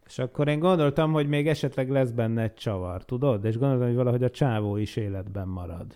és 0.07 0.19
akkor 0.19 0.49
én 0.49 0.59
gondoltam, 0.59 1.13
hogy 1.13 1.29
még 1.29 1.49
esetleg 1.49 1.91
lesz 1.91 2.11
benne 2.11 2.43
egy 2.43 2.55
csavar, 2.55 3.05
tudod? 3.05 3.45
És 3.45 3.59
gondoltam, 3.59 3.87
hogy 3.87 3.97
valahogy 3.97 4.23
a 4.23 4.31
csávó 4.31 4.77
is 4.77 4.97
életben 4.97 5.49
marad. 5.49 5.95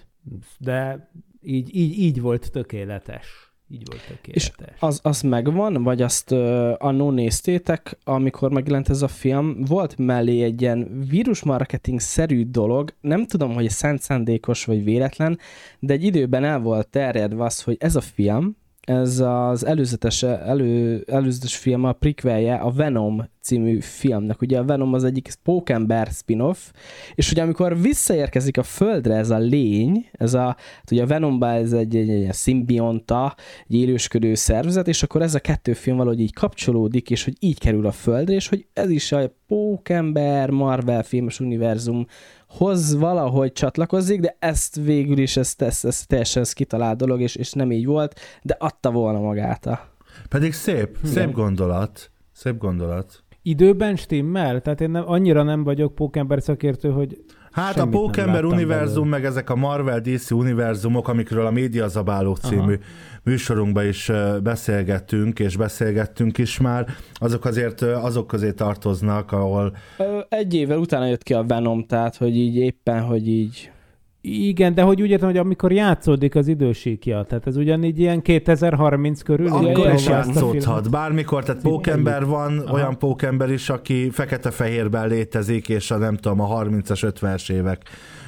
De 0.59 1.11
így, 1.41 1.77
így, 1.77 1.99
így 1.99 2.21
volt 2.21 2.51
tökéletes. 2.51 3.52
Így 3.73 3.83
volt 3.87 4.07
tökéletes. 4.07 4.33
És 4.35 4.53
az, 4.79 5.01
az 5.03 5.20
megvan, 5.20 5.83
vagy 5.83 6.03
azt 6.03 6.31
uh, 6.31 6.73
annó 6.79 7.11
néztétek, 7.11 7.99
amikor 8.05 8.51
megjelent 8.51 8.89
ez 8.89 9.03
a 9.03 9.09
film, 9.09 9.64
volt 9.64 9.99
mellé 9.99 10.43
egy 10.43 10.61
ilyen 10.61 11.07
vírusmarketing-szerű 11.11 12.45
dolog, 12.51 12.95
nem 13.01 13.27
tudom, 13.27 13.55
hogy 13.55 13.70
szent 13.70 14.03
szándékos 14.03 14.64
vagy 14.64 14.85
véletlen, 14.85 15.39
de 15.79 15.93
egy 15.93 16.05
időben 16.05 16.45
el 16.45 16.61
volt 16.61 16.89
terjedve 16.89 17.45
az, 17.45 17.62
hogy 17.62 17.77
ez 17.81 17.97
a 17.97 18.01
film, 18.01 18.57
ez 18.87 19.18
az 19.18 19.66
előzetes, 19.66 20.22
elő, 20.22 21.05
előzetes 21.07 21.57
film, 21.57 21.85
a 21.85 21.93
prequelje 21.93 22.55
a 22.55 22.70
Venom 22.70 23.30
című 23.43 23.80
filmnek. 23.80 24.41
Ugye 24.41 24.59
a 24.59 24.64
Venom 24.64 24.93
az 24.93 25.05
egyik 25.05 25.35
pókember 25.43 26.07
spin-off, 26.07 26.70
és 27.14 27.30
ugye 27.30 27.43
amikor 27.43 27.80
visszaérkezik 27.80 28.59
a 28.59 28.62
földre 28.62 29.14
ez 29.14 29.30
a 29.30 29.39
lény, 29.39 30.09
ez 30.12 30.35
a, 30.35 30.45
hát 30.76 30.91
ugye 30.91 31.03
a 31.03 31.07
Venomba 31.07 31.49
ez 31.49 31.72
egy, 31.72 31.97
egy, 31.97 32.11
egy 32.11 32.33
szimbionta, 32.33 33.35
egy 33.68 33.74
élősködő 33.74 34.35
szervezet, 34.35 34.89
és 34.89 35.03
akkor 35.03 35.22
ez 35.22 35.35
a 35.35 35.41
kettő 35.41 35.72
film 35.72 35.97
valahogy 35.97 36.20
így 36.20 36.35
kapcsolódik, 36.35 37.11
és 37.11 37.24
hogy 37.24 37.37
így 37.39 37.59
kerül 37.59 37.87
a 37.87 37.93
földre, 37.93 38.35
és 38.35 38.49
hogy 38.49 38.66
ez 38.72 38.91
is 38.91 39.12
a 39.12 39.33
pókember 39.47 40.51
Marvel 40.51 41.03
filmes 41.03 41.41
univerzum 41.41 42.07
hoz 42.57 42.95
valahogy 42.95 43.53
csatlakozik, 43.53 44.21
de 44.21 44.37
ezt 44.39 44.77
végül 44.77 45.19
is 45.19 45.37
ezt, 45.37 45.63
ezt, 45.63 45.85
ezt 45.85 46.09
teljesen 46.09 46.43
ez 46.43 46.53
kitalált 46.53 46.97
dolog, 46.97 47.21
és, 47.21 47.37
és 47.37 47.53
nem 47.53 47.73
így 47.73 47.87
volt, 47.87 48.21
de 48.43 48.57
adta 48.59 48.91
volna 48.91 49.19
magát 49.19 49.67
a... 49.67 49.89
Pedig 50.29 50.53
szép, 50.53 50.99
szép 51.05 51.33
gondolat. 51.33 52.11
Szép 52.33 52.59
gondolat. 52.59 53.23
Időben 53.43 53.97
stimmel? 53.97 54.61
Tehát 54.61 54.81
én 54.81 54.91
nem, 54.91 55.03
annyira 55.07 55.43
nem 55.43 55.65
vagyok 55.65 55.95
pókember 55.95 56.43
szakértő, 56.43 56.91
hogy 56.91 57.25
Hát 57.53 57.75
Semmit 57.75 57.95
a 57.95 57.99
Pókember 57.99 58.45
univerzum, 58.45 58.95
belőle. 58.95 59.17
meg 59.17 59.25
ezek 59.25 59.51
a 59.51 59.57
Marvel 59.57 60.01
DC 60.01 60.31
univerzumok, 60.31 61.09
amikről 61.09 61.47
a 61.47 61.51
Média 61.51 61.89
Zabálók 61.89 62.39
című 62.39 62.75
műsorunkban 63.23 63.87
is 63.87 64.11
beszélgettünk, 64.43 65.39
és 65.39 65.57
beszélgettünk 65.57 66.39
is 66.39 66.59
már, 66.59 66.87
azok 67.15 67.45
azért 67.45 67.83
azok 67.83 68.27
közé 68.27 68.53
tartoznak, 68.53 69.33
ahol 69.33 69.77
Egy 70.29 70.55
évvel 70.55 70.79
utána 70.79 71.07
jött 71.07 71.23
ki 71.23 71.35
a 71.35 71.45
Venom, 71.45 71.87
tehát 71.87 72.17
hogy 72.17 72.37
így 72.37 72.57
éppen, 72.57 73.03
hogy 73.03 73.29
így 73.29 73.71
Igen, 74.25 74.75
de 74.75 74.83
hogy 74.83 75.03
úgy 75.03 75.11
értem, 75.11 75.29
hogy 75.29 75.39
amikor 75.39 75.73
játszódik 75.73 76.35
az 76.35 76.49
idősíkja, 76.49 77.23
tehát 77.23 77.47
ez 77.47 77.57
ugyanígy 77.57 77.99
ilyen 77.99 78.23
2030 78.23 79.23
körül. 79.23 79.49
akkor 79.49 79.93
is 79.93 80.07
játszódhat. 80.07 80.91
Bármikor, 80.91 81.45
tehát 81.45 81.62
pókember 81.62 82.27
van, 82.27 82.59
Aha. 82.59 82.75
olyan 82.75 82.99
pókember 82.99 83.51
is, 83.51 83.68
aki 83.68 84.11
fekete-fehérben 84.11 85.09
létezik, 85.09 85.68
és 85.68 85.91
a 85.91 85.97
nem 85.97 86.16
tudom, 86.16 86.41
a 86.41 86.62
30-as, 86.62 87.12
50-es 87.20 87.53
évek 87.53 87.83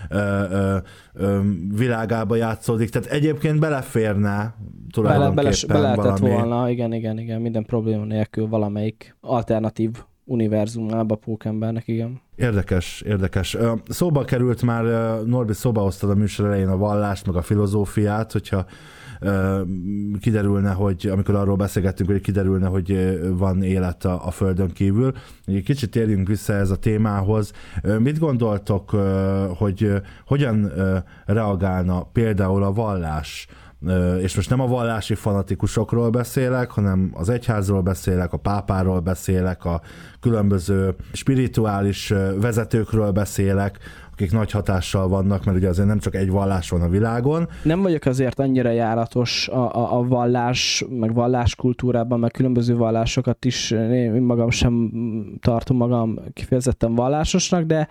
ö, 0.08 0.16
ö, 0.50 0.76
ö, 1.12 1.40
világába 1.76 2.36
játszódik. 2.36 2.90
Tehát 2.90 3.08
egyébként 3.08 3.60
beleférne 3.60 4.28
bele, 4.28 4.54
tulajdonképpen 4.92 5.34
bele, 5.34 5.56
be 5.68 5.78
lehetett 5.78 6.18
valami. 6.18 6.28
volna, 6.30 6.70
igen, 6.70 6.92
igen, 6.92 7.18
igen, 7.18 7.40
minden 7.40 7.64
probléma 7.64 8.04
nélkül 8.04 8.48
valamelyik 8.48 9.16
alternatív 9.20 9.90
univerzumába 10.24 11.14
pókembernek, 11.14 11.88
igen. 11.88 12.20
Érdekes, 12.36 13.00
érdekes. 13.00 13.56
Szóba 13.88 14.24
került 14.24 14.62
már, 14.62 14.84
Norbi 15.24 15.52
szóba 15.52 15.80
hoztad 15.80 16.10
a 16.10 16.14
műsor 16.14 16.46
elején 16.46 16.68
a 16.68 16.76
vallást, 16.76 17.26
meg 17.26 17.36
a 17.36 17.42
filozófiát, 17.42 18.32
hogyha 18.32 18.66
kiderülne, 20.20 20.72
hogy 20.72 21.06
amikor 21.12 21.34
arról 21.34 21.56
beszélgettünk, 21.56 22.10
hogy 22.10 22.20
kiderülne, 22.20 22.66
hogy 22.66 23.18
van 23.36 23.62
élet 23.62 24.04
a, 24.04 24.26
a 24.26 24.30
Földön 24.30 24.72
kívül. 24.72 25.12
Egy 25.44 25.62
kicsit 25.62 25.90
térjünk 25.90 26.28
vissza 26.28 26.52
ez 26.52 26.70
a 26.70 26.76
témához. 26.76 27.52
Mit 27.98 28.18
gondoltok, 28.18 28.90
hogy 29.56 29.92
hogyan 30.26 30.72
reagálna 31.26 32.02
például 32.02 32.62
a 32.62 32.72
vallás 32.72 33.46
és 34.20 34.36
most 34.36 34.50
nem 34.50 34.60
a 34.60 34.66
vallási 34.66 35.14
fanatikusokról 35.14 36.10
beszélek, 36.10 36.70
hanem 36.70 37.10
az 37.12 37.28
egyházról 37.28 37.80
beszélek, 37.80 38.32
a 38.32 38.36
pápáról 38.36 39.00
beszélek, 39.00 39.64
a 39.64 39.80
különböző 40.20 40.94
spirituális 41.12 42.12
vezetőkről 42.40 43.10
beszélek, 43.10 43.78
akik 44.12 44.32
nagy 44.32 44.50
hatással 44.50 45.08
vannak, 45.08 45.44
mert 45.44 45.56
ugye 45.56 45.68
azért 45.68 45.88
nem 45.88 45.98
csak 45.98 46.14
egy 46.14 46.30
vallás 46.30 46.70
van 46.70 46.82
a 46.82 46.88
világon. 46.88 47.48
Nem 47.62 47.82
vagyok 47.82 48.04
azért 48.04 48.38
annyira 48.38 48.70
járatos 48.70 49.48
a, 49.48 49.74
a, 49.74 49.98
a 49.98 50.02
vallás, 50.02 50.84
meg 50.88 51.14
valláskultúrában, 51.14 52.18
meg 52.18 52.30
különböző 52.30 52.76
vallásokat 52.76 53.44
is, 53.44 53.70
én 53.70 54.22
magam 54.22 54.50
sem 54.50 54.92
tartom 55.40 55.76
magam 55.76 56.18
kifejezetten 56.32 56.94
vallásosnak, 56.94 57.64
de 57.64 57.88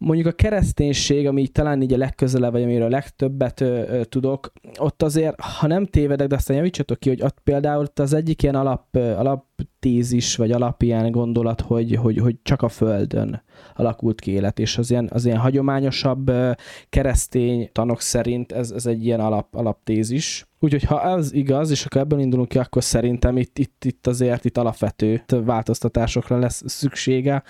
mondjuk 0.00 0.26
a 0.26 0.32
kereszténység, 0.32 1.26
ami 1.26 1.40
így 1.40 1.52
talán 1.52 1.82
így 1.82 1.92
a 1.92 1.96
legközelebb, 1.96 2.52
vagy 2.52 2.62
amiről 2.62 2.86
a 2.86 2.88
legtöbbet 2.88 3.60
ö, 3.60 3.66
ö, 3.66 4.04
tudok, 4.04 4.52
ott 4.78 5.02
azért, 5.02 5.40
ha 5.40 5.66
nem 5.66 5.86
tévedek, 5.86 6.28
de 6.28 6.34
aztán 6.34 6.56
javítsatok 6.56 6.98
ki, 6.98 7.08
hogy 7.08 7.22
ott 7.22 7.38
például 7.44 7.82
ott 7.82 7.98
az 7.98 8.12
egyik 8.12 8.42
ilyen 8.42 8.54
alap, 8.54 8.86
ö, 8.90 9.12
alaptézis, 9.12 10.36
vagy 10.36 10.52
alap 10.52 10.82
ilyen 10.82 11.10
gondolat, 11.10 11.60
hogy, 11.60 11.94
hogy, 11.94 12.18
hogy 12.18 12.36
csak 12.42 12.62
a 12.62 12.68
Földön 12.68 13.42
alakult 13.74 14.20
ki 14.20 14.30
élet, 14.30 14.58
és 14.58 14.78
az 14.78 14.90
ilyen, 14.90 15.08
az 15.12 15.24
ilyen 15.24 15.38
hagyományosabb 15.38 16.28
ö, 16.28 16.50
keresztény 16.88 17.70
tanok 17.72 18.00
szerint 18.00 18.52
ez, 18.52 18.70
ez 18.70 18.86
egy 18.86 19.04
ilyen 19.04 19.20
alap, 19.20 19.54
alaptézis. 19.54 20.48
Úgyhogy 20.58 20.82
ha 20.82 21.16
ez 21.16 21.32
igaz, 21.32 21.70
és 21.70 21.84
akkor 21.84 22.00
ebből 22.00 22.20
indulunk 22.20 22.48
ki, 22.48 22.58
akkor 22.58 22.84
szerintem 22.84 23.36
itt, 23.36 23.58
itt, 23.58 23.84
itt 23.84 24.06
azért 24.06 24.44
itt 24.44 24.58
alapvető 24.58 25.22
változtatásokra 25.44 26.38
lesz 26.38 26.62
szüksége. 26.66 27.42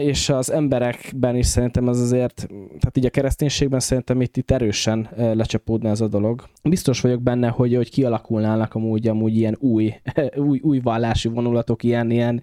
És 0.00 0.28
az 0.28 0.50
emberekben 0.50 1.36
is 1.36 1.46
szerintem 1.46 1.88
ez 1.88 2.00
azért, 2.00 2.46
tehát 2.48 2.96
így 2.96 3.06
a 3.06 3.10
kereszténységben 3.10 3.80
szerintem 3.80 4.20
itt, 4.20 4.36
itt 4.36 4.50
erősen 4.50 5.08
lecsapódna 5.16 5.88
ez 5.88 6.00
a 6.00 6.08
dolog. 6.08 6.44
Biztos 6.62 7.00
vagyok 7.00 7.22
benne, 7.22 7.48
hogy, 7.48 7.74
hogy 7.74 7.90
kialakulnának 7.90 8.74
amúgy, 8.74 9.08
amúgy 9.08 9.36
ilyen 9.36 9.56
új, 9.60 9.94
új, 10.48 10.60
új 10.62 10.80
vallási 10.80 11.28
vonulatok, 11.28 11.82
ilyen, 11.82 12.10
ilyen 12.10 12.42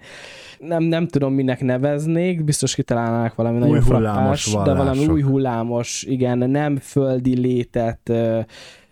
nem, 0.60 0.84
nem 0.84 1.08
tudom 1.08 1.34
minek 1.34 1.62
neveznék, 1.62 2.44
biztos 2.44 2.76
kitalálnák 2.76 3.36
valami 3.36 3.58
Új 3.58 3.62
nagyon 3.62 3.82
frappás, 3.82 4.58
de 4.64 4.74
valami 4.74 5.08
új 5.08 5.22
hullámos, 5.22 6.04
igen, 6.04 6.38
nem 6.38 6.78
földi 6.78 7.40
létet 7.40 8.12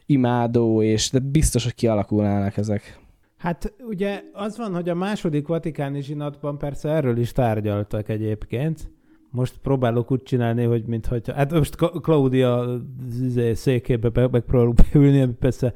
imádó, 0.06 0.82
és 0.84 1.10
de 1.10 1.20
biztos, 1.20 1.64
hogy 1.64 1.76
kialakulnának 1.76 2.58
ezek. 2.58 3.00
Hát 3.40 3.74
ugye 3.88 4.22
az 4.34 4.58
van, 4.58 4.74
hogy 4.74 4.90
a 4.90 4.96
második 4.96 5.48
vatikáni 5.48 6.02
zsinatban 6.02 6.58
persze 6.58 6.90
erről 6.90 7.18
is 7.18 7.32
tárgyaltak 7.32 8.10
egyébként. 8.10 8.92
Most 9.32 9.58
próbálok 9.58 10.12
úgy 10.12 10.24
csinálni, 10.24 10.64
hogy 10.64 10.86
mintha... 10.86 11.16
Hát 11.36 11.52
most 11.52 11.76
Claudia 11.76 12.80
izé, 13.22 13.54
székébe 13.54 14.10
be- 14.10 14.28
megpróbálok 14.28 14.76
beülni, 14.76 15.22
ami 15.22 15.34
persze 15.34 15.74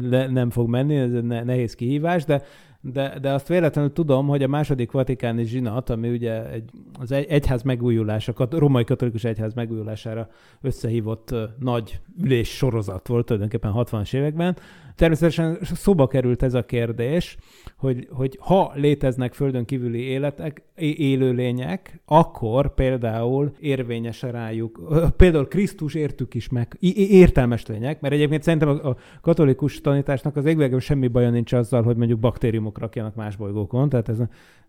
le, 0.00 0.26
nem 0.26 0.50
fog 0.50 0.68
menni, 0.68 0.96
ez 0.96 1.10
nehéz 1.22 1.74
kihívás, 1.74 2.24
de, 2.24 2.42
de, 2.80 3.18
de 3.20 3.32
azt 3.32 3.48
véletlenül 3.48 3.92
tudom, 3.92 4.26
hogy 4.26 4.42
a 4.42 4.48
második 4.48 4.90
vatikáni 4.90 5.44
zsinat, 5.44 5.90
ami 5.90 6.08
ugye 6.08 6.50
egy, 6.50 6.70
az 7.00 7.12
egy, 7.12 7.26
egyház 7.28 7.62
megújulása, 7.62 8.32
kat, 8.32 8.54
római 8.54 8.84
katolikus 8.84 9.24
egyház 9.24 9.54
megújulására 9.54 10.28
összehívott 10.60 11.34
nagy 11.58 12.00
ülés 12.22 12.48
sorozat 12.56 13.08
volt 13.08 13.26
tulajdonképpen 13.26 13.72
60-as 13.74 14.14
években, 14.14 14.56
Természetesen 14.98 15.58
szóba 15.62 16.06
került 16.06 16.42
ez 16.42 16.54
a 16.54 16.64
kérdés, 16.64 17.36
hogy, 17.76 18.08
hogy 18.10 18.38
ha 18.40 18.72
léteznek 18.74 19.34
földön 19.34 19.64
kívüli 19.64 20.00
életek, 20.00 20.62
élőlények, 20.76 22.00
akkor 22.04 22.74
például 22.74 23.52
érvényes 23.60 24.22
rájuk, 24.22 24.80
például 25.16 25.48
Krisztus 25.48 25.94
értük 25.94 26.34
is 26.34 26.48
meg, 26.48 26.76
értelmes 27.10 27.66
lények, 27.66 28.00
mert 28.00 28.14
egyébként 28.14 28.42
szerintem 28.42 28.68
a, 28.68 28.96
katolikus 29.20 29.80
tanításnak 29.80 30.36
az 30.36 30.44
égvégül 30.44 30.80
semmi 30.80 31.08
baja 31.08 31.30
nincs 31.30 31.52
azzal, 31.52 31.82
hogy 31.82 31.96
mondjuk 31.96 32.18
baktériumok 32.18 32.78
rakjanak 32.78 33.14
más 33.14 33.36
bolygókon, 33.36 33.88
tehát 33.88 34.08
ez, 34.08 34.18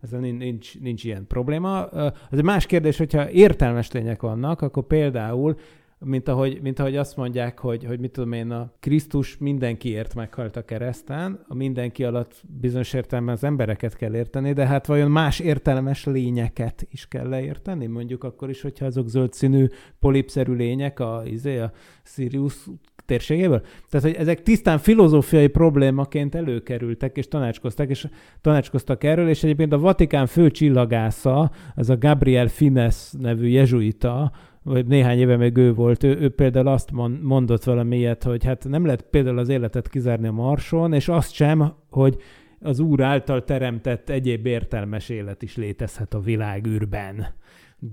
ez 0.00 0.10
nincs, 0.10 0.80
nincs, 0.80 1.04
ilyen 1.04 1.26
probléma. 1.26 1.84
Az 1.84 2.12
egy 2.38 2.42
más 2.42 2.66
kérdés, 2.66 2.98
hogyha 2.98 3.30
értelmes 3.30 3.92
lények 3.92 4.22
vannak, 4.22 4.62
akkor 4.62 4.86
például 4.86 5.56
mint 6.04 6.28
ahogy, 6.28 6.58
mint 6.62 6.78
ahogy 6.78 6.96
azt 6.96 7.16
mondják, 7.16 7.58
hogy, 7.58 7.84
hogy 7.84 8.00
mit 8.00 8.10
tudom 8.10 8.32
én, 8.32 8.50
a 8.50 8.72
Krisztus 8.80 9.38
mindenkiért 9.38 10.14
meghalt 10.14 10.56
a 10.56 10.64
kereszten, 10.64 11.44
a 11.48 11.54
mindenki 11.54 12.04
alatt 12.04 12.42
bizonyos 12.60 12.92
értelemben 12.92 13.34
az 13.34 13.44
embereket 13.44 13.96
kell 13.96 14.14
érteni, 14.14 14.52
de 14.52 14.66
hát 14.66 14.86
vajon 14.86 15.10
más 15.10 15.38
értelmes 15.38 16.04
lényeket 16.04 16.86
is 16.90 17.08
kell 17.08 17.28
leérteni? 17.28 17.86
Mondjuk 17.86 18.24
akkor 18.24 18.50
is, 18.50 18.60
hogyha 18.60 18.86
azok 18.86 19.08
zöld 19.08 19.32
színű 19.32 19.66
polipszerű 19.98 20.52
lények 20.52 21.00
a, 21.00 21.22
izé, 21.24 21.58
a 21.58 21.72
Sirius 22.02 22.66
térségéből. 23.10 23.62
Tehát, 23.88 24.06
hogy 24.06 24.16
ezek 24.16 24.42
tisztán 24.42 24.78
filozófiai 24.78 25.46
problémaként 25.46 26.34
előkerültek, 26.34 27.16
és 27.16 27.28
tanácskoztak, 27.28 27.90
és 27.90 28.08
tanácskoztak 28.40 29.04
erről, 29.04 29.28
és 29.28 29.42
egyébként 29.42 29.72
a 29.72 29.78
Vatikán 29.78 30.26
fő 30.26 30.50
csillagásza, 30.50 31.50
az 31.74 31.90
a 31.90 31.98
Gabriel 31.98 32.48
Fines 32.48 33.12
nevű 33.18 33.46
jezsuita, 33.46 34.32
vagy 34.62 34.86
néhány 34.86 35.18
éve 35.18 35.36
még 35.36 35.56
ő 35.56 35.74
volt, 35.74 36.02
ő, 36.02 36.18
ő 36.20 36.28
például 36.28 36.66
azt 36.66 36.90
mon- 36.90 37.22
mondott 37.22 37.64
valami 37.64 38.14
hogy 38.22 38.44
hát 38.44 38.68
nem 38.68 38.84
lehet 38.84 39.02
például 39.02 39.38
az 39.38 39.48
életet 39.48 39.88
kizárni 39.88 40.26
a 40.26 40.32
Marson, 40.32 40.92
és 40.92 41.08
azt 41.08 41.32
sem, 41.32 41.72
hogy 41.90 42.16
az 42.60 42.78
Úr 42.78 43.00
által 43.00 43.44
teremtett 43.44 44.08
egyéb 44.08 44.46
értelmes 44.46 45.08
élet 45.08 45.42
is 45.42 45.56
létezhet 45.56 46.14
a 46.14 46.20
világűrben. 46.20 47.26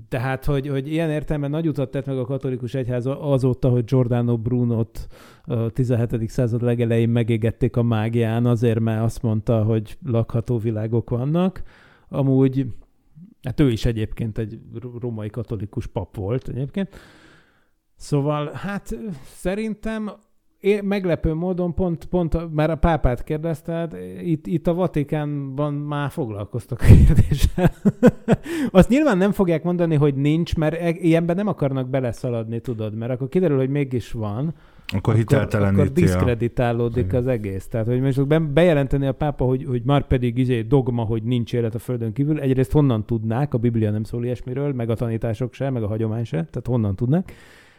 Tehát, 0.09 0.45
hogy, 0.45 0.67
hogy 0.67 0.91
ilyen 0.91 1.09
értelemben 1.09 1.49
nagy 1.49 1.67
utat 1.67 1.91
tett 1.91 2.05
meg 2.05 2.17
a 2.17 2.25
katolikus 2.25 2.73
egyház 2.73 3.05
azóta, 3.05 3.69
hogy 3.69 3.83
Giordano 3.83 4.37
Brunot 4.37 5.07
a 5.43 5.69
17. 5.69 6.29
század 6.29 6.61
legelején 6.61 7.09
megégették 7.09 7.75
a 7.75 7.83
mágián, 7.83 8.45
azért, 8.45 8.79
mert 8.79 9.03
azt 9.03 9.21
mondta, 9.21 9.63
hogy 9.63 9.97
lakható 10.05 10.57
világok 10.57 11.09
vannak. 11.09 11.61
Amúgy, 12.09 12.65
hát 13.47 13.59
ő 13.59 13.71
is 13.71 13.85
egyébként 13.85 14.37
egy 14.37 14.59
római 14.99 15.29
katolikus 15.29 15.87
pap 15.87 16.15
volt 16.15 16.47
egyébként. 16.47 16.95
Szóval, 17.95 18.51
hát 18.53 18.97
szerintem 19.23 20.11
én 20.59 20.83
meglepő 20.83 21.33
módon 21.33 21.73
pont, 21.73 22.05
pont 22.05 22.53
már 22.53 22.69
a 22.69 22.75
pápát 22.75 23.23
kérdezted, 23.23 23.97
itt, 24.23 24.47
itt 24.47 24.67
a 24.67 24.73
Vatikánban 24.73 25.73
már 25.73 26.09
foglalkoztak 26.09 26.81
a 26.81 26.85
kérdéssel. 26.85 27.71
Azt 28.71 28.89
nyilván 28.89 29.17
nem 29.17 29.31
fogják 29.31 29.63
mondani, 29.63 29.95
hogy 29.95 30.15
nincs, 30.15 30.55
mert 30.55 30.81
e- 30.81 30.89
ilyenben 30.89 31.35
nem 31.35 31.47
akarnak 31.47 31.89
beleszaladni, 31.89 32.59
tudod, 32.59 32.95
mert 32.95 33.11
akkor 33.11 33.29
kiderül, 33.29 33.57
hogy 33.57 33.69
mégis 33.69 34.11
van. 34.11 34.53
Akkor 34.93 35.15
hitelteleníti. 35.15 35.81
Akkor 35.81 35.93
diszkreditálódik 35.93 37.13
az 37.13 37.27
egész. 37.27 37.67
Tehát, 37.67 37.87
hogy 37.87 38.01
most 38.01 38.27
be- 38.27 38.39
bejelenteni 38.39 39.07
a 39.07 39.11
pápa, 39.11 39.45
hogy, 39.45 39.65
hogy 39.65 39.81
már 39.85 40.07
pedig 40.07 40.37
izé 40.37 40.61
dogma, 40.61 41.03
hogy 41.03 41.23
nincs 41.23 41.53
élet 41.53 41.75
a 41.75 41.79
földön 41.79 42.13
kívül, 42.13 42.39
egyrészt 42.39 42.71
honnan 42.71 43.05
tudnák, 43.05 43.53
a 43.53 43.57
Biblia 43.57 43.91
nem 43.91 44.03
szól 44.03 44.23
ilyesmiről, 44.25 44.73
meg 44.73 44.89
a 44.89 44.95
tanítások 44.95 45.53
se, 45.53 45.69
meg 45.69 45.83
a 45.83 45.87
hagyomány 45.87 46.23
se, 46.23 46.37
tehát 46.37 46.67
honnan 46.67 46.95
tudnak. 46.95 47.31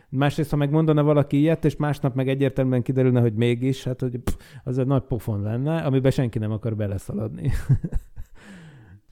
Másrészt, 0.09 0.51
ha 0.51 0.57
megmondana 0.57 1.03
valaki 1.03 1.39
ilyet, 1.39 1.65
és 1.65 1.77
másnap 1.77 2.15
meg 2.15 2.29
egyértelműen 2.29 2.83
kiderülne, 2.83 3.21
hogy 3.21 3.35
mégis, 3.35 3.85
hát 3.85 4.01
hogy 4.01 4.19
pff, 4.19 4.35
az 4.65 4.79
egy 4.79 4.87
nagy 4.87 5.03
pofon 5.03 5.43
lenne, 5.43 5.77
amiben 5.77 6.11
senki 6.11 6.39
nem 6.39 6.53
akar 6.53 6.77
beleszaladni. 6.77 7.51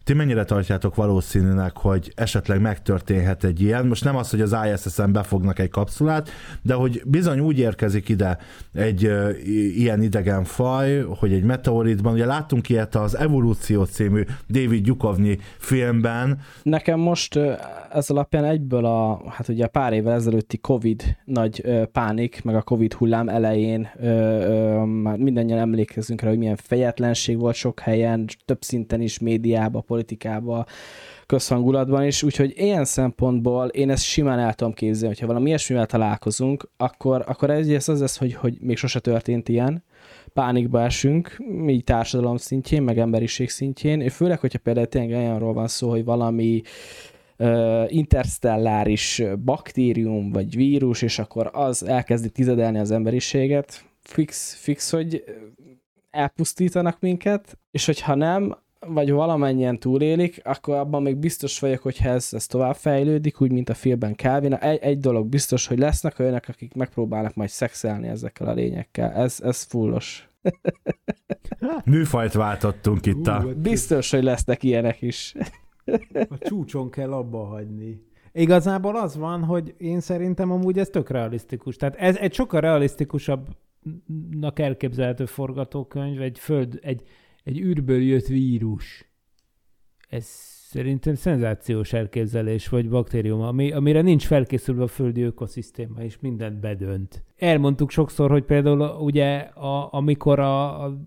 Ti 0.07 0.12
mennyire 0.12 0.45
tartjátok 0.45 0.95
valószínűnek, 0.95 1.77
hogy 1.77 2.12
esetleg 2.15 2.61
megtörténhet 2.61 3.45
egy 3.45 3.61
ilyen? 3.61 3.87
Most 3.87 4.05
nem 4.05 4.16
az, 4.16 4.31
hogy 4.31 4.41
az 4.41 4.57
ISS-en 4.73 5.12
befognak 5.12 5.59
egy 5.59 5.69
kapszulát, 5.69 6.28
de 6.62 6.74
hogy 6.74 7.03
bizony 7.05 7.41
úgy 7.41 7.59
érkezik 7.59 8.09
ide 8.09 8.39
egy 8.73 9.07
uh, 9.07 9.31
ilyen 9.77 10.03
idegen 10.03 10.45
faj, 10.45 11.03
hogy 11.19 11.33
egy 11.33 11.43
meteoritban, 11.43 12.12
ugye 12.12 12.27
láttunk 12.27 12.69
ilyet 12.69 12.95
az 12.95 13.16
Evolúció 13.16 13.85
című 13.85 14.23
David 14.49 14.85
Gyukovnyi 14.85 15.39
filmben. 15.59 16.39
Nekem 16.62 17.01
most 17.01 17.39
ez 17.93 18.11
alapján 18.11 18.45
egyből 18.45 18.85
a, 18.85 19.23
hát 19.28 19.49
ugye 19.49 19.66
pár 19.66 19.93
évvel 19.93 20.15
ezelőtti 20.15 20.59
Covid 20.59 21.03
nagy 21.24 21.61
ö, 21.65 21.85
pánik, 21.93 22.45
meg 22.45 22.55
a 22.55 22.62
Covid 22.62 22.93
hullám 22.93 23.28
elején 23.28 23.89
ö, 23.97 24.07
ö, 24.07 24.85
már 24.85 25.16
mindannyian 25.16 25.59
emlékezünk 25.59 26.20
rá, 26.20 26.28
hogy 26.28 26.39
milyen 26.39 26.57
fejetlenség 26.57 27.39
volt 27.39 27.55
sok 27.55 27.81
helyen, 27.81 28.27
több 28.45 28.62
szinten 28.62 29.01
is, 29.01 29.19
médiában, 29.19 29.85
politikában, 29.97 30.66
közhangulatban 31.27 32.05
is, 32.05 32.23
úgyhogy 32.23 32.52
ilyen 32.56 32.85
szempontból 32.85 33.66
én 33.66 33.90
ezt 33.90 34.05
simán 34.05 34.39
el 34.39 34.55
tudom 34.55 34.73
képzelni, 34.73 35.14
hogyha 35.14 35.27
valami 35.27 35.48
ilyesmivel 35.48 35.86
találkozunk, 35.86 36.68
akkor, 36.77 37.24
akkor 37.27 37.51
ez 37.51 37.89
az 37.89 38.01
lesz, 38.01 38.16
hogy, 38.16 38.35
hogy 38.35 38.56
még 38.60 38.77
sose 38.77 39.01
történt 39.01 39.48
ilyen, 39.48 39.85
pánikba 40.32 40.82
esünk, 40.82 41.36
így 41.66 41.85
társadalom 41.85 42.36
szintjén, 42.36 42.82
meg 42.82 42.98
emberiség 42.98 43.48
szintjén, 43.51 44.01
és 44.01 44.14
főleg, 44.14 44.40
hogyha 44.40 44.59
például 44.59 44.86
tényleg 44.86 45.18
olyanról 45.18 45.52
van 45.52 45.68
szó, 45.68 45.90
hogy 45.90 46.05
valami 46.05 46.62
interstelláris 47.86 49.23
baktérium 49.44 50.31
vagy 50.31 50.56
vírus, 50.56 51.02
és 51.02 51.18
akkor 51.18 51.51
az 51.52 51.85
elkezdi 51.85 52.31
tizedelni 52.31 52.78
az 52.78 52.90
emberiséget, 52.90 53.85
fix, 54.01 54.55
fix, 54.55 54.90
hogy 54.90 55.24
elpusztítanak 56.10 57.01
minket, 57.01 57.59
és 57.70 57.86
hogyha 57.86 58.14
nem, 58.14 58.56
vagy 58.89 59.11
valamennyien 59.11 59.79
túlélik, 59.79 60.41
akkor 60.45 60.75
abban 60.75 61.03
még 61.03 61.17
biztos 61.17 61.61
vagyok, 61.61 61.83
hogy 61.83 61.99
ez, 62.03 62.29
ez 62.33 62.47
tovább 62.47 62.75
fejlődik, 62.75 63.41
úgy, 63.41 63.53
mint 63.53 63.69
a 63.69 63.75
filmben 63.75 64.15
Calvin. 64.15 64.55
Egy, 64.55 64.79
egy 64.83 64.99
dolog 64.99 65.27
biztos, 65.27 65.67
hogy 65.67 65.79
lesznek 65.79 66.19
olyanok, 66.19 66.45
akik 66.49 66.75
megpróbálnak 66.75 67.35
majd 67.35 67.49
szexelni 67.49 68.09
ezekkel 68.09 68.47
a 68.47 68.53
lényekkel. 68.53 69.13
Ez, 69.13 69.41
ez 69.43 69.63
fullos. 69.63 70.29
Műfajt 71.85 72.33
váltottunk 72.33 73.07
itt 73.07 73.27
a... 73.27 73.47
Biztos, 73.57 74.11
hogy 74.11 74.23
lesznek 74.23 74.63
ilyenek 74.63 75.03
is. 75.03 75.35
A 76.29 76.39
csúcson 76.39 76.91
kell 76.91 77.13
abba 77.13 77.45
hagyni. 77.45 78.05
Igazából 78.33 78.97
az 78.97 79.17
van, 79.17 79.45
hogy 79.45 79.75
én 79.79 80.01
szerintem 80.01 80.51
amúgy 80.51 80.79
ez 80.79 80.89
tök 80.89 81.11
realisztikus. 81.11 81.77
Tehát 81.77 81.97
ez 81.97 82.17
egy 82.17 82.35
sokkal 82.35 82.61
realisztikusabbnak 82.61 84.59
elképzelhető 84.59 85.27
forgatókönyv, 85.27 86.21
egy 86.21 86.39
föld, 86.39 86.79
egy, 86.83 87.03
egy 87.47 87.60
űrből 87.60 88.02
jött 88.02 88.27
vírus. 88.27 89.10
Ez 90.09 90.24
szerintem 90.68 91.14
szenzációs 91.14 91.93
elképzelés, 91.93 92.68
vagy 92.68 92.89
baktérium, 92.89 93.40
ami, 93.40 93.73
amire 93.73 94.02
nincs 94.02 94.27
felkészülve 94.27 94.82
a 94.82 94.86
földi 94.86 95.23
ökoszisztéma, 95.23 96.02
és 96.02 96.18
mindent 96.20 96.60
bedönt. 96.60 97.24
Elmondtuk 97.36 97.90
sokszor, 97.90 98.31
hogy 98.31 98.44
például 98.44 98.81
ugye 98.81 99.36
a, 99.39 99.93
amikor 99.93 100.39
a, 100.39 100.85
a 100.85 100.98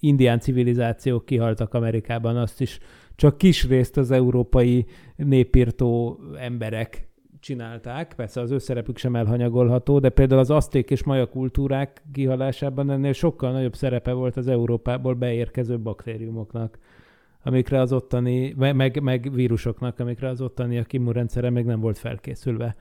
indián 0.00 0.38
civilizációk 0.38 1.24
kihaltak 1.24 1.74
Amerikában, 1.74 2.36
azt 2.36 2.60
is 2.60 2.78
csak 3.14 3.38
kis 3.38 3.66
részt 3.66 3.96
az 3.96 4.10
európai 4.10 4.86
népírtó 5.16 6.20
emberek 6.38 7.07
csinálták, 7.48 8.14
persze 8.14 8.40
az 8.40 8.50
ő 8.50 8.58
sem 8.94 9.16
elhanyagolható, 9.16 9.98
de 9.98 10.08
például 10.08 10.40
az 10.40 10.50
aszték 10.50 10.90
és 10.90 11.04
maja 11.04 11.26
kultúrák 11.26 12.02
kihalásában 12.12 12.90
ennél 12.90 13.12
sokkal 13.12 13.52
nagyobb 13.52 13.74
szerepe 13.74 14.12
volt 14.12 14.36
az 14.36 14.48
Európából 14.48 15.14
beérkező 15.14 15.78
baktériumoknak, 15.78 16.78
amikre 17.42 17.80
az 17.80 17.92
ottani, 17.92 18.54
meg, 18.56 19.02
meg 19.02 19.30
vírusoknak, 19.32 19.98
amikre 19.98 20.28
az 20.28 20.40
ottani 20.40 20.78
a 20.78 20.84
immunrendszere 20.90 21.50
még 21.50 21.64
nem 21.64 21.80
volt 21.80 21.98
felkészülve. 21.98 22.76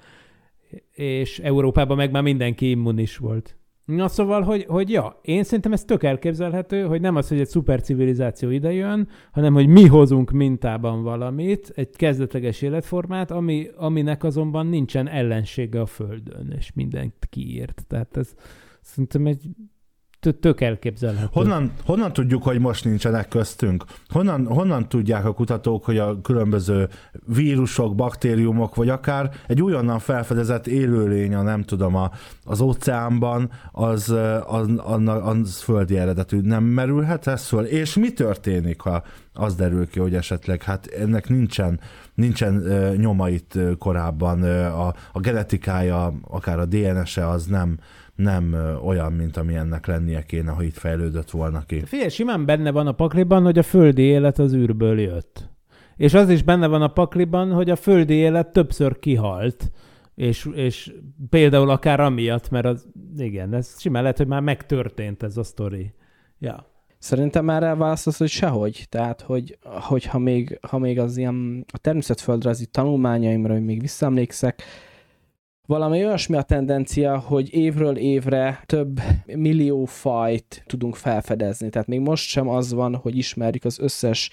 És 0.92 1.40
Európában 1.40 1.98
meg 1.98 2.12
már 2.12 2.24
mindenki 2.24 2.70
immunis 2.70 3.18
volt. 3.18 3.58
Na 3.88 4.08
szóval, 4.08 4.42
hogy, 4.42 4.66
hogy 4.68 4.90
ja, 4.90 5.20
én 5.22 5.44
szerintem 5.44 5.72
ez 5.72 5.84
tök 5.84 6.04
elképzelhető, 6.04 6.84
hogy 6.84 7.02
nem 7.02 7.16
az, 7.16 7.28
hogy 7.28 7.40
egy 7.40 7.48
szuper 7.48 7.82
civilizáció 7.82 8.50
idejön, 8.50 9.08
hanem 9.32 9.54
hogy 9.54 9.68
mi 9.68 9.86
hozunk 9.86 10.32
mintában 10.32 11.04
valamit, 11.04 11.72
egy 11.76 11.96
kezdetleges 11.96 12.62
életformát, 12.62 13.32
ami, 13.32 13.68
aminek 13.76 14.24
azonban 14.24 14.68
nincsen 14.68 15.08
ellensége 15.08 15.82
a 15.82 15.86
Földön, 15.86 16.54
és 16.58 16.72
mindent 16.74 17.14
kiírt. 17.30 17.86
Tehát 17.88 18.18
ez 18.18 18.34
szerintem 18.82 19.26
egy 19.26 19.50
tök 20.20 20.62
elképzelhető. 20.62 21.28
Honnan, 21.32 21.72
honnan 21.86 22.14
tudjuk, 22.14 22.44
hogy 22.44 22.60
most 22.60 22.86
nincsenek 22.86 23.28
köztünk? 23.28 23.84
Honnan, 24.08 24.46
honnan 24.46 24.90
tudják 24.90 25.26
a 25.26 25.34
kutatók, 25.34 25.86
hogy 25.86 25.98
a 25.98 26.22
különböző 26.22 26.88
vírusok, 27.26 27.96
baktériumok, 27.96 28.76
vagy 28.76 28.90
akár 28.90 29.32
egy 29.48 29.62
újonnan 29.62 30.00
felfedezett 30.00 30.68
élőlény, 30.68 31.36
a 31.36 31.42
nem 31.42 31.64
tudom, 31.64 31.96
a, 31.96 32.12
az 32.44 32.62
óceánban, 32.62 33.52
az, 33.72 34.16
az, 34.46 34.70
az, 34.78 35.02
az 35.24 35.62
földi 35.62 35.98
eredetű. 35.98 36.40
Nem 36.40 36.64
merülhet 36.64 37.28
ez 37.28 37.46
föl? 37.46 37.66
És 37.66 37.96
mi 37.96 38.14
történik, 38.14 38.82
ha 38.82 39.04
az 39.34 39.56
derül 39.56 39.88
ki, 39.88 40.00
hogy 40.00 40.16
esetleg 40.16 40.64
hát 40.64 40.86
ennek 40.86 41.30
nincsen, 41.30 41.80
nincsen 42.14 42.56
uh, 42.56 42.96
nyomait 42.96 43.60
korábban, 43.78 44.44
a, 44.66 44.88
a 45.12 45.20
genetikája, 45.20 46.14
akár 46.22 46.60
a 46.60 46.66
DNS-e 46.66 47.28
az 47.28 47.46
nem, 47.46 47.78
nem 48.18 48.56
olyan, 48.84 49.14
mint 49.14 49.38
ami 49.38 49.56
ennek 49.56 49.86
lennie 49.86 50.24
kéne, 50.24 50.52
ha 50.52 50.64
itt 50.64 50.78
fejlődött 50.78 51.30
volna 51.30 51.66
ki. 51.66 51.86
Figyelj, 51.86 52.10
simán 52.10 52.46
benne 52.46 52.72
van 52.72 52.88
a 52.88 52.92
pakliban, 52.92 53.44
hogy 53.44 53.58
a 53.58 53.64
földi 53.64 54.02
élet 54.02 54.40
az 54.40 54.54
űrből 54.54 55.00
jött. 55.00 55.50
És 55.96 56.14
az 56.14 56.30
is 56.30 56.44
benne 56.44 56.68
van 56.68 56.82
a 56.82 56.88
pakliban, 56.88 57.52
hogy 57.52 57.70
a 57.70 57.76
földi 57.76 58.14
élet 58.14 58.48
többször 58.48 59.00
kihalt. 59.00 59.72
És, 60.16 60.50
és 60.54 60.94
például 61.30 61.70
akár 61.70 62.00
amiatt, 62.00 62.50
mert 62.50 62.66
az, 62.66 62.88
igen, 63.18 63.54
ez 63.54 63.80
simán 63.80 64.02
lehet, 64.02 64.18
hogy 64.18 64.28
már 64.28 64.42
megtörtént 64.42 65.24
ez 65.24 65.38
a 65.38 65.44
sztori. 65.44 65.94
Ja. 66.40 66.76
Szerintem 66.98 67.46
már 67.46 67.64
elválasztasz, 67.64 68.18
hogy 68.18 68.30
sehogy. 68.30 68.86
Tehát, 68.90 69.22
hogy, 69.22 69.58
hogy 69.64 70.06
ha, 70.06 70.20
még, 70.20 70.60
ha 70.62 70.78
még 70.78 71.00
az 71.00 71.18
ilyen 71.18 71.66
a 71.74 71.78
természetföldrajzi 71.78 72.66
tanulmányaimra, 72.66 73.54
hogy 73.54 73.66
még 73.66 73.82
visszaemlékszek, 73.82 74.64
valami 75.68 76.06
olyasmi 76.06 76.36
a 76.36 76.42
tendencia, 76.42 77.18
hogy 77.18 77.54
évről 77.54 77.98
évre 77.98 78.62
több 78.66 79.00
millió 79.26 79.86
fajt 79.86 80.64
tudunk 80.66 80.96
felfedezni. 80.96 81.70
Tehát 81.70 81.88
még 81.88 82.00
most 82.00 82.28
sem 82.28 82.48
az 82.48 82.74
van, 82.74 82.96
hogy 82.96 83.18
ismerjük 83.18 83.66
az 83.66 83.80
összes 83.80 84.32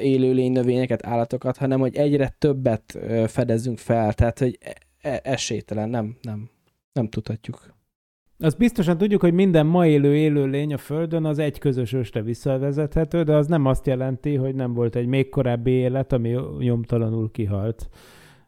élőlény 0.00 0.52
növényeket, 0.52 1.06
állatokat, 1.06 1.56
hanem 1.56 1.80
hogy 1.80 1.96
egyre 1.96 2.34
többet 2.38 2.98
fedezünk 3.26 3.78
fel. 3.78 4.12
Tehát, 4.12 4.38
hogy 4.38 4.58
e, 4.60 4.74
e, 5.00 5.20
esélytelen, 5.22 5.88
nem, 5.88 6.16
nem, 6.22 6.50
nem 6.92 7.08
tudhatjuk. 7.08 7.74
Azt 8.38 8.58
biztosan 8.58 8.98
tudjuk, 8.98 9.20
hogy 9.20 9.32
minden 9.32 9.66
ma 9.66 9.86
élő 9.86 10.16
élőlény 10.16 10.72
a 10.72 10.78
Földön 10.78 11.24
az 11.24 11.38
egy 11.38 11.58
közös 11.58 11.92
östre 11.92 12.22
visszavezethető, 12.22 13.22
de 13.22 13.34
az 13.34 13.46
nem 13.46 13.66
azt 13.66 13.86
jelenti, 13.86 14.34
hogy 14.34 14.54
nem 14.54 14.74
volt 14.74 14.96
egy 14.96 15.06
még 15.06 15.28
korábbi 15.28 15.70
élet, 15.70 16.12
ami 16.12 16.36
nyomtalanul 16.58 17.30
kihalt 17.30 17.88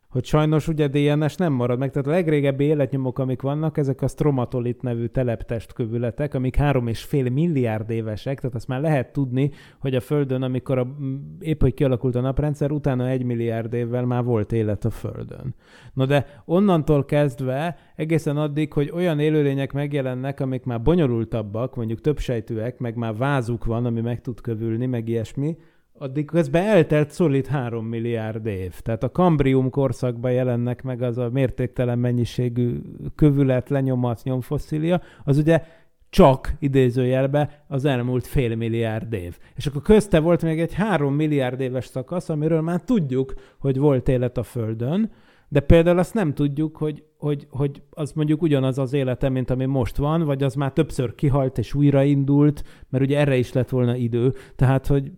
hogy 0.09 0.25
sajnos 0.25 0.69
ugye 0.69 0.89
DNS 0.89 1.35
nem 1.35 1.53
marad 1.53 1.79
meg, 1.79 1.91
tehát 1.91 2.09
a 2.09 2.11
legrégebbi 2.11 2.65
életnyomok, 2.65 3.19
amik 3.19 3.43
vannak, 3.43 3.77
ezek 3.77 4.03
a 4.03 4.09
stromatolit 4.09 4.83
nevű 4.83 5.07
teleptestkövületek, 5.07 6.35
amik 6.35 6.57
három 6.57 6.87
és 6.87 7.03
fél 7.03 7.31
milliárd 7.31 7.91
évesek, 7.91 8.41
tehát 8.41 8.57
azt 8.57 8.69
már 8.69 8.81
lehet 8.81 9.13
tudni, 9.13 9.51
hogy 9.81 9.95
a 9.95 10.01
Földön, 10.01 10.43
amikor 10.43 10.79
a, 10.79 10.97
épp 11.41 11.61
hogy 11.61 11.75
kialakult 11.75 12.15
a 12.15 12.21
naprendszer, 12.21 12.71
utána 12.71 13.09
egy 13.09 13.25
milliárd 13.25 13.73
évvel 13.73 14.05
már 14.05 14.25
volt 14.25 14.53
élet 14.53 14.85
a 14.85 14.91
Földön. 14.91 15.55
No 15.93 16.07
de 16.07 16.27
onnantól 16.45 17.05
kezdve 17.05 17.77
egészen 17.97 18.37
addig, 18.37 18.73
hogy 18.73 18.91
olyan 18.95 19.19
élőlények 19.19 19.73
megjelennek, 19.73 20.41
amik 20.41 20.65
már 20.65 20.83
bonyolultabbak, 20.83 21.77
mondjuk 21.77 22.01
többsejtőek, 22.01 22.79
meg 22.79 22.97
már 22.97 23.17
vázuk 23.17 23.65
van, 23.65 23.85
ami 23.85 24.01
meg 24.01 24.21
tud 24.21 24.41
kövülni, 24.41 24.87
meg 24.87 25.09
ilyesmi, 25.09 25.57
addig 25.99 26.27
közben 26.27 26.63
eltelt 26.63 27.11
szolid 27.11 27.47
3 27.47 27.87
milliárd 27.87 28.47
év. 28.47 28.81
Tehát 28.81 29.03
a 29.03 29.11
kambrium 29.11 29.71
korszakban 29.71 30.33
jelennek 30.33 30.83
meg 30.83 31.03
az 31.03 31.19
a 31.19 31.31
mértéktelen 31.33 31.99
mennyiségű 31.99 32.81
kövület, 33.15 33.69
lenyomat, 33.69 34.21
nyomfosszília, 34.25 35.01
az 35.25 35.39
ugye 35.39 35.63
csak 36.11 36.55
idézőjelbe 36.59 37.65
az 37.69 37.85
elmúlt 37.85 38.27
fél 38.27 38.57
milliárd 38.57 39.13
év. 39.13 39.39
És 39.57 39.67
akkor 39.67 39.83
közte 39.83 40.21
volt 40.21 40.43
még 40.43 40.61
egy 40.61 40.75
három 40.75 41.15
milliárd 41.15 41.61
éves 41.61 41.87
szakasz, 41.87 42.29
amiről 42.29 42.61
már 42.61 42.81
tudjuk, 42.83 43.35
hogy 43.59 43.79
volt 43.79 44.09
élet 44.09 44.39
a 44.39 44.43
Földön, 44.43 45.11
de 45.49 45.61
például 45.61 45.99
azt 45.99 46.15
nem 46.15 46.35
tudjuk, 46.35 46.77
hogy, 46.77 47.05
hogy, 47.17 47.47
hogy 47.51 47.83
az 47.91 48.13
mondjuk 48.13 48.43
ugyanaz 48.43 48.79
az 48.79 48.93
élete, 48.93 49.29
mint 49.29 49.51
ami 49.51 49.65
most 49.65 49.97
van, 49.97 50.25
vagy 50.25 50.43
az 50.43 50.55
már 50.55 50.73
többször 50.73 51.15
kihalt 51.15 51.59
és 51.59 51.75
újraindult, 51.75 52.63
mert 52.89 53.05
ugye 53.05 53.19
erre 53.19 53.37
is 53.37 53.53
lett 53.53 53.69
volna 53.69 53.97
idő. 53.97 54.35
Tehát, 54.57 54.87
hogy 54.87 55.13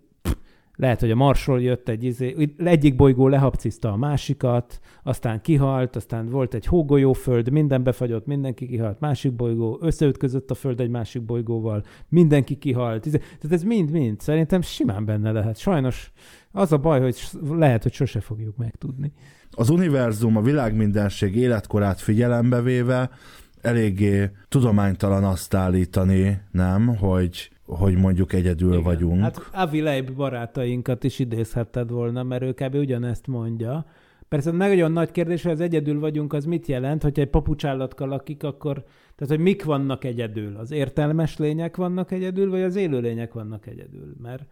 lehet, 0.81 1.01
hogy 1.01 1.11
a 1.11 1.15
Marsról 1.15 1.63
jött 1.63 1.89
egy 1.89 2.05
izé, 2.05 2.55
egyik 2.57 2.97
bolygó 2.97 3.29
lehapciszta 3.29 3.93
a 3.93 3.97
másikat, 3.97 4.81
aztán 5.03 5.41
kihalt, 5.41 5.97
aztán 5.97 6.29
volt 6.29 6.55
egy 6.55 6.67
hógolyóföld, 6.67 7.51
minden 7.51 7.83
befagyott, 7.83 8.27
mindenki 8.27 8.67
kihalt, 8.67 9.01
másik 9.01 9.33
bolygó, 9.33 9.79
összeütközött 9.81 10.51
a 10.51 10.55
Föld 10.55 10.81
egy 10.81 10.91
másik 10.91 11.23
bolygóval, 11.23 11.85
mindenki 12.09 12.55
kihalt. 12.55 13.07
Izé, 13.07 13.17
tehát 13.17 13.53
ez 13.53 13.63
mind-mind 13.63 14.21
szerintem 14.21 14.61
simán 14.61 15.05
benne 15.05 15.33
lehet. 15.33 15.59
Sajnos 15.59 16.13
az 16.53 16.73
a 16.73 16.79
baj, 16.79 17.01
hogy 17.01 17.17
lehet, 17.51 17.83
hogy 17.83 17.93
sose 17.93 18.21
fogjuk 18.21 18.57
megtudni. 18.57 19.13
Az 19.51 19.71
univerzum, 19.71 20.37
a 20.37 20.43
világmindenség 20.43 21.37
életkorát 21.37 22.01
figyelembe 22.01 22.63
véve 22.63 23.11
eléggé 23.61 24.31
tudománytalan 24.49 25.25
azt 25.25 25.55
állítani, 25.55 26.41
nem, 26.51 26.97
hogy 26.97 27.51
hogy 27.79 27.97
mondjuk 27.97 28.33
egyedül 28.33 28.71
Igen. 28.71 28.83
vagyunk. 28.83 29.21
Hát 29.21 29.49
Avi 29.53 29.81
Leib 29.81 30.13
barátainkat 30.13 31.05
is 31.05 31.19
idézhetted 31.19 31.91
volna, 31.91 32.23
mert 32.23 32.43
ő 32.43 32.53
kb. 32.53 32.75
ugyanezt 32.75 33.27
mondja. 33.27 33.87
Persze 34.29 34.51
nagyon 34.51 34.93
nagy 34.93 35.11
kérdés, 35.11 35.43
hogy 35.43 35.53
az 35.53 35.61
egyedül 35.61 36.01
vagyunk, 36.01 36.33
az 36.33 36.45
mit 36.45 36.67
jelent, 36.67 37.03
hogyha 37.03 37.23
egy 37.23 37.31
papucsállatka 37.31 38.07
lakik, 38.07 38.43
akkor, 38.43 38.85
tehát 39.17 39.35
hogy 39.35 39.39
mik 39.39 39.65
vannak 39.65 40.05
egyedül? 40.05 40.57
Az 40.57 40.71
értelmes 40.71 41.39
lények 41.39 41.77
vannak 41.77 42.11
egyedül, 42.11 42.51
vagy 42.51 42.63
az 42.63 42.77
élőlények 42.77 43.33
vannak 43.33 43.67
egyedül? 43.67 44.15
Mert 44.23 44.47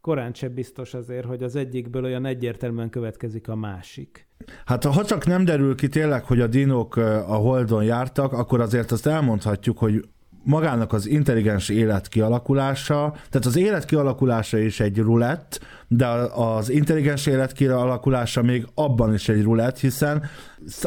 korán 0.00 0.34
sem 0.34 0.54
biztos 0.54 0.94
azért, 0.94 1.26
hogy 1.26 1.42
az 1.42 1.56
egyikből 1.56 2.04
olyan 2.04 2.24
egyértelműen 2.24 2.90
következik 2.90 3.48
a 3.48 3.56
másik. 3.56 4.28
Hát 4.64 4.84
ha 4.84 5.04
csak 5.04 5.26
nem 5.26 5.44
derül 5.44 5.74
ki 5.74 5.88
tényleg, 5.88 6.24
hogy 6.24 6.40
a 6.40 6.46
dinók 6.46 6.96
a 6.96 7.34
Holdon 7.34 7.84
jártak, 7.84 8.32
akkor 8.32 8.60
azért 8.60 8.90
azt 8.90 9.06
elmondhatjuk, 9.06 9.78
hogy 9.78 10.04
magának 10.44 10.92
az 10.92 11.06
intelligens 11.06 11.68
élet 11.68 12.08
kialakulása, 12.08 13.14
tehát 13.30 13.46
az 13.46 13.56
élet 13.56 13.84
kialakulása 13.84 14.58
is 14.58 14.80
egy 14.80 14.98
rulett, 14.98 15.60
de 15.88 16.06
az 16.34 16.70
intelligens 16.70 17.26
élet 17.26 17.52
kialakulása 17.52 18.42
még 18.42 18.66
abban 18.74 19.14
is 19.14 19.28
egy 19.28 19.42
rulett, 19.42 19.78
hiszen 19.78 20.22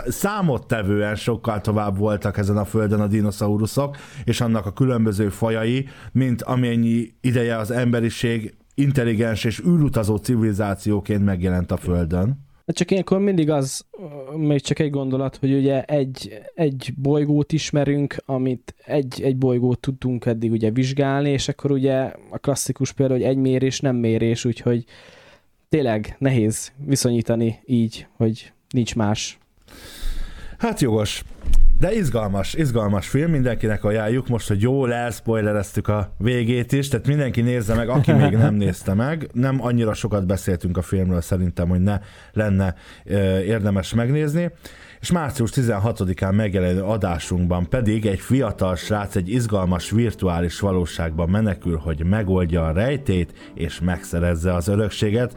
számottevően 0.08 1.16
sokkal 1.16 1.62
tovább 1.62 1.98
voltak 1.98 2.38
ezen 2.38 2.58
a 2.58 2.66
földön 2.66 3.00
a 3.00 3.08
dinoszauruszok, 3.08 3.98
és 4.24 4.42
annak 4.42 4.66
a 4.66 4.74
különböző 4.74 5.30
fajai, 5.30 5.88
mint 6.12 6.42
amennyi 6.42 7.14
ideje 7.22 7.58
az 7.58 7.72
emberiség 7.72 8.56
intelligens 8.74 9.44
és 9.44 9.60
űrutazó 9.68 10.16
civilizációként 10.16 11.26
megjelent 11.26 11.72
a 11.72 11.78
Földön. 11.78 12.47
Csak 12.74 12.92
ilyenkor 12.92 13.20
mindig 13.20 13.50
az, 13.50 13.86
még 14.36 14.62
csak 14.62 14.80
egy 14.80 14.90
gondolat, 14.90 15.36
hogy 15.36 15.54
ugye 15.54 15.84
egy, 15.84 16.42
egy 16.56 16.94
bolygót 16.96 17.52
ismerünk, 17.52 18.16
amit 18.26 18.76
egy, 18.86 19.22
egy 19.22 19.38
bolygót 19.38 19.80
tudtunk 19.80 20.26
eddig 20.26 20.52
ugye 20.52 20.72
vizsgálni, 20.72 21.30
és 21.30 21.48
akkor 21.48 21.72
ugye 21.72 22.12
a 22.30 22.38
klasszikus 22.38 22.92
példa, 22.92 23.14
hogy 23.14 23.24
egy 23.24 23.38
mérés 23.38 23.80
nem 23.80 23.96
mérés, 23.96 24.46
úgyhogy 24.46 24.86
tényleg 25.70 26.16
nehéz 26.20 26.72
viszonyítani 26.86 27.60
így, 27.66 28.08
hogy 28.16 28.52
nincs 28.70 28.96
más. 28.96 29.38
Hát 30.58 30.82
jogos. 30.82 31.24
De 31.80 31.94
izgalmas, 31.94 32.54
izgalmas 32.54 33.08
film, 33.08 33.32
mindenkinek 33.32 33.84
ajánljuk, 33.84 34.28
most, 34.28 34.48
hogy 34.48 34.62
jól 34.62 34.94
elspoilereztük 34.94 35.88
a 35.88 36.14
végét 36.18 36.72
is, 36.72 36.88
tehát 36.88 37.08
mindenki 37.08 37.42
nézze 37.42 37.74
meg, 37.74 37.90
aki 37.90 38.12
még 38.12 38.32
nem 38.32 38.54
nézte 38.64 38.94
meg. 38.94 39.30
Nem 39.34 39.64
annyira 39.64 39.94
sokat 39.94 40.26
beszéltünk 40.26 40.78
a 40.78 40.82
filmről 40.82 41.22
szerintem, 41.22 41.70
hogy 41.70 41.82
ne 41.82 42.00
lenne 42.34 42.76
érdemes 43.44 43.94
megnézni 43.94 44.52
és 45.08 45.14
március 45.14 45.52
16-án 45.54 46.36
megjelenő 46.36 46.82
adásunkban 46.82 47.70
pedig 47.70 48.06
egy 48.06 48.20
fiatal 48.20 48.76
srác 48.76 49.16
egy 49.16 49.30
izgalmas 49.30 49.90
virtuális 49.90 50.60
valóságban 50.60 51.30
menekül, 51.30 51.78
hogy 51.78 52.06
megoldja 52.06 52.66
a 52.66 52.72
rejtét 52.72 53.34
és 53.54 53.80
megszerezze 53.80 54.54
az 54.54 54.68
örökséget. 54.68 55.36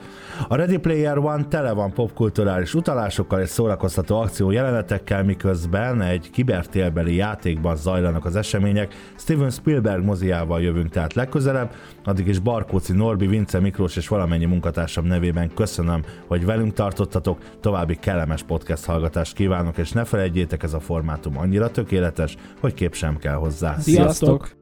A 0.49 0.55
Ready 0.55 0.77
Player 0.77 1.19
One 1.19 1.45
tele 1.45 1.73
van 1.73 1.93
popkulturális 1.93 2.75
utalásokkal 2.75 3.41
és 3.41 3.49
szórakoztató 3.49 4.21
akció 4.21 4.51
jelenetekkel, 4.51 5.25
miközben 5.25 6.03
egy 6.03 6.31
kibertélbeli 6.31 7.15
játékban 7.15 7.77
zajlanak 7.77 8.25
az 8.25 8.37
események. 8.37 8.95
Steven 9.17 9.51
Spielberg 9.51 10.05
moziával 10.05 10.63
jövünk 10.63 10.89
tehát 10.89 11.15
legközelebb, 11.15 11.75
addig 12.05 12.27
is 12.27 12.39
Barkóci 12.39 12.93
Norbi, 12.93 13.27
Vince 13.27 13.61
Miklós 13.61 13.97
és 13.97 14.09
valamennyi 14.09 14.45
munkatársam 14.45 15.07
nevében 15.07 15.55
köszönöm, 15.55 16.05
hogy 16.27 16.45
velünk 16.45 16.73
tartottatok, 16.73 17.39
további 17.61 17.97
kellemes 17.97 18.43
podcast 18.43 18.85
hallgatást 18.85 19.35
kívánok 19.35 19.79
és 19.79 19.93
ne 19.93 20.05
felejtjétek, 20.05 20.63
ez 20.63 20.75
a 20.75 20.81
formátum 20.81 21.39
annyira 21.39 21.71
tökéletes, 21.71 22.37
hogy 22.61 22.75
kép 22.75 22.95
sem 22.95 23.17
kell 23.17 23.35
hozzá. 23.35 23.79
Sziasztok! 23.79 24.60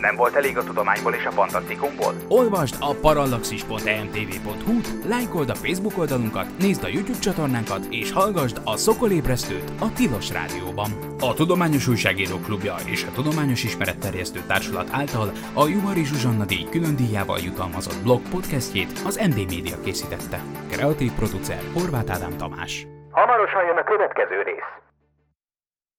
Nem 0.00 0.16
volt 0.16 0.34
elég 0.34 0.58
a 0.58 0.64
tudományból 0.64 1.12
és 1.12 1.24
a 1.24 1.30
fantasztikumból? 1.30 2.14
Olvasd 2.28 2.74
a 2.80 2.94
parallaxis.emtv.hu, 2.94 4.80
lájkold 5.08 5.50
a 5.50 5.54
Facebook 5.54 5.98
oldalunkat, 5.98 6.46
nézd 6.58 6.84
a 6.84 6.88
YouTube 6.88 7.18
csatornánkat, 7.18 7.86
és 7.90 8.12
hallgassd 8.12 8.60
a 8.64 8.76
Szokolébresztőt 8.76 9.72
a 9.80 9.92
Tilos 9.92 10.30
Rádióban. 10.30 10.90
A 11.20 11.34
Tudományos 11.34 11.88
Újságíró 11.88 12.36
Klubja 12.38 12.74
és 12.84 13.04
a 13.04 13.12
Tudományos 13.14 13.64
Ismeretterjesztő 13.64 14.40
Társulat 14.46 14.88
által 14.92 15.32
a 15.54 15.66
Juhari 15.66 16.04
Zsuzsanna 16.04 16.44
díj 16.44 16.66
külön 16.70 16.96
díjával 16.96 17.38
jutalmazott 17.38 18.02
blog 18.02 18.20
podcastjét 18.30 18.92
az 19.04 19.16
MD 19.16 19.36
Media 19.36 19.80
készítette. 19.84 20.40
Kreatív 20.70 21.12
producer 21.12 21.60
Horváth 21.72 22.12
Ádám 22.12 22.36
Tamás. 22.36 22.86
Hamarosan 23.10 23.64
jön 23.64 23.76
a 23.76 23.84
következő 23.84 24.42
rész. 24.42 24.85